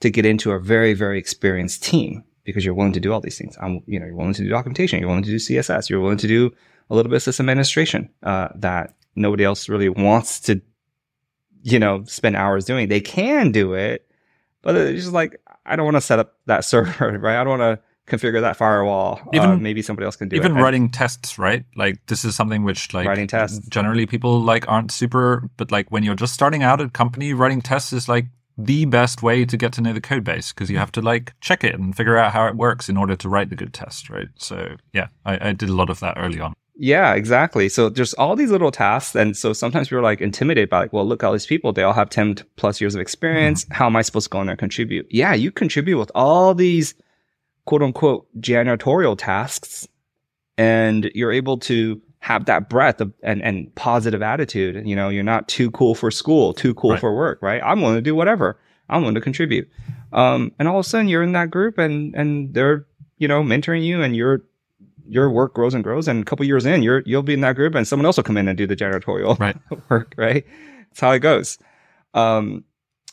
to 0.00 0.10
get 0.10 0.24
into 0.26 0.52
a 0.52 0.60
very 0.60 0.94
very 0.94 1.18
experienced 1.18 1.82
team 1.82 2.24
because 2.44 2.64
you're 2.64 2.74
willing 2.74 2.92
to 2.92 3.00
do 3.00 3.12
all 3.12 3.20
these 3.20 3.36
things. 3.38 3.56
I'm, 3.60 3.82
you 3.86 4.00
know, 4.00 4.06
you're 4.06 4.16
willing 4.16 4.32
to 4.34 4.42
do 4.42 4.48
documentation, 4.48 4.98
you're 4.98 5.08
willing 5.08 5.24
to 5.24 5.30
do 5.30 5.36
CSS, 5.38 5.90
you're 5.90 6.00
willing 6.00 6.16
to 6.18 6.26
do 6.26 6.50
a 6.88 6.94
little 6.94 7.10
bit 7.10 7.16
of 7.16 7.22
system 7.22 7.48
administration 7.48 8.08
uh, 8.22 8.48
that 8.56 8.94
nobody 9.14 9.44
else 9.44 9.68
really 9.68 9.88
wants 9.90 10.40
to, 10.40 10.60
you 11.62 11.78
know, 11.78 12.04
spend 12.04 12.36
hours 12.36 12.64
doing. 12.64 12.88
They 12.88 13.00
can 13.00 13.52
do 13.52 13.74
it, 13.74 14.06
but 14.62 14.76
it's 14.76 15.02
just 15.02 15.12
like 15.14 15.40
I 15.66 15.76
don't 15.76 15.84
want 15.84 15.96
to 15.96 16.00
set 16.00 16.18
up 16.18 16.36
that 16.46 16.64
server, 16.64 17.18
right? 17.18 17.40
I 17.40 17.44
don't 17.44 17.58
want 17.58 17.80
to 17.80 17.84
configure 18.10 18.40
that 18.40 18.56
firewall. 18.56 19.20
Even- 19.32 19.50
uh, 19.50 19.56
maybe 19.56 19.82
somebody 19.82 20.04
else 20.04 20.16
can 20.16 20.28
do 20.28 20.36
Even 20.36 20.52
it. 20.52 20.54
Even 20.54 20.62
writing 20.62 20.88
tests, 20.90 21.38
right? 21.38 21.64
Like 21.76 22.04
this 22.06 22.24
is 22.24 22.34
something 22.34 22.64
which 22.64 22.92
like 22.92 23.06
Writing 23.06 23.28
tests. 23.28 23.66
generally 23.68 24.06
people 24.06 24.40
like 24.40 24.68
aren't 24.68 24.90
super, 24.90 25.48
but 25.56 25.70
like 25.70 25.90
when 25.90 26.02
you're 26.02 26.16
just 26.16 26.34
starting 26.34 26.62
out 26.62 26.80
at 26.80 26.88
a 26.88 26.90
company, 26.90 27.32
writing 27.34 27.60
tests 27.62 27.92
is 27.92 28.08
like 28.08 28.26
the 28.58 28.84
best 28.84 29.22
way 29.22 29.44
to 29.44 29.56
get 29.56 29.72
to 29.72 29.80
know 29.80 29.92
the 29.92 30.00
code 30.00 30.24
base 30.24 30.52
because 30.52 30.70
you 30.70 30.76
have 30.76 30.92
to 30.92 31.00
like 31.00 31.32
check 31.40 31.64
it 31.64 31.74
and 31.74 31.96
figure 31.96 32.18
out 32.18 32.32
how 32.32 32.46
it 32.46 32.56
works 32.56 32.88
in 32.88 32.96
order 32.96 33.16
to 33.16 33.28
write 33.28 33.48
the 33.48 33.56
good 33.56 33.72
test, 33.72 34.10
right? 34.10 34.28
So 34.36 34.76
yeah, 34.92 35.08
I, 35.24 35.48
I 35.48 35.52
did 35.52 35.68
a 35.68 35.74
lot 35.74 35.88
of 35.88 36.00
that 36.00 36.14
early 36.18 36.40
on. 36.40 36.52
Yeah, 36.76 37.14
exactly. 37.14 37.68
So 37.68 37.88
there's 37.90 38.14
all 38.14 38.36
these 38.36 38.50
little 38.50 38.70
tasks. 38.70 39.14
And 39.14 39.36
so 39.36 39.52
sometimes 39.52 39.90
we're 39.90 40.00
like 40.00 40.20
intimidated 40.20 40.70
by 40.70 40.80
like, 40.80 40.92
well, 40.92 41.06
look, 41.06 41.22
at 41.22 41.26
all 41.26 41.32
these 41.32 41.46
people, 41.46 41.72
they 41.72 41.82
all 41.82 41.92
have 41.92 42.08
10 42.08 42.36
plus 42.56 42.80
years 42.80 42.94
of 42.94 43.00
experience. 43.00 43.66
How 43.70 43.86
am 43.86 43.96
I 43.96 44.02
supposed 44.02 44.26
to 44.26 44.30
go 44.30 44.40
in 44.40 44.46
there 44.46 44.52
and 44.52 44.58
contribute? 44.58 45.06
Yeah, 45.10 45.34
you 45.34 45.50
contribute 45.50 45.98
with 45.98 46.10
all 46.14 46.54
these 46.54 46.94
quote 47.66 47.82
unquote 47.82 48.26
janitorial 48.40 49.16
tasks 49.18 49.86
and 50.56 51.10
you're 51.14 51.32
able 51.32 51.58
to 51.58 52.00
have 52.20 52.46
that 52.46 52.68
breadth 52.68 53.00
of, 53.00 53.12
and, 53.22 53.42
and 53.42 53.74
positive 53.74 54.22
attitude. 54.22 54.86
You 54.86 54.96
know, 54.96 55.08
you're 55.08 55.22
not 55.22 55.48
too 55.48 55.70
cool 55.70 55.94
for 55.94 56.10
school, 56.10 56.52
too 56.52 56.74
cool 56.74 56.92
Right. 56.92 57.00
for 57.00 57.14
work, 57.14 57.40
right? 57.42 57.62
I'm 57.64 57.80
willing 57.80 57.96
to 57.96 58.02
do 58.02 58.14
whatever. 58.14 58.58
I'm 58.88 59.02
willing 59.02 59.14
to 59.14 59.20
contribute. 59.20 59.68
Um, 60.12 60.52
and 60.58 60.66
all 60.68 60.78
of 60.80 60.86
a 60.86 60.88
sudden 60.88 61.08
you're 61.08 61.22
in 61.22 61.32
that 61.32 61.50
group 61.50 61.78
and, 61.78 62.14
and 62.14 62.52
they're, 62.52 62.86
you 63.18 63.28
know, 63.28 63.42
mentoring 63.42 63.84
you 63.84 64.02
and 64.02 64.14
you're, 64.16 64.42
your 65.10 65.30
work 65.30 65.54
grows 65.54 65.74
and 65.74 65.82
grows. 65.84 66.08
And 66.08 66.22
a 66.22 66.24
couple 66.24 66.46
years 66.46 66.64
in, 66.64 66.82
you're, 66.82 67.02
you'll 67.04 67.22
be 67.22 67.34
in 67.34 67.40
that 67.40 67.56
group 67.56 67.74
and 67.74 67.86
someone 67.86 68.06
else 68.06 68.16
will 68.16 68.24
come 68.24 68.36
in 68.36 68.48
and 68.48 68.56
do 68.56 68.66
the 68.66 68.76
janitorial 68.76 69.38
Right. 69.38 69.56
work, 69.90 70.14
right? 70.16 70.44
That's 70.88 71.00
how 71.00 71.10
it 71.10 71.18
goes. 71.18 71.58
Um, 72.14 72.64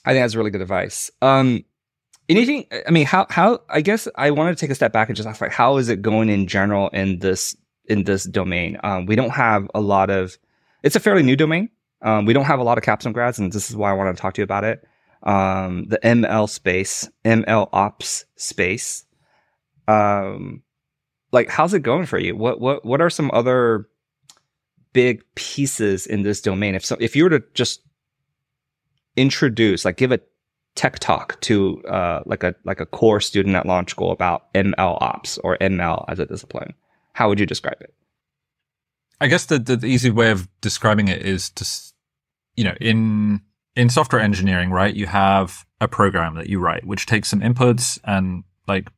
I 0.06 0.14
think 0.14 0.24
that's 0.24 0.36
really 0.36 0.52
good 0.52 0.62
advice. 0.62 1.12
Um, 1.22 1.66
anything, 2.30 2.66
I 2.88 2.92
mean, 2.92 3.06
how, 3.06 3.26
how, 3.30 3.60
I 3.70 3.82
guess 3.82 4.08
I 4.16 4.32
wanted 4.32 4.58
to 4.58 4.62
take 4.62 4.70
a 4.70 4.76
step 4.76 4.94
back 4.94 5.10
and 5.10 5.16
just 5.16 5.28
ask, 5.28 5.42
like, 5.42 5.52
how 5.52 5.78
is 5.78 5.90
it 5.90 6.02
going 6.02 6.30
in 6.30 6.48
general 6.48 6.90
in 6.90 7.20
this, 7.20 7.56
in 7.86 8.04
this 8.04 8.24
domain? 8.24 8.78
Um, 8.84 9.06
we 9.06 9.16
don't 9.16 9.32
have 9.32 9.68
a 9.74 9.82
lot 9.82 10.10
of, 10.10 10.38
it's 10.84 10.96
a 10.96 11.00
fairly 11.00 11.24
new 11.24 11.36
domain. 11.36 11.70
Um, 12.04 12.26
we 12.26 12.34
don't 12.34 12.46
have 12.46 12.60
a 12.60 12.64
lot 12.64 12.78
of 12.78 12.84
capstone 12.84 13.14
grads, 13.14 13.40
and 13.40 13.52
this 13.52 13.70
is 13.70 13.76
why 13.76 13.90
I 13.90 13.94
wanted 13.94 14.16
to 14.16 14.22
talk 14.22 14.36
to 14.36 14.42
you 14.42 14.44
about 14.44 14.64
it. 14.64 14.86
Um, 15.24 15.86
the 15.86 15.98
ML 16.04 16.48
space, 16.48 17.10
ML 17.26 17.70
ops 17.74 18.26
space. 18.36 19.04
Um, 19.88 20.62
like, 21.32 21.50
how's 21.50 21.74
it 21.74 21.82
going 21.82 22.06
for 22.06 22.20
you? 22.20 22.36
What, 22.36 22.60
what, 22.60 22.86
what 22.86 23.02
are 23.02 23.10
some 23.10 23.30
other 23.34 23.88
big 24.94 25.24
pieces 25.36 26.08
in 26.08 26.24
this 26.24 26.42
domain? 26.42 26.76
If 26.76 26.86
so, 26.86 26.98
if 27.00 27.16
you 27.16 27.24
were 27.24 27.30
to 27.32 27.44
just 27.54 27.82
introduce, 29.16 29.86
like, 29.86 29.98
give 29.98 30.12
a 30.12 30.20
tech 30.76 31.00
talk 31.00 31.42
to 31.42 31.84
uh, 31.86 32.22
like 32.26 32.44
a 32.44 32.56
like 32.64 32.80
a 32.80 32.86
core 32.86 33.20
student 33.20 33.56
at 33.56 33.66
launch 33.66 33.90
school 33.90 34.12
about 34.12 34.54
ML 34.54 35.02
ops 35.02 35.40
or 35.40 35.58
ML 35.58 36.06
as 36.08 36.20
a 36.20 36.26
discipline, 36.26 36.74
how 37.14 37.28
would 37.28 37.40
you 37.40 37.46
describe 37.46 37.82
it? 37.82 37.94
I 39.20 39.28
guess 39.28 39.46
the, 39.46 39.58
the, 39.58 39.76
the 39.76 39.88
easy 39.88 40.12
way 40.12 40.30
of 40.30 40.48
describing 40.62 41.08
it 41.08 41.24
is 41.24 41.50
to, 41.52 41.66
you 42.56 42.64
know, 42.64 42.76
in 42.80 43.42
in 43.76 43.90
software 43.90 44.22
engineering, 44.22 44.70
right? 44.72 44.96
You 44.96 45.08
have 45.08 45.66
a 45.82 45.88
program 45.88 46.36
that 46.36 46.48
you 46.48 46.60
write, 46.60 46.86
which 46.86 47.06
takes 47.06 47.30
some 47.30 47.42
inputs 47.42 48.00
and 48.04 48.44
like 48.68 48.90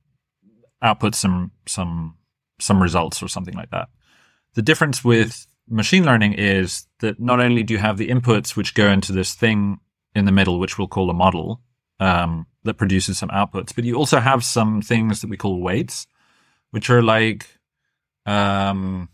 outputs 0.83 1.15
some 1.15 1.51
some 1.65 2.15
some 2.59 2.81
results 2.81 3.21
or 3.23 3.27
something 3.27 3.55
like 3.55 3.71
that. 3.71 3.89
The 4.55 4.61
difference 4.61 5.03
with 5.03 5.47
machine 5.67 6.05
learning 6.05 6.33
is 6.33 6.87
that 6.99 7.19
not 7.19 7.39
only 7.39 7.63
do 7.63 7.73
you 7.73 7.79
have 7.79 7.97
the 7.97 8.09
inputs 8.09 8.55
which 8.55 8.73
go 8.73 8.89
into 8.89 9.11
this 9.11 9.33
thing 9.33 9.79
in 10.15 10.25
the 10.25 10.31
middle, 10.31 10.59
which 10.59 10.77
we'll 10.77 10.87
call 10.87 11.09
a 11.09 11.13
model, 11.13 11.61
um, 11.99 12.47
that 12.63 12.75
produces 12.75 13.17
some 13.17 13.29
outputs, 13.29 13.73
but 13.75 13.83
you 13.83 13.95
also 13.95 14.19
have 14.19 14.43
some 14.43 14.81
things 14.81 15.21
that 15.21 15.29
we 15.29 15.37
call 15.37 15.61
weights, 15.61 16.07
which 16.71 16.89
are 16.89 17.01
like, 17.01 17.47
um, 18.25 19.09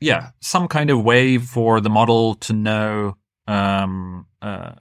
yeah, 0.00 0.30
some 0.40 0.68
kind 0.68 0.90
of 0.90 1.02
way 1.02 1.38
for 1.38 1.80
the 1.80 1.90
model 1.90 2.34
to 2.36 2.52
know 2.52 3.16
um, 3.46 4.26
uh, 4.40 4.72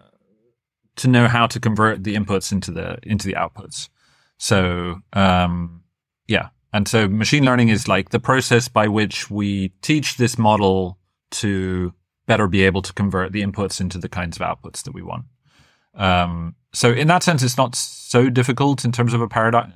to 0.97 1.07
know 1.07 1.27
how 1.27 1.47
to 1.47 1.59
convert 1.59 2.03
the 2.03 2.15
inputs 2.15 2.51
into 2.51 2.71
the 2.71 2.97
into 3.03 3.27
the 3.27 3.33
outputs. 3.33 3.89
So 4.37 5.01
um, 5.13 5.83
yeah, 6.27 6.49
and 6.73 6.87
so 6.87 7.07
machine 7.07 7.45
learning 7.45 7.69
is 7.69 7.87
like 7.87 8.09
the 8.09 8.19
process 8.19 8.67
by 8.67 8.87
which 8.87 9.29
we 9.29 9.69
teach 9.81 10.17
this 10.17 10.37
model 10.37 10.97
to 11.31 11.93
better 12.27 12.47
be 12.47 12.63
able 12.63 12.81
to 12.81 12.93
convert 12.93 13.31
the 13.31 13.41
inputs 13.41 13.81
into 13.81 13.97
the 13.97 14.09
kinds 14.09 14.37
of 14.37 14.41
outputs 14.41 14.83
that 14.83 14.93
we 14.93 15.01
want. 15.01 15.25
Um, 15.95 16.55
so 16.73 16.91
in 16.91 17.07
that 17.07 17.23
sense, 17.23 17.43
it's 17.43 17.57
not 17.57 17.75
so 17.75 18.29
difficult 18.29 18.85
in 18.85 18.91
terms 18.91 19.13
of 19.13 19.21
a 19.21 19.27
paradigm, 19.27 19.73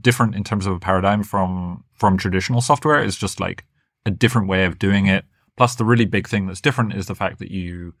different 0.00 0.34
in 0.34 0.42
terms 0.42 0.66
of 0.66 0.74
a 0.74 0.80
paradigm 0.80 1.22
from 1.22 1.84
from 1.94 2.16
traditional 2.16 2.60
software. 2.60 3.02
It's 3.02 3.16
just 3.16 3.38
like 3.38 3.64
a 4.04 4.10
different 4.10 4.48
way 4.48 4.64
of 4.64 4.78
doing 4.78 5.06
it. 5.06 5.24
Plus, 5.56 5.76
the 5.76 5.84
really 5.84 6.06
big 6.06 6.28
thing 6.28 6.46
that's 6.46 6.60
different 6.60 6.94
is 6.94 7.06
the 7.06 7.14
fact 7.14 7.38
that 7.38 7.50
you 7.50 7.94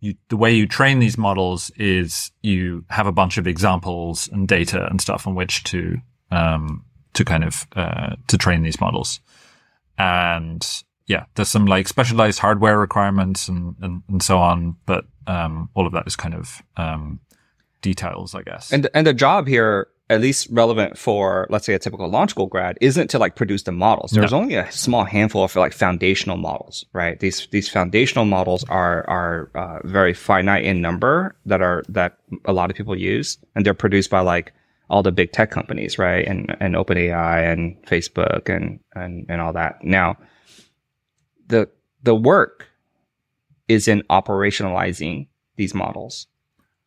you 0.00 0.14
the 0.28 0.36
way 0.36 0.54
you 0.54 0.66
train 0.66 0.98
these 0.98 1.18
models 1.18 1.70
is 1.76 2.30
you 2.42 2.84
have 2.88 3.06
a 3.06 3.12
bunch 3.12 3.38
of 3.38 3.46
examples 3.46 4.28
and 4.32 4.46
data 4.46 4.86
and 4.88 5.00
stuff 5.00 5.26
on 5.26 5.34
which 5.34 5.64
to 5.64 5.98
um, 6.30 6.84
to 7.14 7.24
kind 7.24 7.44
of 7.44 7.66
uh, 7.76 8.16
to 8.28 8.38
train 8.38 8.62
these 8.62 8.80
models. 8.80 9.20
And 9.98 10.66
yeah, 11.06 11.24
there's 11.34 11.48
some 11.48 11.66
like 11.66 11.88
specialized 11.88 12.38
hardware 12.38 12.78
requirements 12.78 13.48
and 13.48 13.76
and, 13.80 14.02
and 14.08 14.22
so 14.22 14.38
on, 14.38 14.76
but 14.86 15.04
um, 15.26 15.68
all 15.74 15.86
of 15.86 15.92
that 15.92 16.06
is 16.06 16.16
kind 16.16 16.34
of 16.34 16.62
um, 16.76 17.20
details, 17.82 18.34
I 18.34 18.42
guess. 18.42 18.72
And 18.72 18.88
and 18.94 19.06
the 19.06 19.14
job 19.14 19.46
here 19.46 19.88
at 20.10 20.20
least 20.20 20.48
relevant 20.50 20.98
for 20.98 21.46
let's 21.50 21.64
say 21.64 21.72
a 21.72 21.78
typical 21.78 22.08
launch 22.08 22.30
school 22.30 22.48
grad 22.48 22.76
isn't 22.80 23.08
to 23.08 23.18
like 23.18 23.36
produce 23.36 23.62
the 23.62 23.72
models 23.72 24.10
there's 24.10 24.32
only 24.32 24.56
a 24.56 24.70
small 24.72 25.04
handful 25.04 25.44
of 25.44 25.54
like 25.54 25.72
foundational 25.72 26.36
models 26.36 26.84
right 26.92 27.20
these 27.20 27.46
these 27.52 27.68
foundational 27.68 28.24
models 28.24 28.64
are 28.68 29.08
are 29.08 29.50
uh, 29.54 29.78
very 29.86 30.12
finite 30.12 30.64
in 30.64 30.80
number 30.80 31.36
that 31.46 31.62
are 31.62 31.84
that 31.88 32.18
a 32.44 32.52
lot 32.52 32.70
of 32.70 32.76
people 32.76 32.98
use 32.98 33.38
and 33.54 33.64
they're 33.64 33.72
produced 33.72 34.10
by 34.10 34.18
like 34.18 34.52
all 34.90 35.02
the 35.02 35.12
big 35.12 35.32
tech 35.32 35.50
companies 35.50 35.98
right 35.98 36.26
and 36.26 36.54
and 36.60 36.74
OpenAI 36.74 37.50
and 37.50 37.76
Facebook 37.86 38.54
and 38.54 38.80
and 38.94 39.26
and 39.28 39.40
all 39.40 39.52
that 39.52 39.82
now 39.82 40.16
the 41.46 41.68
the 42.02 42.14
work 42.14 42.66
is 43.68 43.88
in 43.88 44.02
operationalizing 44.10 45.28
these 45.56 45.74
models 45.74 46.26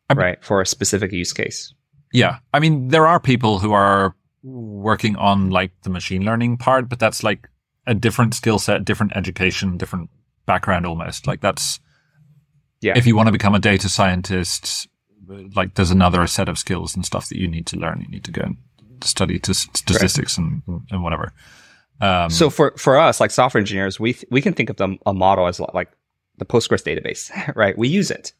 I 0.08 0.14
mean, 0.14 0.24
right 0.24 0.44
for 0.44 0.60
a 0.60 0.66
specific 0.66 1.10
use 1.12 1.32
case 1.32 1.74
yeah. 2.14 2.38
I 2.54 2.60
mean, 2.60 2.88
there 2.88 3.08
are 3.08 3.18
people 3.18 3.58
who 3.58 3.72
are 3.72 4.14
working 4.44 5.16
on 5.16 5.50
like 5.50 5.72
the 5.82 5.90
machine 5.90 6.24
learning 6.24 6.58
part, 6.58 6.88
but 6.88 7.00
that's 7.00 7.24
like 7.24 7.50
a 7.88 7.94
different 7.94 8.34
skill 8.34 8.60
set, 8.60 8.84
different 8.84 9.16
education, 9.16 9.76
different 9.76 10.10
background 10.46 10.86
almost. 10.86 11.26
Like 11.26 11.40
that's, 11.40 11.80
yeah. 12.80 12.96
If 12.96 13.06
you 13.06 13.16
want 13.16 13.26
to 13.26 13.32
become 13.32 13.54
a 13.54 13.58
data 13.58 13.88
scientist, 13.88 14.86
like 15.54 15.74
there's 15.74 15.90
another 15.90 16.26
set 16.26 16.48
of 16.48 16.58
skills 16.58 16.94
and 16.94 17.04
stuff 17.04 17.28
that 17.28 17.38
you 17.38 17.48
need 17.48 17.66
to 17.66 17.78
learn. 17.78 18.00
You 18.00 18.08
need 18.08 18.24
to 18.24 18.30
go 18.30 18.42
and 18.42 18.56
study 19.02 19.38
to 19.40 19.54
statistics 19.54 20.38
right. 20.38 20.60
and, 20.66 20.82
and 20.90 21.02
whatever. 21.02 21.32
Um, 22.00 22.30
so 22.30 22.50
for, 22.50 22.72
for 22.76 22.98
us, 22.98 23.20
like 23.20 23.30
software 23.30 23.60
engineers, 23.60 24.00
we, 24.00 24.14
th- 24.14 24.26
we 24.30 24.42
can 24.42 24.52
think 24.52 24.68
of 24.68 24.76
them, 24.76 24.98
a 25.06 25.14
model 25.14 25.46
as 25.46 25.60
like 25.60 25.90
the 26.38 26.44
Postgres 26.44 26.82
database, 26.82 27.54
right? 27.56 27.76
We 27.78 27.88
use 27.88 28.10
it, 28.10 28.32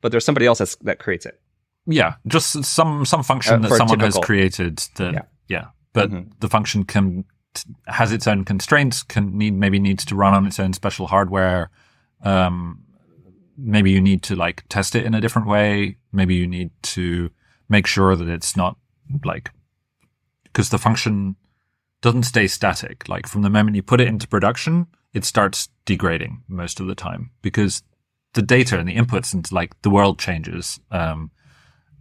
but 0.00 0.12
there's 0.12 0.24
somebody 0.24 0.46
else 0.46 0.76
that 0.82 0.98
creates 0.98 1.26
it 1.26 1.40
yeah, 1.86 2.14
just 2.26 2.64
some 2.64 3.04
some 3.04 3.22
function 3.22 3.64
uh, 3.64 3.68
that 3.68 3.76
someone 3.76 3.98
typical. 3.98 4.20
has 4.20 4.26
created. 4.26 4.78
That 4.96 5.12
yeah, 5.12 5.22
yeah. 5.48 5.64
but 5.92 6.10
mm-hmm. 6.10 6.30
the 6.40 6.48
function 6.48 6.84
can 6.84 7.24
has 7.86 8.12
its 8.12 8.26
own 8.26 8.44
constraints. 8.44 9.02
Can 9.02 9.36
need 9.36 9.54
maybe 9.54 9.78
needs 9.78 10.04
to 10.06 10.14
run 10.14 10.34
on 10.34 10.46
its 10.46 10.60
own 10.60 10.72
special 10.72 11.06
hardware. 11.06 11.70
Um, 12.22 12.84
maybe 13.62 13.90
you 13.90 14.00
need 14.00 14.22
to 14.24 14.36
like 14.36 14.64
test 14.68 14.94
it 14.94 15.04
in 15.04 15.14
a 15.14 15.20
different 15.20 15.48
way. 15.48 15.96
Maybe 16.12 16.34
you 16.34 16.46
need 16.46 16.70
to 16.82 17.30
make 17.68 17.86
sure 17.86 18.16
that 18.16 18.28
it's 18.28 18.56
not 18.56 18.76
like 19.24 19.50
because 20.44 20.70
the 20.70 20.78
function 20.78 21.36
doesn't 22.00 22.24
stay 22.24 22.46
static. 22.46 23.08
Like 23.08 23.26
from 23.26 23.42
the 23.42 23.50
moment 23.50 23.76
you 23.76 23.82
put 23.82 24.00
it 24.00 24.08
into 24.08 24.26
production, 24.26 24.86
it 25.12 25.24
starts 25.24 25.68
degrading 25.84 26.42
most 26.48 26.80
of 26.80 26.86
the 26.86 26.94
time 26.94 27.30
because 27.42 27.82
the 28.34 28.42
data 28.42 28.78
and 28.78 28.88
the 28.88 28.96
inputs 28.96 29.34
and 29.34 29.50
like 29.52 29.80
the 29.82 29.90
world 29.90 30.18
changes. 30.18 30.80
Um, 30.90 31.30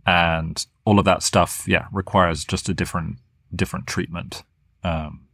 and 0.06 0.66
all 0.86 0.98
of 0.98 1.06
that 1.06 1.22
stuff, 1.22 1.66
yeah, 1.68 1.86
requires 1.92 2.44
just 2.44 2.70
a 2.70 2.74
different 2.74 3.18
different 3.54 3.88
treatment. 3.88 4.44
Um, 4.84 5.28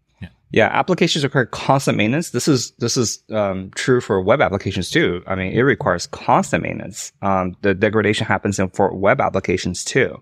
yeah. 0.52 0.68
applications 0.68 1.24
require 1.24 1.46
constant 1.46 1.98
maintenance. 1.98 2.32
This 2.32 2.48
is 2.48 2.72
this 2.80 2.98
is 2.98 3.24
um, 3.32 3.72
true 3.76 4.02
for 4.02 4.22
web 4.22 4.42
applications 4.42 4.90
too. 4.90 5.24
I 5.28 5.36
mean, 5.36 5.54
it 5.54 5.62
requires 5.62 6.08
constant 6.08 6.64
maintenance. 6.64 7.12
Um, 7.22 7.56
the 7.62 7.74
degradation 7.74 8.28
happens 8.28 8.60
in 8.60 8.70
for 8.70 8.96
web 8.96 9.22
applications 9.22 9.84
too. 9.84 10.22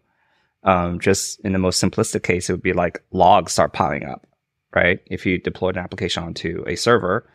Um, 0.63 0.99
just 0.99 1.39
in 1.41 1.51
the 1.51 1.59
most 1.59 1.83
simplistic 1.83 2.23
case, 2.23 2.49
it 2.49 2.53
would 2.53 2.63
be 2.63 2.73
like 2.73 3.03
logs 3.11 3.51
start 3.51 3.73
piling 3.73 4.05
up, 4.05 4.25
right? 4.73 4.99
If 5.07 5.25
you 5.25 5.37
deploy 5.37 5.69
an 5.69 5.77
application 5.77 6.23
onto 6.23 6.63
a 6.67 6.75
server, 6.75 7.29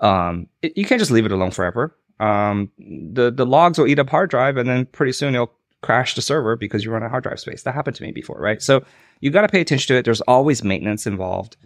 um, 0.00 0.46
it, 0.62 0.76
you 0.76 0.84
can't 0.84 1.00
just 1.00 1.10
leave 1.10 1.26
it 1.26 1.32
alone 1.32 1.50
forever. 1.50 1.96
Um, 2.20 2.70
the 2.78 3.30
the 3.30 3.46
logs 3.46 3.78
will 3.78 3.88
eat 3.88 3.98
up 3.98 4.10
hard 4.10 4.30
drive, 4.30 4.56
and 4.56 4.68
then 4.68 4.86
pretty 4.86 5.12
soon 5.12 5.34
it'll 5.34 5.52
crash 5.82 6.14
the 6.14 6.22
server 6.22 6.56
because 6.56 6.84
you 6.84 6.90
run 6.90 7.02
out 7.02 7.06
of 7.06 7.10
hard 7.10 7.24
drive 7.24 7.40
space. 7.40 7.62
That 7.62 7.74
happened 7.74 7.96
to 7.96 8.02
me 8.02 8.12
before, 8.12 8.40
right? 8.40 8.60
So 8.62 8.84
you 9.20 9.30
got 9.30 9.42
to 9.42 9.48
pay 9.48 9.60
attention 9.60 9.94
to 9.94 9.98
it. 9.98 10.04
There's 10.04 10.20
always 10.22 10.64
maintenance 10.64 11.06
involved. 11.06 11.56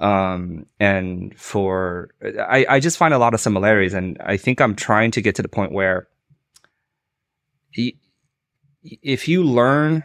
Um, 0.00 0.66
and 0.78 1.38
for, 1.38 2.10
I, 2.22 2.66
I 2.68 2.80
just 2.80 2.96
find 2.96 3.12
a 3.12 3.18
lot 3.18 3.34
of 3.34 3.40
similarities. 3.40 3.94
And 3.94 4.16
I 4.24 4.36
think 4.36 4.60
I'm 4.60 4.74
trying 4.74 5.10
to 5.12 5.20
get 5.20 5.34
to 5.36 5.42
the 5.42 5.48
point 5.48 5.72
where 5.72 6.08
if 8.82 9.28
you 9.28 9.44
learn 9.44 10.02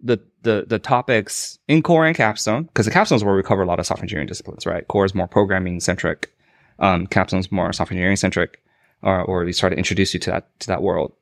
the, 0.00 0.18
the, 0.42 0.66
the 0.68 0.78
topics 0.78 1.58
in 1.66 1.82
core 1.82 2.06
and 2.06 2.14
capstone, 2.14 2.64
because 2.64 2.84
the 2.84 2.92
capstone 2.92 3.16
is 3.16 3.24
where 3.24 3.34
we 3.34 3.42
cover 3.42 3.62
a 3.62 3.66
lot 3.66 3.80
of 3.80 3.86
software 3.86 4.04
engineering 4.04 4.28
disciplines, 4.28 4.66
right? 4.66 4.86
Core 4.86 5.06
is 5.06 5.14
more 5.14 5.26
programming 5.26 5.80
centric. 5.80 6.30
Um, 6.78 7.06
capstone 7.06 7.40
is 7.40 7.50
more 7.50 7.72
software 7.72 7.94
engineering 7.94 8.16
centric, 8.16 8.62
or, 9.02 9.22
or 9.22 9.44
we 9.44 9.54
try 9.54 9.70
to 9.70 9.76
introduce 9.76 10.12
you 10.12 10.20
to 10.20 10.30
that, 10.30 10.60
to 10.60 10.66
that 10.66 10.82
world 10.82 11.14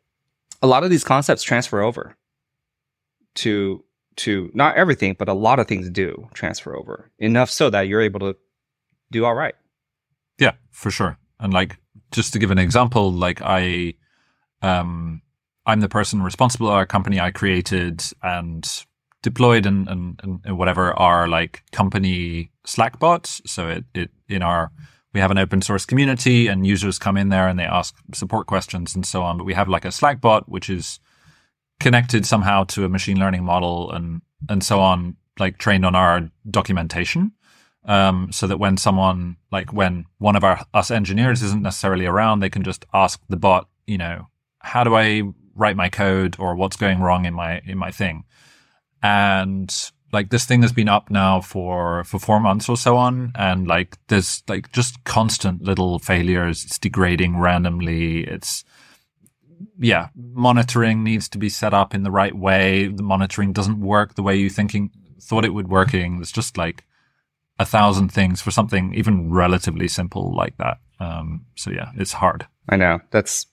a 0.64 0.66
lot 0.66 0.82
of 0.82 0.88
these 0.88 1.04
concepts 1.04 1.42
transfer 1.42 1.82
over 1.82 2.16
to 3.34 3.84
to 4.16 4.50
not 4.54 4.76
everything, 4.76 5.16
but 5.18 5.28
a 5.28 5.34
lot 5.34 5.58
of 5.58 5.66
things 5.66 5.90
do 5.90 6.28
transfer 6.34 6.76
over 6.76 7.10
enough 7.18 7.50
so 7.50 7.70
that 7.70 7.82
you're 7.82 8.00
able 8.00 8.20
to 8.20 8.36
do 9.10 9.24
all 9.24 9.34
right. 9.34 9.54
Yeah, 10.38 10.52
for 10.70 10.90
sure. 10.90 11.18
And 11.40 11.52
like 11.52 11.78
just 12.10 12.32
to 12.32 12.38
give 12.38 12.50
an 12.50 12.58
example, 12.58 13.12
like 13.12 13.40
I 13.42 13.94
um 14.62 15.22
I'm 15.66 15.80
the 15.80 15.88
person 15.88 16.22
responsible 16.22 16.68
our 16.68 16.86
company 16.86 17.20
I 17.20 17.30
created 17.30 18.02
and 18.22 18.84
deployed 19.22 19.64
and, 19.64 19.88
and, 19.88 20.20
and 20.22 20.58
whatever 20.58 20.92
are 20.98 21.26
like 21.26 21.62
company 21.72 22.50
Slack 22.66 22.98
bots. 22.98 23.40
So 23.46 23.68
it, 23.68 23.84
it 23.94 24.10
in 24.28 24.42
our 24.42 24.70
we 25.14 25.20
have 25.20 25.30
an 25.30 25.38
open 25.38 25.62
source 25.62 25.86
community 25.86 26.48
and 26.48 26.66
users 26.66 26.98
come 26.98 27.16
in 27.16 27.28
there 27.28 27.48
and 27.48 27.58
they 27.58 27.64
ask 27.64 27.94
support 28.12 28.46
questions 28.46 28.94
and 28.94 29.06
so 29.06 29.22
on. 29.22 29.38
But 29.38 29.44
we 29.44 29.54
have 29.54 29.68
like 29.68 29.84
a 29.84 29.92
Slack 29.92 30.20
bot, 30.20 30.48
which 30.48 30.68
is 30.68 30.98
connected 31.80 32.26
somehow 32.26 32.64
to 32.64 32.84
a 32.84 32.88
machine 32.88 33.18
learning 33.18 33.44
model 33.44 33.90
and, 33.90 34.22
and 34.48 34.62
so 34.62 34.80
on, 34.80 35.16
like 35.38 35.58
trained 35.58 35.84
on 35.84 35.94
our 35.94 36.30
documentation. 36.50 37.32
Um, 37.86 38.32
so 38.32 38.46
that 38.46 38.58
when 38.58 38.78
someone, 38.78 39.36
like 39.52 39.70
when 39.72 40.06
one 40.16 40.36
of 40.36 40.44
our, 40.44 40.64
us 40.72 40.90
engineers 40.90 41.42
isn't 41.42 41.62
necessarily 41.62 42.06
around, 42.06 42.40
they 42.40 42.48
can 42.48 42.62
just 42.62 42.86
ask 42.94 43.20
the 43.28 43.36
bot, 43.36 43.68
you 43.86 43.98
know, 43.98 44.28
how 44.60 44.84
do 44.84 44.96
I 44.96 45.22
write 45.54 45.76
my 45.76 45.90
code 45.90 46.36
or 46.38 46.54
what's 46.54 46.76
going 46.76 47.00
wrong 47.00 47.26
in 47.26 47.34
my, 47.34 47.60
in 47.66 47.76
my 47.76 47.90
thing? 47.90 48.24
And 49.02 49.70
like 50.14 50.30
this 50.30 50.46
thing 50.46 50.62
has 50.62 50.72
been 50.72 50.88
up 50.88 51.10
now 51.10 51.42
for 51.42 52.04
for 52.04 52.18
four 52.18 52.40
months 52.40 52.68
or 52.68 52.76
so 52.76 52.96
on 52.96 53.32
and 53.34 53.66
like 53.66 53.98
there's 54.06 54.42
like 54.48 54.72
just 54.72 55.02
constant 55.04 55.60
little 55.60 55.98
failures 55.98 56.64
it's 56.64 56.78
degrading 56.78 57.36
randomly 57.36 58.22
it's 58.24 58.64
yeah 59.78 60.08
monitoring 60.14 61.02
needs 61.04 61.28
to 61.28 61.38
be 61.38 61.48
set 61.48 61.74
up 61.74 61.94
in 61.94 62.02
the 62.02 62.10
right 62.10 62.36
way. 62.36 62.88
The 62.88 63.02
monitoring 63.02 63.52
doesn't 63.52 63.80
work 63.80 64.14
the 64.14 64.22
way 64.22 64.36
you 64.36 64.50
thinking 64.50 64.90
thought 65.20 65.44
it 65.44 65.54
would 65.54 65.68
working. 65.68 66.18
There's 66.18 66.32
just 66.32 66.56
like 66.56 66.84
a 67.58 67.64
thousand 67.64 68.08
things 68.08 68.42
for 68.42 68.50
something 68.50 68.94
even 68.94 69.32
relatively 69.32 69.88
simple 69.88 70.34
like 70.34 70.56
that. 70.58 70.78
Um 71.00 71.46
so 71.54 71.70
yeah 71.70 71.90
it's 71.96 72.12
hard. 72.12 72.46
I 72.68 72.76
know. 72.76 73.00
That's 73.10 73.46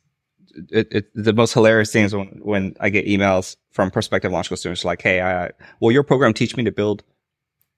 it, 0.69 0.87
it, 0.91 1.11
the 1.15 1.33
most 1.33 1.53
hilarious 1.53 1.91
thing 1.91 2.05
is 2.05 2.15
when, 2.15 2.27
when 2.41 2.75
I 2.79 2.89
get 2.89 3.05
emails 3.05 3.55
from 3.71 3.91
prospective 3.91 4.31
launch 4.31 4.47
school 4.47 4.57
students 4.57 4.85
like, 4.85 5.01
Hey, 5.01 5.21
I, 5.21 5.51
will 5.79 5.91
your 5.91 6.03
program 6.03 6.33
teach 6.33 6.55
me 6.55 6.63
to 6.63 6.71
build, 6.71 7.03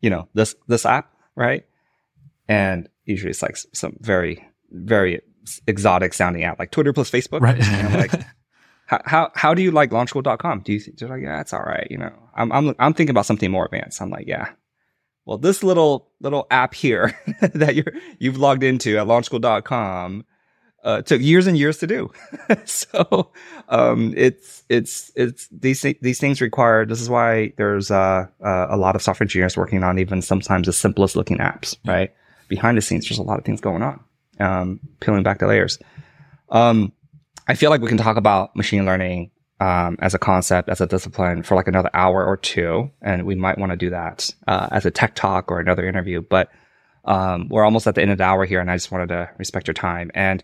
you 0.02 0.10
know, 0.10 0.28
this, 0.34 0.56
this 0.68 0.86
app? 0.86 1.14
Right. 1.36 1.66
And 2.48 2.90
usually 3.06 3.32
it's 3.32 3.42
like 3.42 3.58
some 3.74 3.98
very, 4.00 4.46
very 4.72 5.22
exotic 5.68 6.14
sounding 6.14 6.44
app 6.44 6.60
like 6.60 6.72
Twitter 6.72 6.94
plus 6.94 7.10
Facebook. 7.10 7.42
Right. 7.42 7.62
And 7.62 7.88
I'm 7.88 8.00
like, 8.00 8.12
how, 8.88 9.02
how, 9.06 9.32
how 9.36 9.54
do 9.54 9.62
you 9.62 9.72
like 9.72 9.92
launchschool.com? 9.92 10.62
Do 10.62 10.74
you, 10.74 10.80
th- 10.80 10.98
they're 10.98 11.10
like, 11.10 11.22
yeah, 11.22 11.38
that's 11.38 11.54
all 11.54 11.64
right. 11.64 11.88
You 11.90 11.98
know, 11.98 12.14
I'm, 12.36 12.52
I'm, 12.52 12.76
I'm 12.80 12.94
thinking 12.94 13.12
about 13.12 13.26
something 13.26 13.52
more 13.52 13.66
advanced. 13.66 14.02
I'm 14.02 14.10
like, 14.10 14.28
yeah, 14.28 14.52
well, 15.26 15.38
this 15.38 15.64
little, 15.64 16.12
little 16.20 16.48
app 16.52 16.74
here 16.74 17.18
that 17.54 17.76
you're, 17.76 17.94
you've 18.20 18.38
logged 18.38 18.64
into 18.64 18.98
at 18.98 19.08
launchschool.com 19.08 20.26
uh, 20.84 21.02
took 21.02 21.22
years 21.22 21.48
and 21.48 21.58
years 21.58 21.78
to 21.78 21.88
do. 21.88 22.12
so 22.66 23.32
um, 23.70 24.14
it's 24.18 24.64
it's 24.70 25.12
it's 25.16 25.48
these 25.48 25.82
these 26.02 26.20
things 26.20 26.42
require. 26.42 26.86
This 26.86 27.02
is 27.02 27.10
why 27.10 27.54
there's 27.58 27.90
uh, 27.90 28.28
uh, 28.44 28.68
a 28.70 28.78
lot 28.78 28.96
of 28.96 29.02
software 29.02 29.26
engineers 29.26 29.56
working 29.56 29.84
on 29.84 29.98
even 29.98 30.22
sometimes 30.22 30.68
the 30.68 30.74
simplest 30.74 31.16
looking 31.16 31.38
apps. 31.38 31.78
Right 31.86 32.12
behind 32.48 32.78
the 32.78 32.82
scenes, 32.82 33.08
there's 33.08 33.20
a 33.20 33.24
lot 33.24 33.40
of 33.40 33.46
things 33.46 33.62
going 33.62 33.82
on. 33.82 34.00
Um, 34.40 34.80
peeling 35.00 35.24
back 35.24 35.40
the 35.40 35.48
layers. 35.48 35.80
Um, 36.50 36.92
I 37.48 37.56
feel 37.56 37.70
like 37.70 37.82
we 37.82 37.90
can 37.90 37.98
talk 37.98 38.18
about 38.18 38.56
machine 38.56 38.86
learning 38.86 39.32
um, 39.60 39.98
as 40.00 40.14
a 40.14 40.20
concept, 40.20 40.70
as 40.70 40.82
a 40.82 40.88
discipline 40.88 41.44
for 41.44 41.56
like 41.56 41.68
another 41.68 41.90
hour 41.94 42.26
or 42.26 42.38
two, 42.38 42.90
and 43.02 43.26
we 43.26 43.36
might 43.36 43.58
want 43.58 43.72
to 43.72 43.78
do 43.78 43.90
that 43.90 44.34
uh, 44.48 44.68
as 44.72 44.86
a 44.86 44.92
tech 44.92 45.16
talk 45.16 45.52
or 45.52 45.60
another 45.60 45.88
interview. 45.88 46.22
But 46.22 46.50
um, 47.06 47.48
we're 47.50 47.64
almost 47.64 47.88
at 47.88 47.96
the 47.96 48.02
end 48.02 48.12
of 48.12 48.18
the 48.18 48.24
hour 48.24 48.46
here, 48.46 48.60
and 48.60 48.72
I 48.72 48.76
just 48.76 48.92
wanted 48.92 49.10
to 49.10 49.30
respect 49.38 49.68
your 49.68 49.74
time. 49.74 50.12
And 50.14 50.44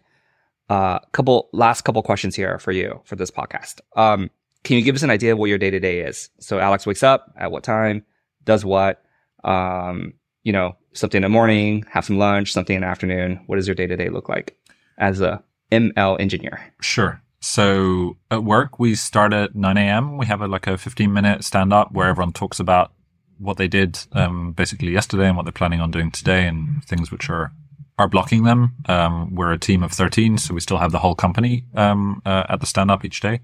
a 0.70 0.74
uh, 0.74 1.00
couple 1.14 1.50
last 1.52 1.82
couple 1.82 2.02
questions 2.04 2.36
here 2.36 2.60
for 2.60 2.72
you 2.72 3.02
for 3.06 3.16
this 3.16 3.32
podcast. 3.32 3.82
Um, 3.96 4.30
can 4.64 4.78
you 4.78 4.84
give 4.84 4.96
us 4.96 5.04
an 5.04 5.10
idea 5.10 5.34
of 5.34 5.40
what 5.40 5.50
your 5.50 5.58
day 5.58 5.72
to 5.72 5.80
day 5.80 6.02
is? 6.02 6.30
So 6.40 6.60
Alex 6.60 6.86
wakes 6.86 7.02
up 7.02 7.34
at 7.38 7.52
what 7.52 7.64
time, 7.64 8.06
does 8.44 8.64
what, 8.64 9.04
um, 9.44 10.14
you 10.44 10.54
know, 10.54 10.76
something 10.94 11.20
in 11.20 11.24
the 11.24 11.30
morning, 11.30 11.86
have 11.92 12.06
some 12.06 12.18
lunch, 12.18 12.52
something 12.52 12.76
in 12.76 12.82
the 12.82 12.88
afternoon. 12.88 13.42
What 13.48 13.58
does 13.58 13.68
your 13.68 13.76
day 13.76 13.88
to 13.88 13.96
day 13.96 14.10
look 14.10 14.30
like 14.30 14.58
as 14.98 15.22
a 15.22 15.44
ML 15.72 16.20
engineer? 16.20 16.74
Sure. 16.82 17.22
So 17.42 18.18
at 18.32 18.44
work, 18.44 18.80
we 18.80 18.96
start 18.96 19.34
at 19.34 19.56
9 19.56 19.78
a.m. 19.78 20.18
We 20.18 20.26
have 20.26 20.42
a, 20.42 20.48
like 20.48 20.68
a 20.68 20.78
15 20.78 21.14
minute 21.14 21.44
stand 21.44 21.72
up 21.72 21.92
where 21.92 22.10
everyone 22.10 22.34
talks 22.34 22.60
about 22.60 22.92
what 23.38 23.58
they 23.58 23.68
did 23.68 23.98
um, 24.12 24.52
basically 24.52 24.92
yesterday 24.92 25.28
and 25.28 25.38
what 25.38 25.44
they're 25.44 25.54
planning 25.54 25.80
on 25.80 25.92
doing 25.92 26.12
today 26.12 26.46
and 26.46 26.84
things 26.84 27.12
which 27.12 27.30
are 27.30 27.52
are 27.98 28.08
blocking 28.08 28.44
them. 28.44 28.76
Um, 28.88 29.36
we're 29.36 29.52
a 29.52 29.60
team 29.60 29.84
of 29.84 29.92
13, 29.92 30.38
so 30.38 30.54
we 30.54 30.62
still 30.62 30.78
have 30.78 30.94
the 30.94 31.00
whole 31.00 31.16
company 31.16 31.66
um, 31.76 32.22
uh, 32.26 32.44
at 32.48 32.62
the 32.62 32.66
stand 32.66 32.90
up 32.90 33.04
each 33.04 33.20
day. 33.20 33.42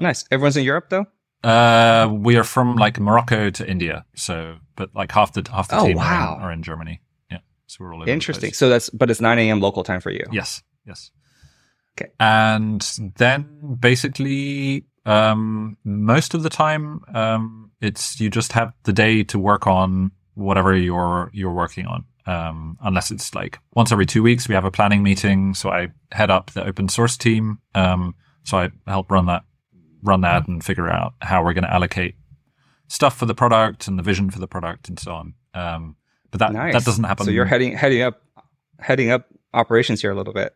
Nice. 0.00 0.24
Everyone's 0.30 0.56
in 0.56 0.64
Europe 0.64 0.88
though? 0.88 1.06
Uh, 1.44 2.08
we 2.10 2.36
are 2.36 2.44
from 2.44 2.76
like 2.76 2.98
Morocco 2.98 3.50
to 3.50 3.70
India. 3.70 4.04
So, 4.14 4.56
but 4.76 4.94
like 4.94 5.10
half 5.12 5.32
the, 5.32 5.46
half 5.50 5.68
the 5.68 5.78
Oh, 5.78 5.86
team 5.86 5.96
wow. 5.96 6.34
are, 6.34 6.36
in, 6.38 6.42
are 6.44 6.52
in 6.52 6.62
Germany. 6.62 7.00
Yeah. 7.30 7.38
So 7.66 7.78
we're 7.80 7.94
all 7.94 8.08
Interesting. 8.08 8.52
So 8.52 8.68
that's 8.68 8.90
but 8.90 9.10
it's 9.10 9.20
9 9.20 9.38
a.m. 9.38 9.60
local 9.60 9.82
time 9.82 10.00
for 10.00 10.10
you. 10.10 10.24
Yes. 10.32 10.62
Yes. 10.86 11.10
Okay. 11.98 12.10
And 12.20 12.86
then 13.16 13.76
basically, 13.80 14.84
um, 15.06 15.76
most 15.84 16.34
of 16.34 16.42
the 16.42 16.50
time, 16.50 17.00
um, 17.14 17.70
it's 17.80 18.20
you 18.20 18.28
just 18.30 18.52
have 18.52 18.72
the 18.84 18.92
day 18.92 19.22
to 19.24 19.38
work 19.38 19.66
on 19.66 20.10
whatever 20.34 20.76
you're 20.76 21.30
you're 21.32 21.52
working 21.54 21.86
on. 21.86 22.04
Um, 22.26 22.76
unless 22.82 23.10
it's 23.12 23.34
like 23.34 23.60
once 23.74 23.92
every 23.92 24.04
two 24.06 24.22
weeks, 24.22 24.48
we 24.48 24.54
have 24.54 24.64
a 24.64 24.70
planning 24.70 25.02
meeting. 25.02 25.54
So 25.54 25.70
I 25.70 25.88
head 26.12 26.30
up 26.30 26.50
the 26.50 26.64
open 26.66 26.88
source 26.88 27.16
team. 27.16 27.58
Um, 27.74 28.14
so 28.42 28.58
I 28.58 28.70
help 28.86 29.10
run 29.10 29.26
that, 29.26 29.44
run 30.02 30.20
that, 30.22 30.46
and 30.48 30.62
figure 30.64 30.88
out 30.88 31.14
how 31.22 31.42
we're 31.44 31.52
going 31.54 31.64
to 31.64 31.72
allocate 31.72 32.16
stuff 32.88 33.16
for 33.16 33.26
the 33.26 33.34
product 33.34 33.88
and 33.88 33.98
the 33.98 34.02
vision 34.02 34.30
for 34.30 34.38
the 34.38 34.48
product 34.48 34.88
and 34.88 34.98
so 34.98 35.12
on. 35.12 35.34
Um, 35.54 35.96
but 36.30 36.40
that 36.40 36.52
Nice. 36.52 36.74
that 36.74 36.84
doesn't 36.84 37.04
happen. 37.04 37.24
So 37.26 37.30
you're 37.32 37.44
heading 37.46 37.76
heading 37.76 38.02
up 38.02 38.22
heading 38.78 39.10
up 39.10 39.26
operations 39.54 40.00
here 40.02 40.10
a 40.10 40.14
little 40.14 40.34
bit. 40.34 40.54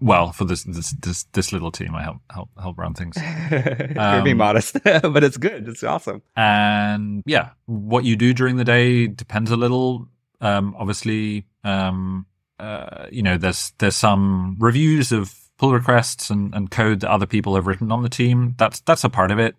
well 0.00 0.32
for 0.32 0.44
this 0.44 0.64
this 0.64 0.90
this, 1.00 1.24
this 1.32 1.52
little 1.52 1.70
team. 1.70 1.94
I 1.94 2.02
help 2.02 2.18
help 2.30 2.48
help 2.60 2.78
run 2.78 2.94
things. 2.94 3.16
you're 3.50 4.22
being 4.22 4.32
Um, 4.32 4.36
modest, 4.38 4.78
but 4.84 5.22
it's 5.22 5.36
good. 5.36 5.68
It's 5.68 5.84
awesome. 5.84 6.22
and 6.36 7.22
yeah, 7.26 7.50
what 7.66 8.04
you 8.04 8.16
do 8.16 8.32
during 8.34 8.56
the 8.56 8.64
day 8.64 9.06
depends 9.06 9.50
a 9.50 9.56
little. 9.56 10.08
Um, 10.40 10.74
obviously, 10.78 11.44
um, 11.64 12.26
uh, 12.58 13.06
you 13.12 13.22
know, 13.22 13.36
there's 13.36 13.72
there's 13.78 13.96
some 13.96 14.56
reviews 14.58 15.12
of 15.12 15.34
pull 15.58 15.72
requests 15.74 16.30
and, 16.30 16.54
and 16.54 16.70
code 16.70 17.00
that 17.00 17.10
other 17.10 17.26
people 17.26 17.54
have 17.54 17.66
written 17.66 17.92
on 17.92 18.02
the 18.02 18.08
team. 18.08 18.54
That's 18.56 18.80
that's 18.80 19.04
a 19.04 19.10
part 19.10 19.30
of 19.30 19.38
it. 19.38 19.54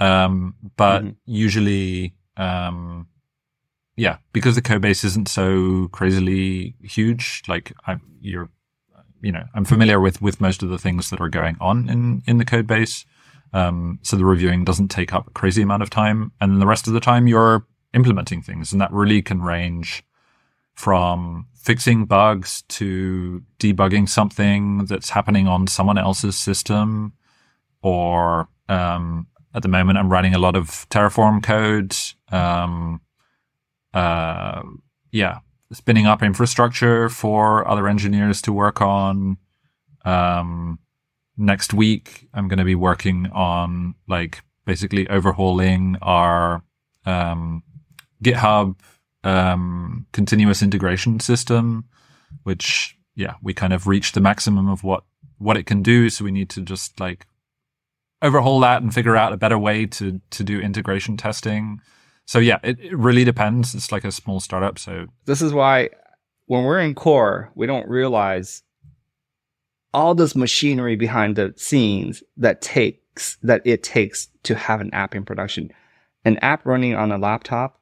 Um, 0.00 0.54
but 0.76 1.04
Mhm. 1.04 1.16
usually, 1.24 2.14
um, 2.36 3.06
yeah, 3.96 4.16
because 4.32 4.56
the 4.56 4.62
code 4.62 4.82
base 4.82 5.04
isn't 5.04 5.28
so 5.28 5.88
crazily 5.92 6.74
huge, 6.82 7.42
like 7.46 7.72
I, 7.86 7.96
you're, 8.20 8.50
you 9.20 9.30
know, 9.32 9.44
I'm 9.54 9.64
familiar 9.64 10.00
with 10.00 10.20
with 10.20 10.40
most 10.40 10.62
of 10.62 10.68
the 10.68 10.78
things 10.78 11.10
that 11.10 11.20
are 11.20 11.28
going 11.28 11.56
on 11.60 11.88
in 11.88 12.22
in 12.26 12.38
the 12.38 12.44
code 12.44 12.66
base. 12.66 13.04
Um, 13.52 14.00
so 14.02 14.16
the 14.16 14.24
reviewing 14.24 14.64
doesn't 14.64 14.88
take 14.88 15.14
up 15.14 15.28
a 15.28 15.30
crazy 15.30 15.62
amount 15.62 15.82
of 15.84 15.90
time. 15.90 16.32
And 16.40 16.50
then 16.52 16.58
the 16.58 16.66
rest 16.66 16.88
of 16.88 16.92
the 16.92 16.98
time 17.00 17.28
you're 17.28 17.64
implementing 17.92 18.42
things. 18.42 18.72
And 18.72 18.80
that 18.80 18.92
really 18.92 19.22
can 19.22 19.40
range 19.42 20.02
from 20.74 21.46
fixing 21.54 22.04
bugs 22.04 22.62
to 22.62 23.44
debugging 23.60 24.08
something 24.08 24.86
that's 24.86 25.10
happening 25.10 25.46
on 25.46 25.68
someone 25.68 25.98
else's 25.98 26.34
system. 26.36 27.12
Or, 27.80 28.48
um, 28.68 29.28
at 29.54 29.62
the 29.62 29.68
moment, 29.68 29.98
I'm 29.98 30.10
writing 30.10 30.34
a 30.34 30.38
lot 30.38 30.56
of 30.56 30.88
Terraform 30.90 31.42
code. 31.42 31.94
Um, 32.34 33.00
uh, 33.92 34.62
yeah, 35.12 35.38
spinning 35.72 36.06
up 36.06 36.22
infrastructure 36.22 37.08
for 37.08 37.66
other 37.68 37.88
engineers 37.88 38.42
to 38.42 38.52
work 38.52 38.80
on. 38.80 39.36
Um, 40.04 40.78
next 41.36 41.74
week 41.74 42.28
i'm 42.32 42.48
going 42.48 42.58
to 42.58 42.64
be 42.64 42.74
working 42.74 43.26
on 43.32 43.94
like 44.06 44.42
basically 44.64 45.08
overhauling 45.08 45.96
our 46.00 46.62
um, 47.06 47.62
github 48.22 48.76
um, 49.24 50.06
continuous 50.12 50.62
integration 50.62 51.18
system 51.18 51.84
which 52.44 52.96
yeah 53.14 53.34
we 53.42 53.52
kind 53.52 53.72
of 53.72 53.86
reached 53.86 54.14
the 54.14 54.20
maximum 54.20 54.68
of 54.68 54.84
what 54.84 55.04
what 55.38 55.56
it 55.56 55.66
can 55.66 55.82
do 55.82 56.08
so 56.08 56.24
we 56.24 56.30
need 56.30 56.48
to 56.48 56.60
just 56.60 56.98
like 57.00 57.26
overhaul 58.24 58.58
that 58.60 58.82
and 58.82 58.92
figure 58.92 59.16
out 59.16 59.32
a 59.32 59.36
better 59.36 59.58
way 59.58 59.86
to 59.86 60.20
to 60.30 60.42
do 60.42 60.58
integration 60.60 61.16
testing 61.16 61.80
so 62.26 62.38
yeah 62.38 62.58
it, 62.64 62.80
it 62.80 62.96
really 62.96 63.24
depends 63.24 63.74
it's 63.74 63.92
like 63.92 64.04
a 64.04 64.10
small 64.10 64.40
startup 64.40 64.78
so 64.78 65.06
This 65.26 65.40
is 65.40 65.52
why 65.52 65.90
when 66.46 66.64
we're 66.64 66.80
in 66.80 66.94
core, 66.94 67.50
we 67.54 67.66
don't 67.66 67.88
realize 67.88 68.62
all 69.92 70.14
this 70.14 70.34
machinery 70.34 70.96
behind 70.96 71.36
the 71.36 71.54
scenes 71.56 72.22
that 72.36 72.60
takes 72.60 73.36
that 73.42 73.62
it 73.64 73.82
takes 73.82 74.28
to 74.42 74.54
have 74.54 74.80
an 74.80 74.92
app 74.92 75.14
in 75.14 75.24
production. 75.24 75.70
An 76.24 76.38
app 76.38 76.66
running 76.66 76.94
on 76.94 77.12
a 77.12 77.18
laptop 77.18 77.80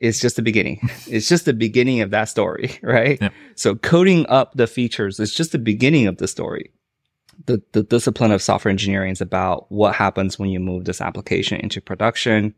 is 0.00 0.20
just 0.20 0.36
the 0.36 0.42
beginning. 0.42 0.80
it's 1.06 1.28
just 1.28 1.44
the 1.44 1.52
beginning 1.52 2.00
of 2.00 2.10
that 2.10 2.28
story, 2.28 2.78
right? 2.82 3.18
Yeah. 3.20 3.30
So 3.56 3.74
coding 3.74 4.26
up 4.28 4.52
the 4.54 4.66
features 4.66 5.18
is 5.18 5.34
just 5.34 5.52
the 5.52 5.58
beginning 5.58 6.06
of 6.06 6.18
the 6.18 6.28
story. 6.28 6.70
The 7.46 7.62
the 7.72 7.82
discipline 7.82 8.30
of 8.30 8.42
software 8.42 8.70
engineering 8.70 9.12
is 9.12 9.20
about 9.20 9.70
what 9.70 9.94
happens 9.94 10.38
when 10.38 10.50
you 10.50 10.60
move 10.60 10.84
this 10.84 11.00
application 11.00 11.60
into 11.60 11.80
production. 11.80 12.54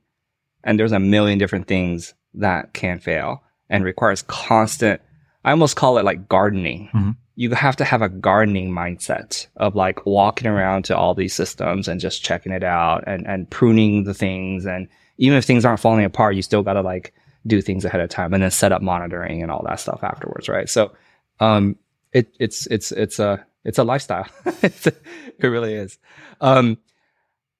And 0.62 0.78
there's 0.78 0.92
a 0.92 0.98
million 1.00 1.38
different 1.38 1.66
things 1.66 2.14
that 2.34 2.72
can 2.72 2.98
fail 2.98 3.42
and 3.68 3.84
requires 3.84 4.22
constant 4.22 5.00
I 5.44 5.50
almost 5.50 5.76
call 5.76 5.98
it 5.98 6.04
like 6.04 6.28
gardening. 6.28 6.88
Mhm. 6.92 7.16
You 7.36 7.50
have 7.50 7.76
to 7.76 7.84
have 7.84 8.00
a 8.00 8.08
gardening 8.08 8.70
mindset 8.70 9.46
of 9.56 9.74
like 9.74 10.06
walking 10.06 10.46
around 10.48 10.84
to 10.86 10.96
all 10.96 11.14
these 11.14 11.34
systems 11.34 11.88
and 11.88 12.00
just 12.00 12.22
checking 12.24 12.52
it 12.52 12.64
out 12.64 13.04
and, 13.06 13.26
and 13.26 13.50
pruning 13.50 14.04
the 14.04 14.14
things. 14.14 14.64
And 14.64 14.88
even 15.18 15.36
if 15.36 15.44
things 15.44 15.64
aren't 15.64 15.80
falling 15.80 16.04
apart, 16.04 16.36
you 16.36 16.42
still 16.42 16.62
got 16.62 16.74
to 16.74 16.80
like 16.80 17.12
do 17.46 17.60
things 17.60 17.84
ahead 17.84 18.00
of 18.00 18.08
time 18.08 18.32
and 18.32 18.42
then 18.42 18.50
set 18.50 18.72
up 18.72 18.80
monitoring 18.80 19.42
and 19.42 19.50
all 19.50 19.64
that 19.66 19.80
stuff 19.80 20.02
afterwards. 20.02 20.48
Right. 20.48 20.68
So, 20.68 20.92
um, 21.40 21.76
it, 22.12 22.32
it's, 22.38 22.66
it's, 22.68 22.92
it's 22.92 23.18
a, 23.18 23.44
it's 23.64 23.78
a 23.78 23.84
lifestyle. 23.84 24.26
It's 24.62 24.86
a- 24.86 24.92
it 25.38 25.46
really 25.46 25.74
is. 25.74 25.98
Um, 26.40 26.78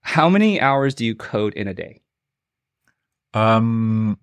how 0.01 0.29
many 0.29 0.61
hours 0.61 0.95
do 0.95 1.05
you 1.05 1.15
code 1.15 1.55
in 1.55 1.67
a 1.69 1.75
day? 1.75 2.03
Um, 3.33 4.19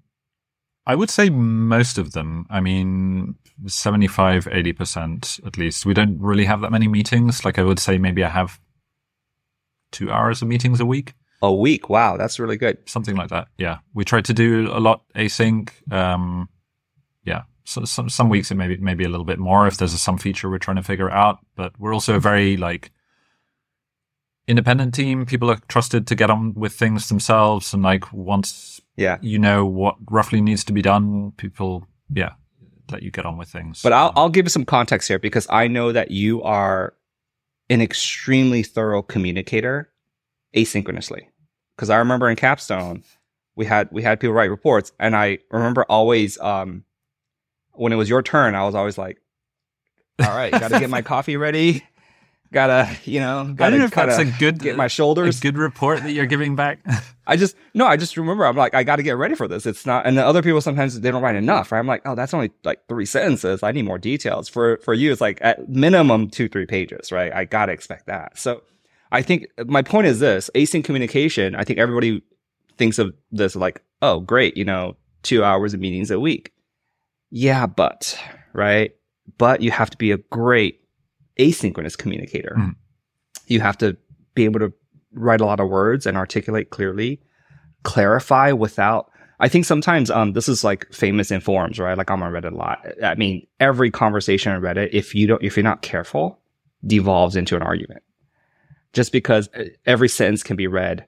I 0.85 0.95
would 0.95 1.09
say 1.09 1.29
most 1.29 1.97
of 1.97 2.13
them. 2.13 2.45
I 2.49 2.61
mean, 2.61 3.35
75, 3.65 4.45
80% 4.45 5.45
at 5.45 5.57
least. 5.57 5.85
We 5.85 5.93
don't 5.93 6.19
really 6.19 6.45
have 6.45 6.61
that 6.61 6.71
many 6.71 6.87
meetings. 6.87 7.43
Like 7.45 7.59
I 7.59 7.63
would 7.63 7.79
say 7.79 7.97
maybe 7.97 8.23
I 8.23 8.29
have 8.29 8.59
two 9.91 10.11
hours 10.11 10.41
of 10.41 10.47
meetings 10.47 10.79
a 10.79 10.85
week, 10.85 11.13
A 11.41 11.53
week. 11.53 11.89
Wow. 11.89 12.15
That's 12.17 12.39
really 12.39 12.57
good. 12.57 12.77
something 12.87 13.15
like 13.15 13.29
that. 13.29 13.47
Yeah. 13.57 13.79
We 13.93 14.05
try 14.05 14.21
to 14.21 14.33
do 14.33 14.69
a 14.71 14.79
lot 14.79 15.03
async. 15.15 15.69
Um, 15.91 16.47
yeah. 17.25 17.41
So 17.63 17.85
some, 17.85 18.09
some 18.09 18.29
weeks 18.29 18.51
it 18.51 18.55
may 18.55 18.67
be, 18.67 18.77
maybe 18.77 19.03
a 19.03 19.09
little 19.09 19.25
bit 19.25 19.39
more 19.39 19.67
if 19.67 19.77
there's 19.77 19.99
some 20.01 20.17
feature 20.17 20.49
we're 20.49 20.57
trying 20.57 20.77
to 20.77 20.83
figure 20.83 21.09
out, 21.11 21.39
but 21.55 21.79
we're 21.79 21.93
also 21.93 22.15
a 22.15 22.19
very 22.19 22.57
like 22.57 22.91
independent 24.47 24.93
team. 24.93 25.25
People 25.25 25.49
are 25.51 25.59
trusted 25.67 26.07
to 26.07 26.15
get 26.15 26.29
on 26.29 26.53
with 26.55 26.73
things 26.73 27.07
themselves. 27.09 27.73
And 27.73 27.83
like 27.83 28.11
once 28.11 28.81
Yeah. 28.97 29.17
you 29.21 29.39
know 29.39 29.65
what 29.65 29.95
roughly 30.09 30.41
needs 30.41 30.63
to 30.65 30.73
be 30.73 30.81
done, 30.81 31.31
people, 31.37 31.87
yeah, 32.09 32.31
let 32.91 33.03
you 33.03 33.11
get 33.11 33.25
on 33.25 33.37
with 33.37 33.49
things. 33.49 33.81
But 33.81 33.93
I'll, 33.93 34.07
Um, 34.07 34.13
I'll 34.15 34.29
give 34.29 34.45
you 34.45 34.49
some 34.49 34.65
context 34.65 35.07
here 35.07 35.19
because 35.19 35.47
I 35.49 35.67
know 35.67 35.91
that 35.91 36.11
you 36.11 36.41
are 36.43 36.93
an 37.69 37.81
extremely 37.81 38.63
thorough 38.63 39.01
communicator 39.01 39.91
asynchronously. 40.55 41.27
Because 41.75 41.89
I 41.89 41.97
remember 41.97 42.29
in 42.29 42.35
Capstone, 42.35 43.03
we 43.55 43.65
had 43.65 43.87
we 43.91 44.03
had 44.03 44.19
people 44.19 44.33
write 44.33 44.49
reports, 44.49 44.91
and 44.99 45.15
I 45.15 45.39
remember 45.51 45.83
always 45.87 46.37
um, 46.39 46.83
when 47.81 47.91
it 47.91 47.95
was 47.95 48.07
your 48.07 48.21
turn, 48.21 48.53
I 48.53 48.63
was 48.63 48.75
always 48.75 48.95
like, 48.95 49.19
all 50.19 50.35
right, 50.35 50.51
got 50.51 50.69
to 50.69 50.79
get 50.79 50.91
my 50.91 51.01
coffee 51.01 51.35
ready. 51.35 51.83
Gotta, 52.53 52.89
you 53.05 53.21
know, 53.21 53.45
gotta 53.55 53.63
I 53.63 53.69
don't 53.69 53.79
know 53.79 53.85
if 53.85 53.91
that's 53.91 54.17
a 54.19 54.25
good 54.25 54.59
get 54.59 54.75
my 54.75 54.87
shoulders. 54.87 55.39
a 55.39 55.41
good 55.41 55.57
report 55.57 56.03
that 56.03 56.11
you're 56.11 56.25
giving 56.25 56.55
back. 56.55 56.85
I 57.27 57.37
just 57.37 57.55
no, 57.73 57.87
I 57.87 57.95
just 57.95 58.17
remember 58.17 58.45
I'm 58.45 58.57
like, 58.57 58.75
I 58.75 58.83
got 58.83 58.97
to 58.97 59.03
get 59.03 59.15
ready 59.15 59.35
for 59.35 59.47
this. 59.47 59.65
It's 59.65 59.85
not, 59.85 60.05
and 60.05 60.17
the 60.17 60.25
other 60.25 60.43
people 60.43 60.59
sometimes 60.59 60.99
they 60.99 61.09
don't 61.09 61.23
write 61.23 61.37
enough. 61.37 61.71
Right? 61.71 61.79
I'm 61.79 61.87
like, 61.87 62.01
oh, 62.05 62.13
that's 62.13 62.33
only 62.33 62.51
like 62.65 62.85
three 62.89 63.05
sentences. 63.05 63.63
I 63.63 63.71
need 63.71 63.85
more 63.85 63.97
details. 63.97 64.49
For 64.49 64.77
for 64.83 64.93
you, 64.93 65.13
it's 65.13 65.21
like 65.21 65.39
at 65.41 65.69
minimum 65.69 66.29
two 66.29 66.49
three 66.49 66.65
pages. 66.65 67.09
Right? 67.09 67.33
I 67.33 67.45
gotta 67.45 67.71
expect 67.71 68.07
that. 68.07 68.37
So 68.37 68.63
I 69.13 69.21
think 69.21 69.47
my 69.65 69.81
point 69.81 70.07
is 70.07 70.19
this: 70.19 70.49
async 70.53 70.83
communication. 70.83 71.55
I 71.55 71.63
think 71.63 71.79
everybody 71.79 72.21
thinks 72.77 72.99
of 72.99 73.15
this 73.31 73.55
like, 73.55 73.81
oh, 74.01 74.19
great, 74.19 74.57
you 74.57 74.65
know, 74.65 74.97
two 75.23 75.41
hours 75.41 75.73
of 75.73 75.79
meetings 75.79 76.11
a 76.11 76.19
week. 76.19 76.51
Yeah, 77.31 77.65
but 77.65 78.17
right, 78.53 78.91
but 79.37 79.61
you 79.61 79.71
have 79.71 79.89
to 79.89 79.97
be 79.97 80.11
a 80.11 80.17
great 80.17 80.81
asynchronous 81.39 81.97
communicator. 81.97 82.55
Mhm. 82.57 82.75
You 83.47 83.61
have 83.61 83.77
to 83.79 83.97
be 84.35 84.45
able 84.45 84.59
to 84.59 84.73
write 85.13 85.41
a 85.41 85.45
lot 85.45 85.59
of 85.59 85.69
words 85.69 86.05
and 86.05 86.17
articulate 86.17 86.69
clearly, 86.69 87.21
clarify 87.83 88.51
without. 88.51 89.09
I 89.39 89.47
think 89.47 89.65
sometimes 89.65 90.11
um 90.11 90.33
this 90.33 90.47
is 90.47 90.63
like 90.63 90.91
famous 90.93 91.31
in 91.31 91.39
forums, 91.39 91.79
right? 91.79 91.97
Like 91.97 92.11
I'm 92.11 92.21
on 92.21 92.31
Reddit 92.33 92.51
a 92.51 92.55
lot. 92.55 92.85
I 93.03 93.15
mean, 93.15 93.47
every 93.59 93.89
conversation 93.89 94.51
on 94.51 94.61
Reddit, 94.61 94.89
if 94.91 95.15
you 95.15 95.25
don't, 95.27 95.41
if 95.41 95.55
you're 95.57 95.63
not 95.63 95.81
careful, 95.81 96.39
devolves 96.85 97.35
into 97.35 97.55
an 97.55 97.63
argument. 97.63 98.03
Just 98.93 99.13
because 99.13 99.49
uh, 99.55 99.63
every 99.85 100.09
sentence 100.09 100.43
can 100.43 100.57
be 100.57 100.67
read 100.67 101.05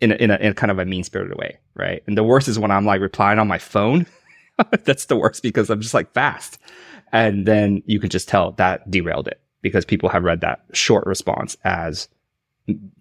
in 0.00 0.10
a, 0.12 0.14
in 0.16 0.30
a, 0.32 0.36
in 0.36 0.54
kind 0.54 0.72
of 0.72 0.78
a 0.80 0.84
mean 0.84 1.04
spirited 1.04 1.38
way, 1.38 1.58
right? 1.74 2.02
And 2.08 2.18
the 2.18 2.24
worst 2.24 2.48
is 2.48 2.58
when 2.58 2.72
I'm 2.72 2.84
like 2.84 3.00
replying 3.00 3.38
on 3.38 3.46
my 3.46 3.58
phone. 3.58 4.06
That's 4.84 5.06
the 5.06 5.16
worst 5.16 5.42
because 5.42 5.70
I'm 5.70 5.80
just 5.80 5.94
like 5.94 6.12
fast. 6.12 6.58
And 7.12 7.46
then 7.46 7.82
you 7.86 7.98
can 8.00 8.10
just 8.10 8.28
tell 8.28 8.52
that 8.52 8.90
derailed 8.90 9.26
it 9.28 9.40
because 9.62 9.84
people 9.84 10.08
have 10.08 10.24
read 10.24 10.40
that 10.42 10.60
short 10.72 11.06
response 11.06 11.56
as 11.64 12.08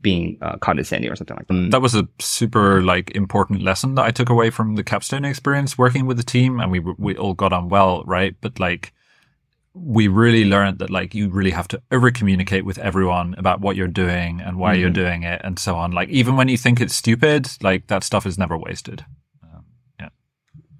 being 0.01 0.37
uh, 0.41 0.57
condescending 0.57 1.11
or 1.11 1.15
something 1.15 1.37
like 1.37 1.47
that. 1.47 1.67
that 1.71 1.81
was 1.81 1.93
a 1.93 2.07
super 2.19 2.81
like 2.81 3.11
important 3.11 3.61
lesson 3.61 3.95
that 3.95 4.05
I 4.05 4.09
took 4.11 4.29
away 4.29 4.49
from 4.49 4.75
the 4.75 4.83
capstone 4.83 5.25
experience 5.25 5.77
working 5.77 6.07
with 6.07 6.17
the 6.17 6.23
team, 6.23 6.59
and 6.59 6.71
we 6.71 6.79
we 6.79 7.15
all 7.15 7.35
got 7.35 7.53
on 7.53 7.69
well, 7.69 8.03
right? 8.05 8.35
But 8.41 8.59
like 8.59 8.93
we 9.75 10.07
really 10.07 10.43
learned 10.45 10.79
that 10.79 10.89
like 10.89 11.13
you 11.13 11.29
really 11.29 11.51
have 11.51 11.67
to 11.67 11.81
over 11.91 12.09
communicate 12.09 12.65
with 12.65 12.79
everyone 12.79 13.35
about 13.37 13.61
what 13.61 13.75
you're 13.75 13.87
doing 13.87 14.41
and 14.41 14.57
why 14.57 14.73
you're 14.73 14.89
Mhm. 14.89 14.93
doing 14.95 15.23
it 15.23 15.39
and 15.43 15.59
so 15.59 15.75
on. 15.75 15.91
Like 15.91 16.09
even 16.09 16.35
when 16.35 16.47
you 16.47 16.57
think 16.57 16.81
it's 16.81 16.95
stupid, 16.95 17.47
like 17.61 17.87
that 17.87 18.03
stuff 18.03 18.25
is 18.25 18.37
never 18.39 18.57
wasted. 18.57 19.05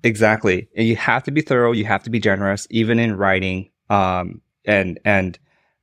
Exactly. 0.04 0.68
And 0.76 0.88
you 0.88 0.96
have 0.96 1.24
to 1.24 1.32
be 1.32 1.42
thorough. 1.42 1.72
You 1.72 1.86
have 1.86 2.04
to 2.04 2.10
be 2.10 2.20
generous, 2.20 2.68
even 2.70 3.00
in 3.00 3.16
writing. 3.18 3.70
Um, 3.90 4.42
and, 4.66 5.00
and, 5.04 5.38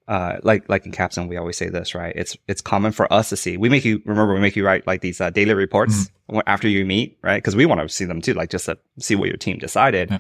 uh, 0.09 0.37
like, 0.43 0.69
like 0.69 0.87
in 0.87 0.93
Capstone, 0.93 1.27
we 1.29 1.37
always 1.37 1.57
say 1.57 1.69
this, 1.69 1.95
right? 1.95 2.15
It's, 2.17 2.37
it's 2.47 2.61
common 2.61 2.93
for 2.93 3.13
us 3.13 3.29
to 3.31 3.37
see. 3.37 3.57
We 3.57 3.69
make 3.69 3.85
you, 3.85 4.01
remember, 4.05 4.33
we 4.35 4.41
make 4.41 4.55
you 4.57 4.65
write 4.65 4.87
like 4.87 5.01
these, 5.01 5.21
uh, 5.21 5.31
daily 5.31 5.55
reports 5.55 6.11
Mm-hmm. 6.29 6.41
after 6.49 6.67
you 6.69 6.85
meet, 6.85 7.19
right? 7.23 7.43
Cause 7.43 7.55
we 7.55 7.67
want 7.67 7.81
to 7.81 7.89
see 7.89 8.05
them 8.05 8.21
too, 8.21 8.35
like 8.35 8.51
just 8.51 8.67
to 8.67 8.77
see 8.99 9.15
what 9.15 9.29
your 9.29 9.37
team 9.37 9.59
decided. 9.59 10.11
Yeah. 10.11 10.19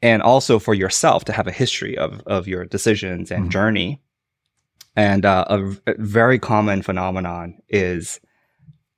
And 0.00 0.22
also 0.22 0.58
for 0.58 0.72
yourself 0.74 1.24
to 1.26 1.32
have 1.32 1.46
a 1.46 1.52
history 1.52 1.96
of, 1.98 2.20
of 2.26 2.46
your 2.48 2.64
decisions 2.66 3.30
and 3.30 3.46
Mhm. 3.46 3.50
journey. 3.50 4.02
And, 4.96 5.24
uh, 5.24 5.44
a, 5.48 5.60
a 5.86 5.94
very 5.98 6.38
common 6.38 6.82
phenomenon 6.82 7.58
is 7.68 8.20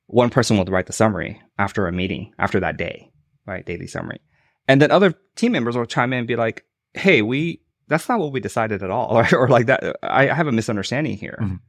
one 0.05 0.29
person 0.29 0.57
will 0.57 0.65
write 0.65 0.85
the 0.87 0.93
summary 0.93 1.41
after 1.57 1.87
a 1.87 1.91
meeting, 1.91 2.33
after 2.39 2.59
that 2.61 2.77
day, 2.77 3.09
right? 3.45 3.65
Daily 3.65 3.87
summary. 3.87 4.19
And 4.67 4.81
then 4.81 4.91
other 4.91 5.13
team 5.35 5.51
members 5.53 5.77
will 5.77 5.85
chime 5.85 6.13
in 6.13 6.19
and 6.19 6.27
be 6.27 6.35
like, 6.35 6.65
Hey, 6.93 7.21
we, 7.21 7.61
that's 7.87 8.09
not 8.09 8.19
what 8.19 8.31
we 8.31 8.39
decided 8.39 8.83
at 8.83 8.89
all. 8.91 9.15
Or, 9.17 9.35
or 9.35 9.47
like 9.47 9.67
that. 9.67 9.83
I, 10.03 10.29
I 10.29 10.33
have 10.33 10.47
a 10.47 10.51
misunderstanding 10.51 11.17
here. 11.17 11.37
Mhm. 11.41 11.59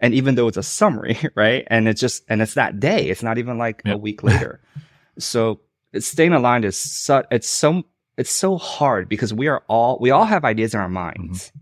And 0.00 0.12
even 0.14 0.34
though 0.34 0.48
it's 0.48 0.56
a 0.56 0.62
summary, 0.62 1.16
right? 1.34 1.64
And 1.68 1.88
it's 1.88 2.00
just, 2.00 2.24
and 2.28 2.42
it's 2.42 2.54
that 2.54 2.80
day. 2.80 3.08
It's 3.08 3.22
not 3.22 3.38
even 3.38 3.58
like 3.58 3.82
Yeah. 3.84 3.92
a 3.94 3.96
week 3.96 4.22
later. 4.22 4.60
so 5.18 5.60
staying 5.98 6.32
aligned 6.32 6.64
is 6.64 6.76
so, 6.76 7.22
it's 7.30 7.48
so, 7.48 7.84
it's 8.16 8.30
so 8.30 8.56
hard 8.58 9.08
because 9.08 9.32
we 9.32 9.48
are 9.48 9.62
all, 9.68 9.98
we 10.00 10.10
all 10.10 10.24
have 10.24 10.44
ideas 10.44 10.74
in 10.74 10.80
our 10.80 10.88
minds. 10.88 11.52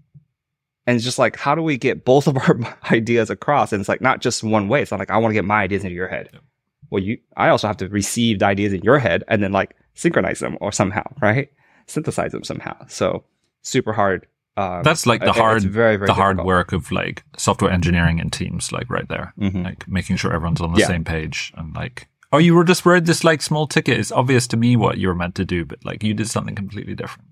And 0.86 0.96
it's 0.96 1.04
just 1.04 1.18
like, 1.18 1.36
how 1.36 1.54
do 1.54 1.62
we 1.62 1.76
get 1.76 2.04
both 2.04 2.26
of 2.26 2.36
our 2.36 2.58
ideas 2.90 3.30
across? 3.30 3.72
And 3.72 3.80
it's 3.80 3.88
like, 3.88 4.00
not 4.00 4.20
just 4.20 4.42
one 4.42 4.68
way. 4.68 4.82
It's 4.82 4.90
not 4.90 4.98
like, 5.00 5.10
I 5.10 5.18
want 5.18 5.30
to 5.30 5.34
get 5.34 5.44
my 5.44 5.62
ideas 5.62 5.84
into 5.84 5.94
your 5.94 6.08
head. 6.08 6.30
Yep. 6.32 6.42
Well, 6.90 7.02
you, 7.02 7.18
I 7.36 7.48
also 7.50 7.68
have 7.68 7.76
to 7.78 7.88
receive 7.88 8.40
the 8.40 8.46
ideas 8.46 8.72
in 8.72 8.82
your 8.82 8.98
head 8.98 9.22
and 9.28 9.42
then 9.42 9.52
like 9.52 9.76
synchronize 9.94 10.40
them 10.40 10.56
or 10.60 10.72
somehow, 10.72 11.02
right? 11.20 11.50
Synthesize 11.86 12.32
them 12.32 12.44
somehow. 12.44 12.76
So 12.88 13.24
super 13.62 13.92
hard. 13.92 14.26
Um, 14.56 14.82
That's 14.82 15.06
like 15.06 15.22
the 15.24 15.32
hard, 15.32 15.62
very, 15.62 15.96
very 15.96 16.06
the 16.06 16.14
hard 16.14 16.38
work 16.44 16.72
of 16.72 16.92
like 16.92 17.24
software 17.38 17.70
engineering 17.70 18.20
and 18.20 18.30
teams, 18.32 18.70
like 18.70 18.90
right 18.90 19.08
there, 19.08 19.32
Mhm. 19.40 19.64
like 19.64 19.88
making 19.88 20.16
sure 20.16 20.32
everyone's 20.32 20.60
on 20.60 20.72
the 20.74 20.80
Yeah. 20.80 20.88
same 20.88 21.04
page 21.04 21.52
and 21.56 21.74
like, 21.74 22.06
oh, 22.32 22.38
you 22.38 22.54
were 22.54 22.64
just 22.64 22.84
read 22.84 23.06
this 23.06 23.24
like 23.24 23.40
small 23.40 23.66
ticket. 23.66 23.98
It's 23.98 24.12
obvious 24.12 24.46
to 24.48 24.56
me 24.58 24.76
what 24.76 24.98
you 24.98 25.08
were 25.08 25.14
meant 25.14 25.34
to 25.36 25.44
do, 25.46 25.64
but 25.64 25.78
like 25.84 26.02
you 26.04 26.12
did 26.12 26.28
something 26.28 26.54
completely 26.54 26.94
different. 26.94 27.28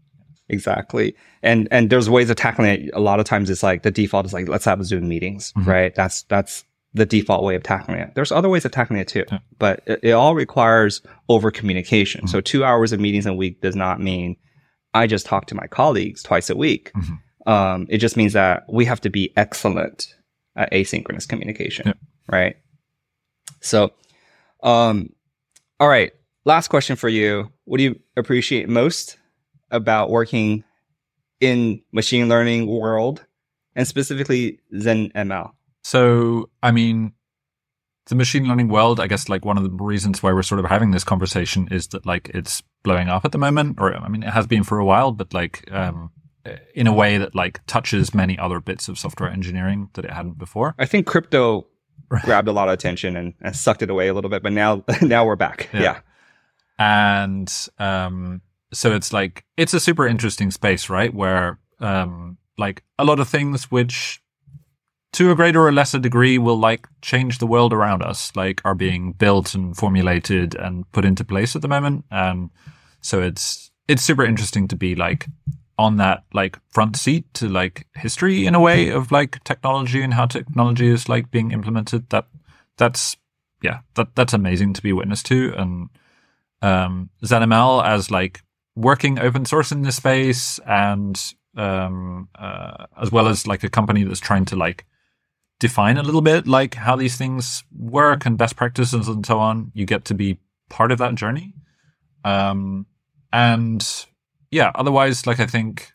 Exactly. 0.49 1.15
And 1.43 1.69
and 1.71 1.91
there's 1.91 2.11
ways 2.11 2.31
of 2.31 2.37
tackling 2.37 2.71
it. 2.71 2.91
A 2.95 3.01
lot 3.01 3.21
of 3.21 3.27
times 3.27 3.51
it's 3.51 3.63
like 3.63 3.83
the 3.83 3.91
default 3.91 4.27
is 4.27 4.33
like 4.33 4.49
let's 4.49 4.65
have 4.65 4.85
Zoom 4.85 5.07
meetings, 5.09 5.53
Mhm. 5.57 5.67
right? 5.67 5.95
That's 5.95 6.23
that's 6.25 6.65
the 6.95 7.07
default 7.07 7.45
way 7.45 7.55
of 7.55 7.63
tackling 7.63 7.99
it. 8.01 8.15
There's 8.15 8.33
other 8.33 8.49
ways 8.49 8.65
of 8.65 8.73
tackling 8.73 9.01
it 9.01 9.07
too, 9.09 9.25
but 9.59 9.83
it, 9.87 10.01
it 10.03 10.11
all 10.13 10.35
requires 10.35 11.03
over 11.29 11.51
communication. 11.51 12.23
Mhm. 12.25 12.29
So 12.29 12.41
two 12.41 12.65
hours 12.65 12.93
of 12.93 12.99
meetings 13.01 13.27
a 13.27 13.33
week 13.35 13.61
does 13.61 13.77
not 13.77 14.01
mean 14.01 14.37
I 14.93 15.07
just 15.07 15.25
talk 15.27 15.47
to 15.47 15.55
my 15.55 15.69
colleagues 15.69 16.23
twice 16.23 16.51
a 16.51 16.57
week. 16.57 16.91
Mhm. 16.95 17.19
Um, 17.51 17.87
it 17.89 17.99
just 17.99 18.17
means 18.17 18.33
that 18.33 18.65
we 18.69 18.85
have 18.87 19.01
to 19.03 19.11
be 19.11 19.33
excellent 19.37 20.15
at 20.57 20.73
asynchronous 20.73 21.29
communication, 21.29 21.87
Yeah. 21.87 21.93
right? 22.29 22.57
So, 23.61 23.93
um, 24.63 25.11
all 25.79 25.89
right. 25.89 26.13
Last 26.45 26.69
question 26.69 26.97
for 26.97 27.09
you. 27.09 27.53
What 27.67 27.79
do 27.79 27.85
you 27.85 28.01
appreciate 28.17 28.69
most 28.69 29.17
about 29.71 30.11
working 30.11 30.65
in 31.41 31.83
machine 31.93 32.29
learning 32.29 32.67
world 32.67 33.25
and 33.77 33.87
specifically 33.87 34.59
ZenML? 34.75 35.53
So, 35.83 36.51
I 36.63 36.71
mean, 36.73 37.13
the 38.07 38.15
machine 38.15 38.47
learning 38.49 38.69
world, 38.69 39.01
I 39.01 39.07
guess, 39.07 39.29
like 39.29 39.45
one 39.45 39.57
of 39.57 39.65
the 39.65 39.71
reasons 39.71 40.23
why 40.23 40.33
we're 40.33 40.43
sort 40.43 40.59
of 40.59 40.67
having 40.67 40.91
this 40.91 41.05
conversation 41.05 41.69
is 41.71 41.89
that 41.89 42.05
like 42.07 42.31
it's 42.35 42.63
blowing 42.83 43.09
up 43.09 43.25
at 43.25 43.33
the 43.33 43.39
moment, 43.39 43.77
or 43.81 43.95
I 43.95 44.09
mean, 44.09 44.23
it 44.23 44.31
has 44.31 44.47
been 44.47 44.65
for 44.65 44.79
a 44.79 44.85
while, 44.85 45.13
but 45.13 45.33
like, 45.33 45.71
um, 45.73 46.11
in 46.75 46.87
a 46.87 46.93
way 46.93 47.19
that 47.19 47.35
like 47.35 47.61
touches 47.67 48.15
many 48.15 48.39
other 48.39 48.61
bits 48.61 48.89
of 48.89 48.99
software 48.99 49.31
engineering 49.31 49.91
that 49.93 50.05
it 50.05 50.11
hadn't 50.11 50.39
before. 50.39 50.75
I 50.79 50.87
think 50.87 51.07
crypto 51.07 51.67
grabbed 52.09 52.49
a 52.49 52.53
lot 52.53 52.69
of 52.69 52.75
attention 52.75 53.17
and, 53.17 53.35
and 53.41 53.55
sucked 53.55 53.83
it 53.83 53.91
away 53.91 54.09
a 54.09 54.15
little 54.15 54.31
bit, 54.31 54.43
but 54.43 54.53
now 54.53 54.83
now 55.03 55.25
we're 55.27 55.37
back. 55.37 55.69
Yeah. 55.73 55.81
Yeah. 55.83 56.01
and 56.79 57.69
um 57.79 58.41
so 58.73 58.93
it's 58.93 59.13
like 59.13 59.45
it's 59.57 59.75
a 59.75 59.81
super 59.81 60.07
interesting 60.07 60.51
space 60.51 60.89
right 60.89 61.13
where 61.13 61.59
um 61.81 62.39
like 62.57 62.83
a 62.99 63.05
lot 63.05 63.21
of 63.21 63.29
things 63.29 63.71
which 63.71 64.23
to 65.13 65.31
a 65.31 65.35
greater 65.35 65.67
or 65.67 65.73
lesser 65.73 65.99
degree 65.99 66.39
will 66.39 66.59
like 66.59 66.87
change 67.03 67.39
the 67.39 67.47
world 67.47 67.73
around 67.73 68.03
us 68.03 68.31
like 68.37 68.61
are 68.65 68.75
being 68.75 69.13
built 69.13 69.55
and 69.55 69.77
formulated 69.77 70.55
and 70.55 70.91
put 70.93 71.05
into 71.05 71.25
place 71.25 71.57
at 71.57 71.63
the 71.63 71.69
moment. 71.69 72.05
And 72.11 72.51
so 73.01 73.21
it's 73.21 73.71
it's 73.89 74.03
super 74.03 74.25
interesting 74.25 74.69
to 74.69 74.77
be 74.77 74.95
like 74.95 75.27
on 75.79 75.97
that 75.97 76.25
like 76.33 76.59
front 76.71 76.97
seat 76.97 77.33
to 77.35 77.49
like 77.49 77.87
history 77.95 78.47
in 78.47 78.55
a 78.55 78.61
way 78.61 78.91
of 78.91 79.11
like 79.11 79.43
technology 79.45 80.03
and 80.03 80.15
how 80.15 80.27
technology 80.27 80.89
is 80.89 81.09
like 81.09 81.31
being 81.31 81.51
implemented. 81.51 82.09
That 82.11 82.27
that's 82.77 83.17
yeah 83.63 83.81
that 83.95 84.15
that's 84.15 84.33
amazing 84.33 84.75
to 84.75 84.83
be 84.83 84.93
witness 84.93 85.23
to. 85.25 85.55
And 85.57 85.89
um, 86.63 87.11
ZenML 87.25 87.85
as 87.85 88.11
like 88.11 88.43
working 88.77 89.19
open 89.19 89.45
source 89.45 89.73
in 89.73 89.83
this 89.83 89.97
space 89.97 90.61
and 90.67 91.21
um, 91.57 92.29
uh, 92.37 92.87
as 93.01 93.11
well 93.11 93.27
as 93.27 93.47
like 93.47 93.65
a 93.65 93.69
company 93.69 94.05
that's 94.05 94.21
trying 94.21 94.45
to 94.47 94.57
like 94.57 94.85
define 95.61 95.97
a 95.97 96.03
little 96.03 96.23
bit 96.23 96.49
like 96.49 96.75
how 96.75 96.97
these 96.97 97.17
things 97.17 97.63
work 97.79 98.27
and 98.27 98.37
best 98.37 98.57
practices 98.57 99.07
and 99.07 99.25
so 99.25 99.39
on. 99.39 99.71
You 99.75 99.87
get 99.87 100.07
to 100.07 100.15
be 100.15 100.39
part 100.69 100.91
of 100.91 100.99
that 100.99 101.15
journey. 101.15 101.55
Um, 102.25 102.87
and 103.33 103.87
yeah, 104.51 104.73
otherwise, 104.75 105.27
like 105.27 105.39
I 105.39 105.47
think 105.47 105.93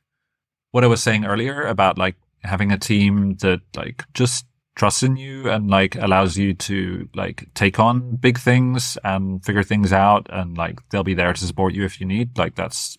what 0.72 0.86
I 0.86 0.88
was 0.88 1.04
saying 1.04 1.26
earlier 1.26 1.64
about 1.64 1.98
like 1.98 2.16
having 2.44 2.72
a 2.72 2.78
team 2.78 3.36
that 3.42 3.62
like 3.76 4.06
just 4.14 4.46
trusts 4.76 5.04
in 5.04 5.16
you 5.16 5.50
and 5.50 5.70
like 5.70 5.96
allows 5.96 6.38
you 6.38 6.54
to 6.54 7.10
like 7.16 7.48
take 7.54 7.80
on 7.80 8.18
big 8.18 8.38
things 8.38 8.98
and 9.04 9.44
figure 9.44 9.64
things 9.64 9.94
out 9.94 10.28
and 10.30 10.58
like 10.58 10.80
they'll 10.90 11.04
be 11.04 11.14
there 11.14 11.34
to 11.34 11.46
support 11.46 11.74
you 11.74 11.86
if 11.86 12.00
you 12.00 12.06
need 12.06 12.38
like 12.38 12.56
that's 12.56 12.98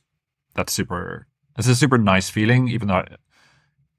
that's 0.55 0.73
super 0.73 1.27
it's 1.59 1.69
a 1.69 1.77
super 1.77 1.99
nice 1.99 2.31
feeling 2.31 2.67
even 2.69 2.89
though 2.89 2.95
I, 2.95 3.07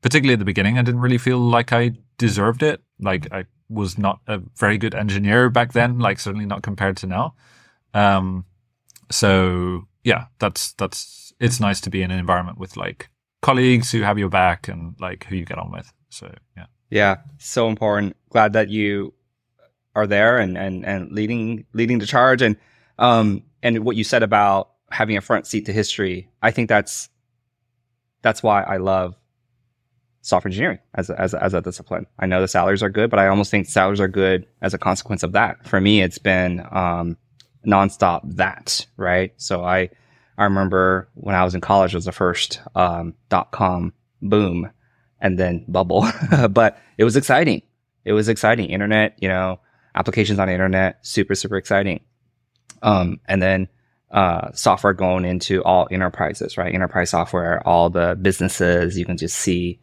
particularly 0.01 0.34
at 0.34 0.39
the 0.39 0.45
beginning 0.45 0.80
i 0.80 0.82
didn't 0.82 1.01
really 1.01 1.20
feel 1.20 1.38
like 1.38 1.72
i 1.72 1.91
deserved 2.18 2.63
it 2.63 2.82
like 2.99 3.32
i 3.32 3.45
was 3.70 3.97
not 3.97 4.20
a 4.28 4.41
very 4.55 4.78
good 4.78 4.95
engineer 4.95 5.49
back 5.49 5.74
then 5.74 5.99
like 5.99 6.20
certainly 6.20 6.45
not 6.45 6.63
compared 6.63 6.97
to 6.97 7.05
now 7.05 7.36
um 7.93 8.45
so 9.11 9.88
yeah 10.03 10.26
that's 10.39 10.74
that's 10.74 11.34
it's 11.39 11.59
nice 11.59 11.82
to 11.82 11.89
be 11.89 12.01
in 12.01 12.11
an 12.11 12.20
environment 12.20 12.57
with 12.57 12.78
like 12.78 13.09
colleagues 13.41 13.91
who 13.91 14.01
have 14.01 14.18
your 14.18 14.30
back 14.30 14.68
and 14.68 14.95
like 14.99 15.26
who 15.26 15.36
you 15.36 15.45
get 15.45 15.57
on 15.57 15.72
with. 15.72 15.91
So 16.09 16.34
yeah. 16.55 16.65
Yeah, 16.89 17.18
so 17.38 17.68
important. 17.68 18.15
Glad 18.30 18.53
that 18.53 18.70
you 18.70 19.13
are 19.95 20.07
there 20.07 20.38
and 20.38 20.57
and 20.57 20.86
and 20.86 21.11
leading 21.11 21.65
leading 21.74 21.99
the 21.99 22.05
charge 22.05 22.41
and 22.41 22.55
um 22.99 23.43
and 23.63 23.84
what 23.84 23.95
you 23.95 24.03
said 24.03 24.24
about 24.24 24.72
having 24.91 25.18
a 25.18 25.22
front 25.22 25.47
seat 25.47 25.65
to 25.65 25.74
history. 25.74 26.30
I 26.41 26.51
think 26.51 26.70
that's 26.70 27.09
that's 28.22 28.41
why 28.41 28.63
I 28.63 28.78
love 28.78 29.15
software 30.28 30.49
engineering 30.49 30.80
as 30.93 31.09
a, 31.09 31.19
as 31.19 31.34
a, 31.34 31.41
as 31.41 31.53
a 31.53 31.61
discipline. 31.61 32.05
I 32.19 32.25
know 32.25 32.41
the 32.41 32.47
salaries 32.47 32.84
are 32.84 32.89
good, 32.89 33.09
but 33.09 33.19
I 33.19 33.28
almost 33.28 33.49
think 33.49 33.65
salaries 33.65 34.01
are 34.01 34.09
good 34.09 34.45
as 34.61 34.73
a 34.73 34.78
consequence 34.78 35.23
of 35.23 35.32
that. 35.32 35.65
For 35.65 35.80
me, 35.80 36.01
it's 36.01 36.17
been 36.17 36.65
um, 36.69 37.17
nonstop 37.65 38.21
that 38.36 38.86
right. 38.97 39.34
So 39.38 39.63
I 39.63 39.89
I 40.38 40.43
remember 40.43 41.09
when 41.13 41.34
I 41.34 41.43
was 41.43 41.55
in 41.55 41.61
college 41.61 41.95
was 41.95 42.05
the 42.05 42.11
first 42.11 42.61
um, 42.75 43.13
dot 43.30 43.51
com 43.51 43.93
boom 44.21 44.69
and 45.21 45.39
then 45.39 45.63
bubble, 45.67 46.05
but 46.49 46.78
it 46.97 47.05
was 47.05 47.15
exciting. 47.15 47.61
It 48.03 48.11
was 48.11 48.28
exciting. 48.28 48.69
Internet, 48.69 49.17
you 49.19 49.30
know, 49.30 49.61
applications 49.95 50.39
on 50.39 50.47
the 50.47 50.53
internet, 50.53 51.05
super 51.05 51.36
super 51.36 51.55
exciting. 51.55 52.01
Um, 52.84 53.21
and 53.28 53.41
then 53.41 53.69
uh, 54.11 54.51
software 54.51 54.93
going 54.93 55.23
into 55.23 55.63
all 55.63 55.88
enterprises, 55.89 56.57
right? 56.57 56.73
Enterprise 56.73 57.11
software, 57.11 57.65
all 57.65 57.89
the 57.89 58.17
businesses, 58.21 58.97
you 58.97 59.05
can 59.05 59.17
just 59.17 59.38
see 59.38 59.80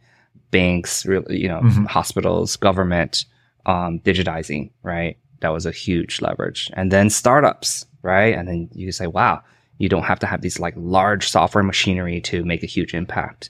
banks, 0.55 1.03
you 1.03 1.49
know, 1.49 1.59
mm-hmm. 1.59 1.83
hospitals, 1.83 2.55
government, 2.55 3.25
um, 3.65 3.99
digitizing, 3.99 4.71
right? 4.83 5.17
That 5.41 5.49
was 5.49 5.65
a 5.65 5.71
huge 5.71 6.21
leverage. 6.21 6.71
And 6.73 6.93
then 6.93 7.09
startups, 7.09 7.85
right? 8.03 8.33
And 8.33 8.47
then 8.47 8.69
you 8.71 8.93
say, 8.93 9.07
wow, 9.07 9.43
you 9.79 9.89
don't 9.89 10.03
have 10.03 10.19
to 10.19 10.25
have 10.25 10.39
these 10.39 10.57
like 10.57 10.73
large 10.77 11.27
software 11.27 11.63
machinery 11.63 12.21
to 12.21 12.45
make 12.45 12.63
a 12.63 12.67
huge 12.67 12.93
impact. 12.93 13.49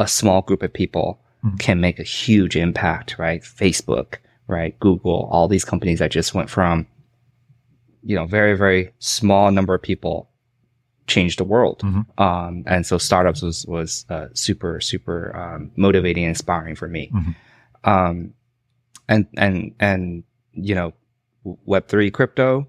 A 0.00 0.08
small 0.08 0.42
group 0.42 0.64
of 0.64 0.72
people 0.72 1.20
mm-hmm. 1.44 1.56
can 1.58 1.80
make 1.80 2.00
a 2.00 2.10
huge 2.24 2.56
impact, 2.56 3.16
right? 3.16 3.42
Facebook, 3.42 4.16
right? 4.48 4.76
Google, 4.80 5.28
all 5.30 5.46
these 5.46 5.64
companies 5.64 6.00
that 6.00 6.10
just 6.10 6.34
went 6.34 6.50
from, 6.50 6.84
you 8.02 8.16
know, 8.16 8.26
very, 8.26 8.56
very 8.56 8.92
small 8.98 9.52
number 9.52 9.72
of 9.72 9.82
people 9.82 10.28
change 11.06 11.36
the 11.36 11.44
world. 11.44 11.80
Mm-hmm. 11.80 12.22
Um, 12.22 12.64
and 12.66 12.86
so 12.86 12.98
startups 12.98 13.42
was, 13.42 13.66
was, 13.66 14.06
uh, 14.08 14.28
super, 14.32 14.80
super, 14.80 15.36
um, 15.36 15.70
motivating 15.76 16.24
and 16.24 16.30
inspiring 16.30 16.74
for 16.74 16.88
me. 16.88 17.10
Mm-hmm. 17.14 17.90
Um, 17.90 18.34
and, 19.08 19.26
and, 19.36 19.74
and, 19.78 20.24
you 20.52 20.74
know, 20.74 20.92
Web3 21.68 22.12
crypto, 22.12 22.68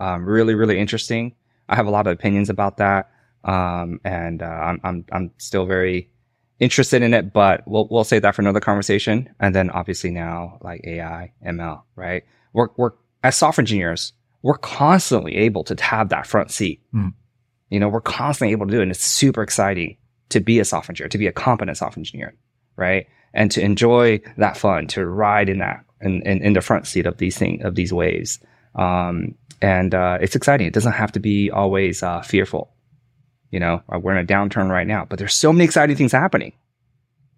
um, 0.00 0.26
really, 0.26 0.54
really 0.54 0.78
interesting. 0.78 1.34
I 1.68 1.76
have 1.76 1.86
a 1.86 1.90
lot 1.90 2.06
of 2.06 2.12
opinions 2.12 2.50
about 2.50 2.78
that. 2.78 3.10
Um, 3.44 4.00
and, 4.04 4.42
uh, 4.42 4.46
I'm, 4.46 4.80
I'm, 4.82 5.04
I'm 5.12 5.30
still 5.38 5.66
very 5.66 6.10
interested 6.58 7.02
in 7.02 7.14
it, 7.14 7.32
but 7.32 7.62
we'll, 7.66 7.86
we'll 7.88 8.04
save 8.04 8.22
that 8.22 8.34
for 8.34 8.42
another 8.42 8.60
conversation. 8.60 9.32
And 9.38 9.54
then 9.54 9.70
obviously 9.70 10.10
now 10.10 10.58
like 10.62 10.80
AI, 10.84 11.32
ML, 11.46 11.82
right? 11.94 12.24
We're, 12.52 12.68
we're, 12.76 12.92
as 13.22 13.36
software 13.36 13.62
engineers, 13.62 14.12
we're 14.42 14.58
constantly 14.58 15.36
able 15.36 15.62
to 15.64 15.80
have 15.82 16.08
that 16.08 16.26
front 16.26 16.50
seat. 16.50 16.82
Mm 16.92 17.12
you 17.70 17.80
know, 17.80 17.88
we're 17.88 18.00
constantly 18.00 18.52
able 18.52 18.66
to 18.66 18.72
do 18.72 18.80
it. 18.80 18.82
And 18.82 18.90
it's 18.90 19.04
super 19.04 19.42
exciting 19.42 19.96
to 20.28 20.40
be 20.40 20.58
a 20.60 20.64
software 20.64 20.92
engineer, 20.92 21.08
to 21.08 21.18
be 21.18 21.26
a 21.26 21.32
competent 21.32 21.76
software 21.76 22.00
engineer, 22.00 22.34
right? 22.76 23.06
And 23.32 23.50
to 23.52 23.60
enjoy 23.60 24.20
that 24.38 24.56
fun, 24.56 24.86
to 24.88 25.06
ride 25.06 25.48
in 25.48 25.58
that, 25.58 25.84
in, 26.00 26.22
in, 26.22 26.42
in 26.42 26.52
the 26.52 26.60
front 26.60 26.86
seat 26.86 27.06
of 27.06 27.18
these 27.18 27.36
things, 27.38 27.64
of 27.64 27.74
these 27.74 27.92
waves. 27.92 28.38
Um, 28.74 29.34
and, 29.60 29.94
uh, 29.94 30.18
it's 30.20 30.36
exciting. 30.36 30.66
It 30.66 30.74
doesn't 30.74 30.92
have 30.92 31.12
to 31.12 31.20
be 31.20 31.50
always, 31.50 32.02
uh, 32.02 32.22
fearful. 32.22 32.72
You 33.50 33.60
know, 33.60 33.82
uh, 33.88 33.98
we're 34.00 34.12
in 34.12 34.18
a 34.18 34.26
downturn 34.26 34.68
right 34.68 34.86
now, 34.86 35.06
but 35.08 35.18
there's 35.18 35.32
so 35.32 35.52
many 35.52 35.64
exciting 35.64 35.96
things 35.96 36.12
happening, 36.12 36.52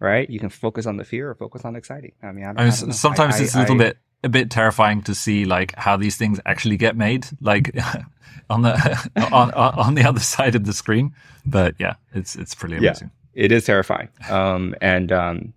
right? 0.00 0.28
You 0.28 0.40
can 0.40 0.48
focus 0.48 0.86
on 0.86 0.96
the 0.96 1.04
fear 1.04 1.30
or 1.30 1.34
focus 1.34 1.64
on 1.66 1.74
the 1.74 1.78
exciting. 1.78 2.12
I 2.22 2.32
mean, 2.32 2.44
I, 2.44 2.48
don't, 2.48 2.60
I 2.60 2.64
mean, 2.64 2.72
I 2.72 2.92
sometimes 2.92 3.36
I, 3.36 3.44
it's 3.44 3.54
a 3.54 3.60
little 3.60 3.76
bit, 3.76 3.98
a 4.24 4.28
bit 4.28 4.50
terrifying 4.50 5.02
to 5.02 5.14
see 5.14 5.44
like 5.44 5.74
how 5.76 5.96
these 5.96 6.16
things 6.16 6.40
actually 6.46 6.76
get 6.76 6.96
made. 6.96 7.26
Like 7.40 7.76
on 8.50 8.62
the 8.62 9.10
on 9.32 9.52
on 9.52 9.94
the 9.94 10.04
other 10.04 10.20
side 10.20 10.54
of 10.54 10.64
the 10.64 10.72
screen. 10.72 11.14
But 11.46 11.74
yeah, 11.78 11.94
it's 12.14 12.36
it's 12.36 12.54
pretty 12.54 12.76
amazing. 12.76 13.10
Yeah, 13.34 13.44
it 13.44 13.52
is 13.52 13.64
terrifying. 13.64 14.08
Um, 14.28 14.74
and 14.80 15.12
um, 15.12 15.52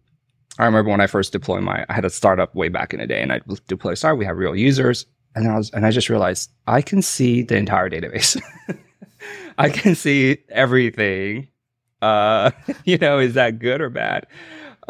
I 0.59 0.65
remember 0.65 0.91
when 0.91 1.01
I 1.01 1.07
first 1.07 1.31
deployed 1.31 1.63
my, 1.63 1.85
I 1.89 1.93
had 1.93 2.05
a 2.05 2.09
startup 2.09 2.53
way 2.55 2.69
back 2.69 2.93
in 2.93 2.99
the 2.99 3.07
day, 3.07 3.21
and 3.21 3.31
I 3.31 3.41
deployed 3.67 3.97
start. 3.97 4.17
We 4.17 4.25
have 4.25 4.37
real 4.37 4.55
users, 4.55 5.05
and 5.35 5.47
I 5.47 5.57
was, 5.57 5.69
and 5.71 5.85
I 5.85 5.91
just 5.91 6.09
realized 6.09 6.51
I 6.67 6.81
can 6.81 7.01
see 7.01 7.41
the 7.41 7.55
entire 7.55 7.89
database. 7.89 8.41
I 9.57 9.69
can 9.69 9.95
see 9.95 10.37
everything. 10.49 11.47
Uh, 12.01 12.51
you 12.83 12.97
know, 12.97 13.19
is 13.19 13.35
that 13.35 13.59
good 13.59 13.81
or 13.81 13.89
bad? 13.89 14.25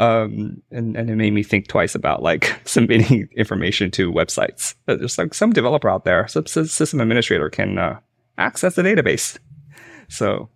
Um, 0.02 0.64
and, 0.72 0.98
and 0.98 1.12
it 1.12 1.16
made 1.16 1.32
me 1.32 1.44
think 1.44 1.68
twice 1.68 1.94
about 1.94 2.24
like 2.24 2.60
submitting 2.66 3.30
information 3.38 3.92
to 3.92 4.12
websites. 4.12 4.74
There's 4.88 5.18
like 5.20 5.36
some 5.36 5.54
developer 5.54 5.90
out 5.90 6.06
there, 6.06 6.28
some 6.28 6.48
system 6.48 7.00
administrator 7.00 7.52
can 7.52 7.78
uh, 7.78 8.00
access 8.36 8.74
the 8.74 8.82
database. 8.82 9.38
So 10.08 10.50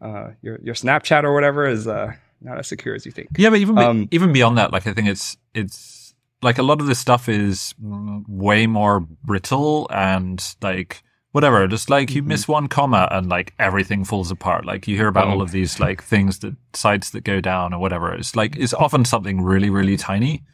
uh, 0.00 0.28
your 0.42 0.60
your 0.62 0.74
Snapchat 0.74 1.24
or 1.24 1.34
whatever 1.34 1.66
is 1.66 1.88
uh, 1.88 2.12
not 2.40 2.58
as 2.58 2.68
secure 2.68 2.94
as 2.94 3.04
you 3.04 3.10
think. 3.10 3.30
Yeah, 3.36 3.50
but 3.50 3.58
even 3.58 3.78
um, 3.78 4.08
even 4.12 4.32
beyond 4.32 4.58
that, 4.58 4.72
like 4.72 4.86
I 4.86 4.92
think 4.92 5.08
it's 5.08 5.36
it's 5.54 6.14
like 6.40 6.58
a 6.58 6.62
lot 6.62 6.80
of 6.80 6.86
this 6.86 7.00
stuff 7.00 7.28
is 7.28 7.74
way 7.80 8.68
more 8.68 9.00
brittle 9.00 9.88
and 9.90 10.54
like 10.62 11.02
whatever. 11.34 11.66
Just 11.66 11.90
like 11.90 12.14
you 12.14 12.22
mm-hmm. 12.22 12.28
miss 12.28 12.46
one 12.46 12.68
comma 12.68 13.08
and 13.10 13.28
like 13.28 13.54
everything 13.58 14.04
falls 14.04 14.30
apart. 14.30 14.64
Like 14.64 14.86
you 14.86 14.96
hear 14.96 15.08
about 15.08 15.26
all 15.26 15.42
of 15.42 15.50
these 15.50 15.80
like 15.80 16.00
things 16.00 16.38
that 16.38 16.54
sites 16.74 17.10
that 17.10 17.24
go 17.24 17.40
down 17.40 17.74
or 17.74 17.80
whatever. 17.80 18.14
It's 18.14 18.36
like 18.36 18.54
it's 18.56 18.72
often 18.72 19.04
something 19.04 19.42
really 19.42 19.68
really 19.68 19.96
tiny, 19.96 20.44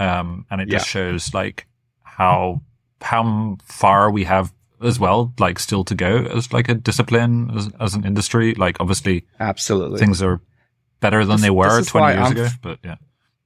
um, 0.00 0.44
and 0.50 0.60
it 0.60 0.68
just 0.68 0.88
shows 0.88 1.32
like 1.32 1.68
how 2.02 2.62
how 3.00 3.58
far 3.64 4.10
we 4.10 4.24
have 4.24 4.52
as 4.82 4.98
well, 4.98 5.32
like 5.38 5.60
still 5.60 5.84
to 5.84 5.94
go 5.94 6.16
as 6.24 6.52
like 6.52 6.68
a 6.68 6.74
discipline 6.74 7.52
as, 7.56 7.70
as 7.78 7.94
an 7.94 8.04
industry. 8.04 8.54
Like 8.54 8.76
obviously, 8.80 9.26
absolutely, 9.38 10.00
things 10.00 10.20
are 10.20 10.40
better 10.98 11.24
than 11.24 11.36
this, 11.36 11.42
they 11.42 11.50
were 11.50 11.80
twenty 11.84 12.18
years 12.18 12.26
I'm, 12.26 12.32
ago. 12.32 12.48
But 12.60 12.78
yeah. 12.84 12.96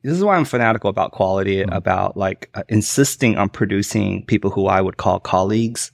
This 0.02 0.16
is 0.16 0.24
why 0.24 0.36
I'm 0.36 0.46
fanatical 0.46 0.88
about 0.88 1.12
quality, 1.12 1.56
mm-hmm. 1.56 1.72
about 1.72 2.16
like 2.16 2.48
uh, 2.54 2.62
insisting 2.70 3.36
on 3.36 3.50
producing 3.50 4.24
people 4.24 4.50
who 4.50 4.66
I 4.66 4.80
would 4.80 4.96
call 4.96 5.20
colleagues 5.20 5.92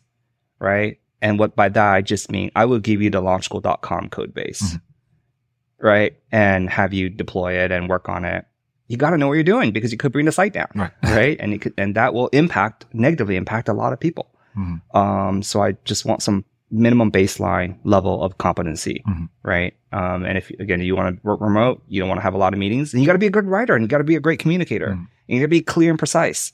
right? 0.58 0.98
And 1.20 1.38
what 1.38 1.56
by 1.56 1.68
that 1.70 1.94
I 1.94 2.02
just 2.02 2.30
mean 2.30 2.50
I 2.54 2.64
will 2.66 2.78
give 2.78 3.00
you 3.00 3.10
the 3.10 3.22
launchschool.com 3.22 4.10
code 4.10 4.34
base, 4.34 4.62
mm-hmm. 4.62 5.86
right? 5.86 6.16
And 6.30 6.68
have 6.68 6.92
you 6.92 7.08
deploy 7.08 7.54
it 7.54 7.72
and 7.72 7.88
work 7.88 8.08
on 8.08 8.24
it. 8.24 8.44
You 8.88 8.98
got 8.98 9.10
to 9.10 9.18
know 9.18 9.28
what 9.28 9.34
you're 9.34 9.44
doing 9.44 9.72
because 9.72 9.90
you 9.90 9.96
could 9.96 10.12
bring 10.12 10.26
the 10.26 10.32
site 10.32 10.52
down, 10.52 10.68
right? 10.74 10.92
right? 11.02 11.36
And 11.40 11.58
could, 11.60 11.72
and 11.78 11.94
that 11.94 12.12
will 12.12 12.28
impact 12.28 12.84
negatively 12.92 13.36
impact 13.36 13.68
a 13.68 13.72
lot 13.72 13.94
of 13.94 14.00
people. 14.00 14.30
Mm-hmm. 14.56 14.96
Um, 14.96 15.42
so 15.42 15.62
I 15.62 15.72
just 15.84 16.04
want 16.04 16.22
some 16.22 16.44
minimum 16.70 17.10
baseline 17.10 17.78
level 17.84 18.22
of 18.22 18.36
competency, 18.36 19.02
mm-hmm. 19.08 19.24
right? 19.42 19.74
Um, 19.92 20.24
and 20.24 20.36
if 20.36 20.50
again 20.50 20.82
you 20.82 20.94
want 20.94 21.16
to 21.16 21.26
work 21.26 21.40
remote, 21.40 21.82
you 21.88 22.00
don't 22.00 22.08
want 22.08 22.18
to 22.18 22.22
have 22.22 22.34
a 22.34 22.38
lot 22.38 22.52
of 22.52 22.58
meetings, 22.58 22.92
and 22.92 23.02
you 23.02 23.06
got 23.06 23.14
to 23.14 23.18
be 23.18 23.26
a 23.26 23.30
good 23.30 23.46
writer 23.46 23.74
and 23.74 23.82
you 23.82 23.88
got 23.88 23.98
to 23.98 24.04
be 24.04 24.16
a 24.16 24.20
great 24.20 24.40
communicator. 24.40 24.88
Mm-hmm. 24.88 25.04
And 25.28 25.38
you 25.38 25.38
got 25.38 25.44
to 25.44 25.48
be 25.48 25.62
clear 25.62 25.88
and 25.88 25.98
precise 25.98 26.52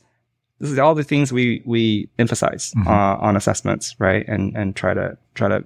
this 0.61 0.71
is 0.71 0.79
all 0.79 0.95
the 0.95 1.05
things 1.05 1.33
we 1.33 1.63
we 1.65 2.09
emphasize 2.19 2.73
mm-hmm. 2.77 2.87
uh, 2.87 3.17
on 3.17 3.37
assessments, 3.37 3.97
right? 3.99 4.27
And 4.29 4.57
and 4.57 4.77
try 4.77 4.95
to 4.95 5.17
try 5.35 5.49
to 5.49 5.65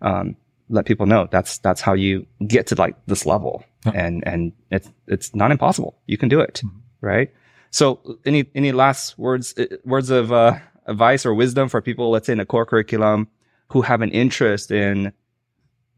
um, 0.00 0.36
let 0.68 0.86
people 0.86 1.06
know 1.06 1.28
that's 1.30 1.58
that's 1.58 1.80
how 1.80 1.92
you 1.92 2.26
get 2.46 2.66
to 2.68 2.74
like 2.74 2.96
this 3.06 3.26
level, 3.26 3.64
yeah. 3.84 3.92
and 3.94 4.26
and 4.26 4.52
it's 4.70 4.90
it's 5.06 5.34
not 5.34 5.50
impossible. 5.50 5.98
You 6.06 6.16
can 6.16 6.28
do 6.28 6.40
it, 6.40 6.62
mm-hmm. 6.64 6.78
right? 7.00 7.30
So, 7.70 8.18
any 8.24 8.46
any 8.54 8.72
last 8.72 9.18
words 9.18 9.54
uh, 9.58 9.66
words 9.84 10.08
of 10.10 10.32
uh, 10.32 10.58
advice 10.86 11.26
or 11.26 11.34
wisdom 11.34 11.68
for 11.68 11.82
people, 11.82 12.10
let's 12.10 12.26
say 12.26 12.32
in 12.32 12.40
a 12.40 12.46
core 12.46 12.66
curriculum, 12.66 13.28
who 13.68 13.82
have 13.82 14.00
an 14.00 14.10
interest 14.10 14.70
in 14.70 15.12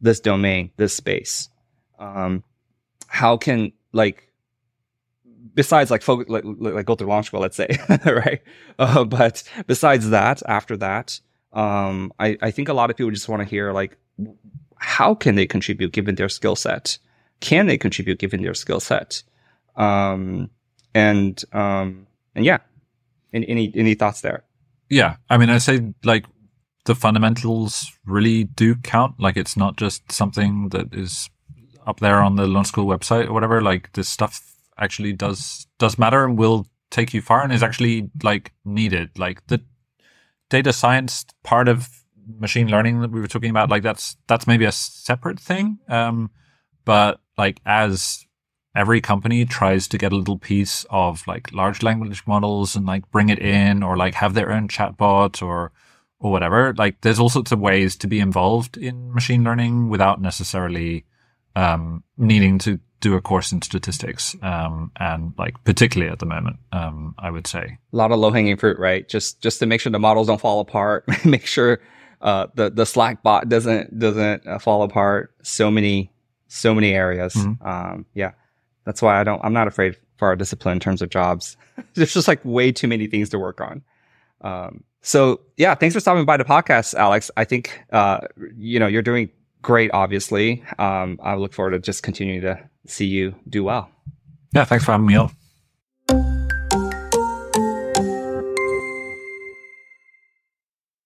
this 0.01 0.20
domain, 0.20 0.70
this 0.77 0.95
space? 0.95 1.49
Um, 1.99 2.43
how 3.07 3.37
can 3.37 3.72
like 3.93 4.31
besides 5.55 5.90
like 5.90 6.07
like, 6.07 6.44
like 6.44 6.86
go 6.86 6.94
through 6.94 7.09
launch 7.09 7.26
school, 7.26 7.40
let's 7.40 7.57
say, 7.57 7.68
right? 8.05 8.40
Uh, 8.78 9.05
but 9.05 9.42
besides 9.66 10.11
that, 10.11 10.42
after 10.47 10.76
that, 10.76 11.20
um, 11.53 12.12
I, 12.18 12.36
I 12.42 12.51
think 12.51 12.68
a 12.68 12.74
lot 12.74 12.90
of 12.90 12.97
people 12.97 13.11
just 13.11 13.28
want 13.28 13.42
to 13.42 13.49
hear 13.49 13.72
like, 13.72 13.97
how 14.78 15.14
can 15.14 15.34
they 15.34 15.47
contribute 15.47 15.92
given 15.92 16.14
their 16.14 16.28
skill 16.28 16.57
set? 16.57 16.99
Can 17.40 17.66
they 17.66 17.78
contribute 17.78 18.18
given 18.18 18.42
their 18.42 18.55
skill 18.55 18.80
set? 18.80 19.22
Um, 19.76 20.51
and, 20.94 21.42
um, 21.53 22.07
and 22.34 22.44
yeah, 22.44 22.59
any, 23.32 23.49
any, 23.49 23.72
any 23.74 23.94
thoughts 23.94 24.20
there? 24.20 24.44
Yeah. 24.88 25.16
I 25.28 25.38
mean, 25.38 25.51
I 25.51 25.59
say 25.59 25.92
like 26.05 26.26
the 26.84 26.94
fundamentals 26.94 27.90
really 28.05 28.44
do 28.44 28.74
count. 28.76 29.18
Like 29.18 29.36
it's 29.36 29.57
not 29.57 29.76
just 29.76 30.12
something 30.12 30.68
that 30.70 30.94
is 30.94 31.28
up 31.86 32.01
there 32.01 32.20
on 32.20 32.36
the 32.36 32.47
launch 32.47 32.68
school 32.68 32.86
website 32.86 33.28
or 33.28 33.32
whatever. 33.32 33.61
Like 33.61 33.92
this 33.92 34.09
stuff 34.09 34.56
actually 34.79 35.12
does 35.12 35.66
does 35.79 35.99
matter 35.99 36.24
and 36.24 36.39
will 36.39 36.66
take 36.91 37.14
you 37.14 37.20
far 37.20 37.43
and 37.43 37.53
is 37.53 37.62
actually 37.62 38.11
like 38.22 38.53
needed. 38.64 39.18
Like 39.18 39.47
the 39.47 39.61
data 40.51 40.72
science 40.72 41.24
part 41.43 41.68
of 41.68 41.89
machine 42.39 42.68
learning 42.68 43.01
that 43.01 43.11
we 43.11 43.20
were 43.20 43.27
talking 43.27 43.51
about, 43.51 43.70
like 43.70 43.83
that's 43.83 44.16
that's 44.27 44.47
maybe 44.47 44.64
a 44.64 44.72
separate 44.72 45.41
thing. 45.41 45.79
Um, 45.89 46.31
but 46.85 47.20
like 47.37 47.61
as 47.66 48.24
every 48.74 49.01
company 49.01 49.45
tries 49.45 49.89
to 49.89 49.99
get 49.99 50.12
a 50.12 50.16
little 50.16 50.39
piece 50.39 50.85
of 50.91 51.27
like 51.27 51.53
large 51.53 51.83
language 51.83 52.22
models 52.27 52.77
and 52.77 52.85
like 52.85 53.11
bring 53.11 53.31
it 53.31 53.39
in 53.39 53.83
or 53.83 53.97
like 53.97 54.14
have 54.14 54.35
their 54.35 54.53
own 54.53 54.68
chatbot 54.68 55.43
or 55.43 55.72
or 56.18 56.31
whatever. 56.31 56.74
Like 56.77 57.01
there's 57.01 57.18
all 57.18 57.29
sorts 57.29 57.53
of 57.53 57.61
ways 57.61 57.97
to 57.97 58.07
be 58.07 58.20
involved 58.20 58.77
in 58.77 59.12
machine 59.12 59.45
learning 59.45 59.89
without 59.89 60.20
necessarily 60.20 61.05
um, 61.55 62.05
needing 62.16 62.59
to 62.61 62.79
do 63.01 63.14
a 63.14 63.20
course 63.20 63.53
in 63.53 63.62
statistics. 63.62 64.36
Um, 64.42 64.90
and 64.97 65.32
like 65.38 65.62
particularly 65.64 66.11
at 66.11 66.18
the 66.18 66.26
moment, 66.26 66.57
um, 66.72 67.14
I 67.18 67.30
would 67.30 67.47
say 67.47 67.78
a 67.92 67.97
lot 67.97 68.12
of 68.12 68.18
low 68.18 68.30
hanging 68.30 68.57
fruit, 68.57 68.78
right? 68.78 69.09
Just 69.09 69.42
just 69.42 69.59
to 69.61 69.66
make 69.66 69.80
sure 69.80 69.92
the 69.92 69.99
models 69.99 70.26
don't 70.26 70.40
fall 70.40 70.61
apart, 70.61 71.05
make 71.24 71.47
sure 71.47 71.80
uh, 72.20 72.47
the 72.55 72.70
the 72.70 72.86
Slack 72.86 73.22
bot 73.22 73.49
doesn't 73.49 73.99
doesn't 73.99 74.47
uh, 74.47 74.59
fall 74.59 74.82
apart. 74.82 75.34
So 75.42 75.70
many 75.70 76.12
so 76.49 76.74
many 76.74 76.92
areas. 76.92 77.34
Mm-hmm. 77.34 77.66
Um, 77.66 78.07
yeah, 78.14 78.32
that's 78.84 79.03
why 79.03 79.20
I 79.20 79.24
don't. 79.24 79.44
I'm 79.44 79.53
not 79.53 79.68
afraid 79.68 79.97
for 80.16 80.28
our 80.28 80.36
discipline 80.36 80.74
in 80.74 80.80
terms 80.80 81.03
of 81.03 81.11
jobs. 81.11 81.57
There's 81.94 82.14
just 82.14 82.28
like 82.28 82.40
way 82.44 82.72
too 82.72 82.88
many 82.88 83.07
things 83.07 83.28
to 83.30 83.38
work 83.38 83.61
on. 83.61 83.82
Um, 84.40 84.84
so 85.03 85.40
yeah, 85.57 85.74
thanks 85.74 85.94
for 85.94 86.01
stopping 86.01 86.24
by 86.24 86.36
the 86.36 86.44
podcast, 86.44 86.94
Alex. 86.94 87.30
I 87.36 87.44
think 87.44 87.80
uh, 87.92 88.20
you 88.57 88.80
know 88.80 88.86
you're 88.86 89.03
doing 89.03 89.30
great. 89.62 89.90
Obviously, 89.92 90.64
um, 90.78 91.20
I 91.22 91.34
look 91.34 91.53
forward 91.53 91.72
to 91.72 91.78
just 91.78 92.03
continuing 92.03 92.40
to 92.42 92.59
see 92.87 93.07
you 93.07 93.34
do 93.49 93.64
well. 93.64 93.91
Yeah, 94.55 94.64
thanks 94.64 94.84
for 94.84 94.93
having 94.93 95.07
me 95.07 95.16
on. 95.16 96.45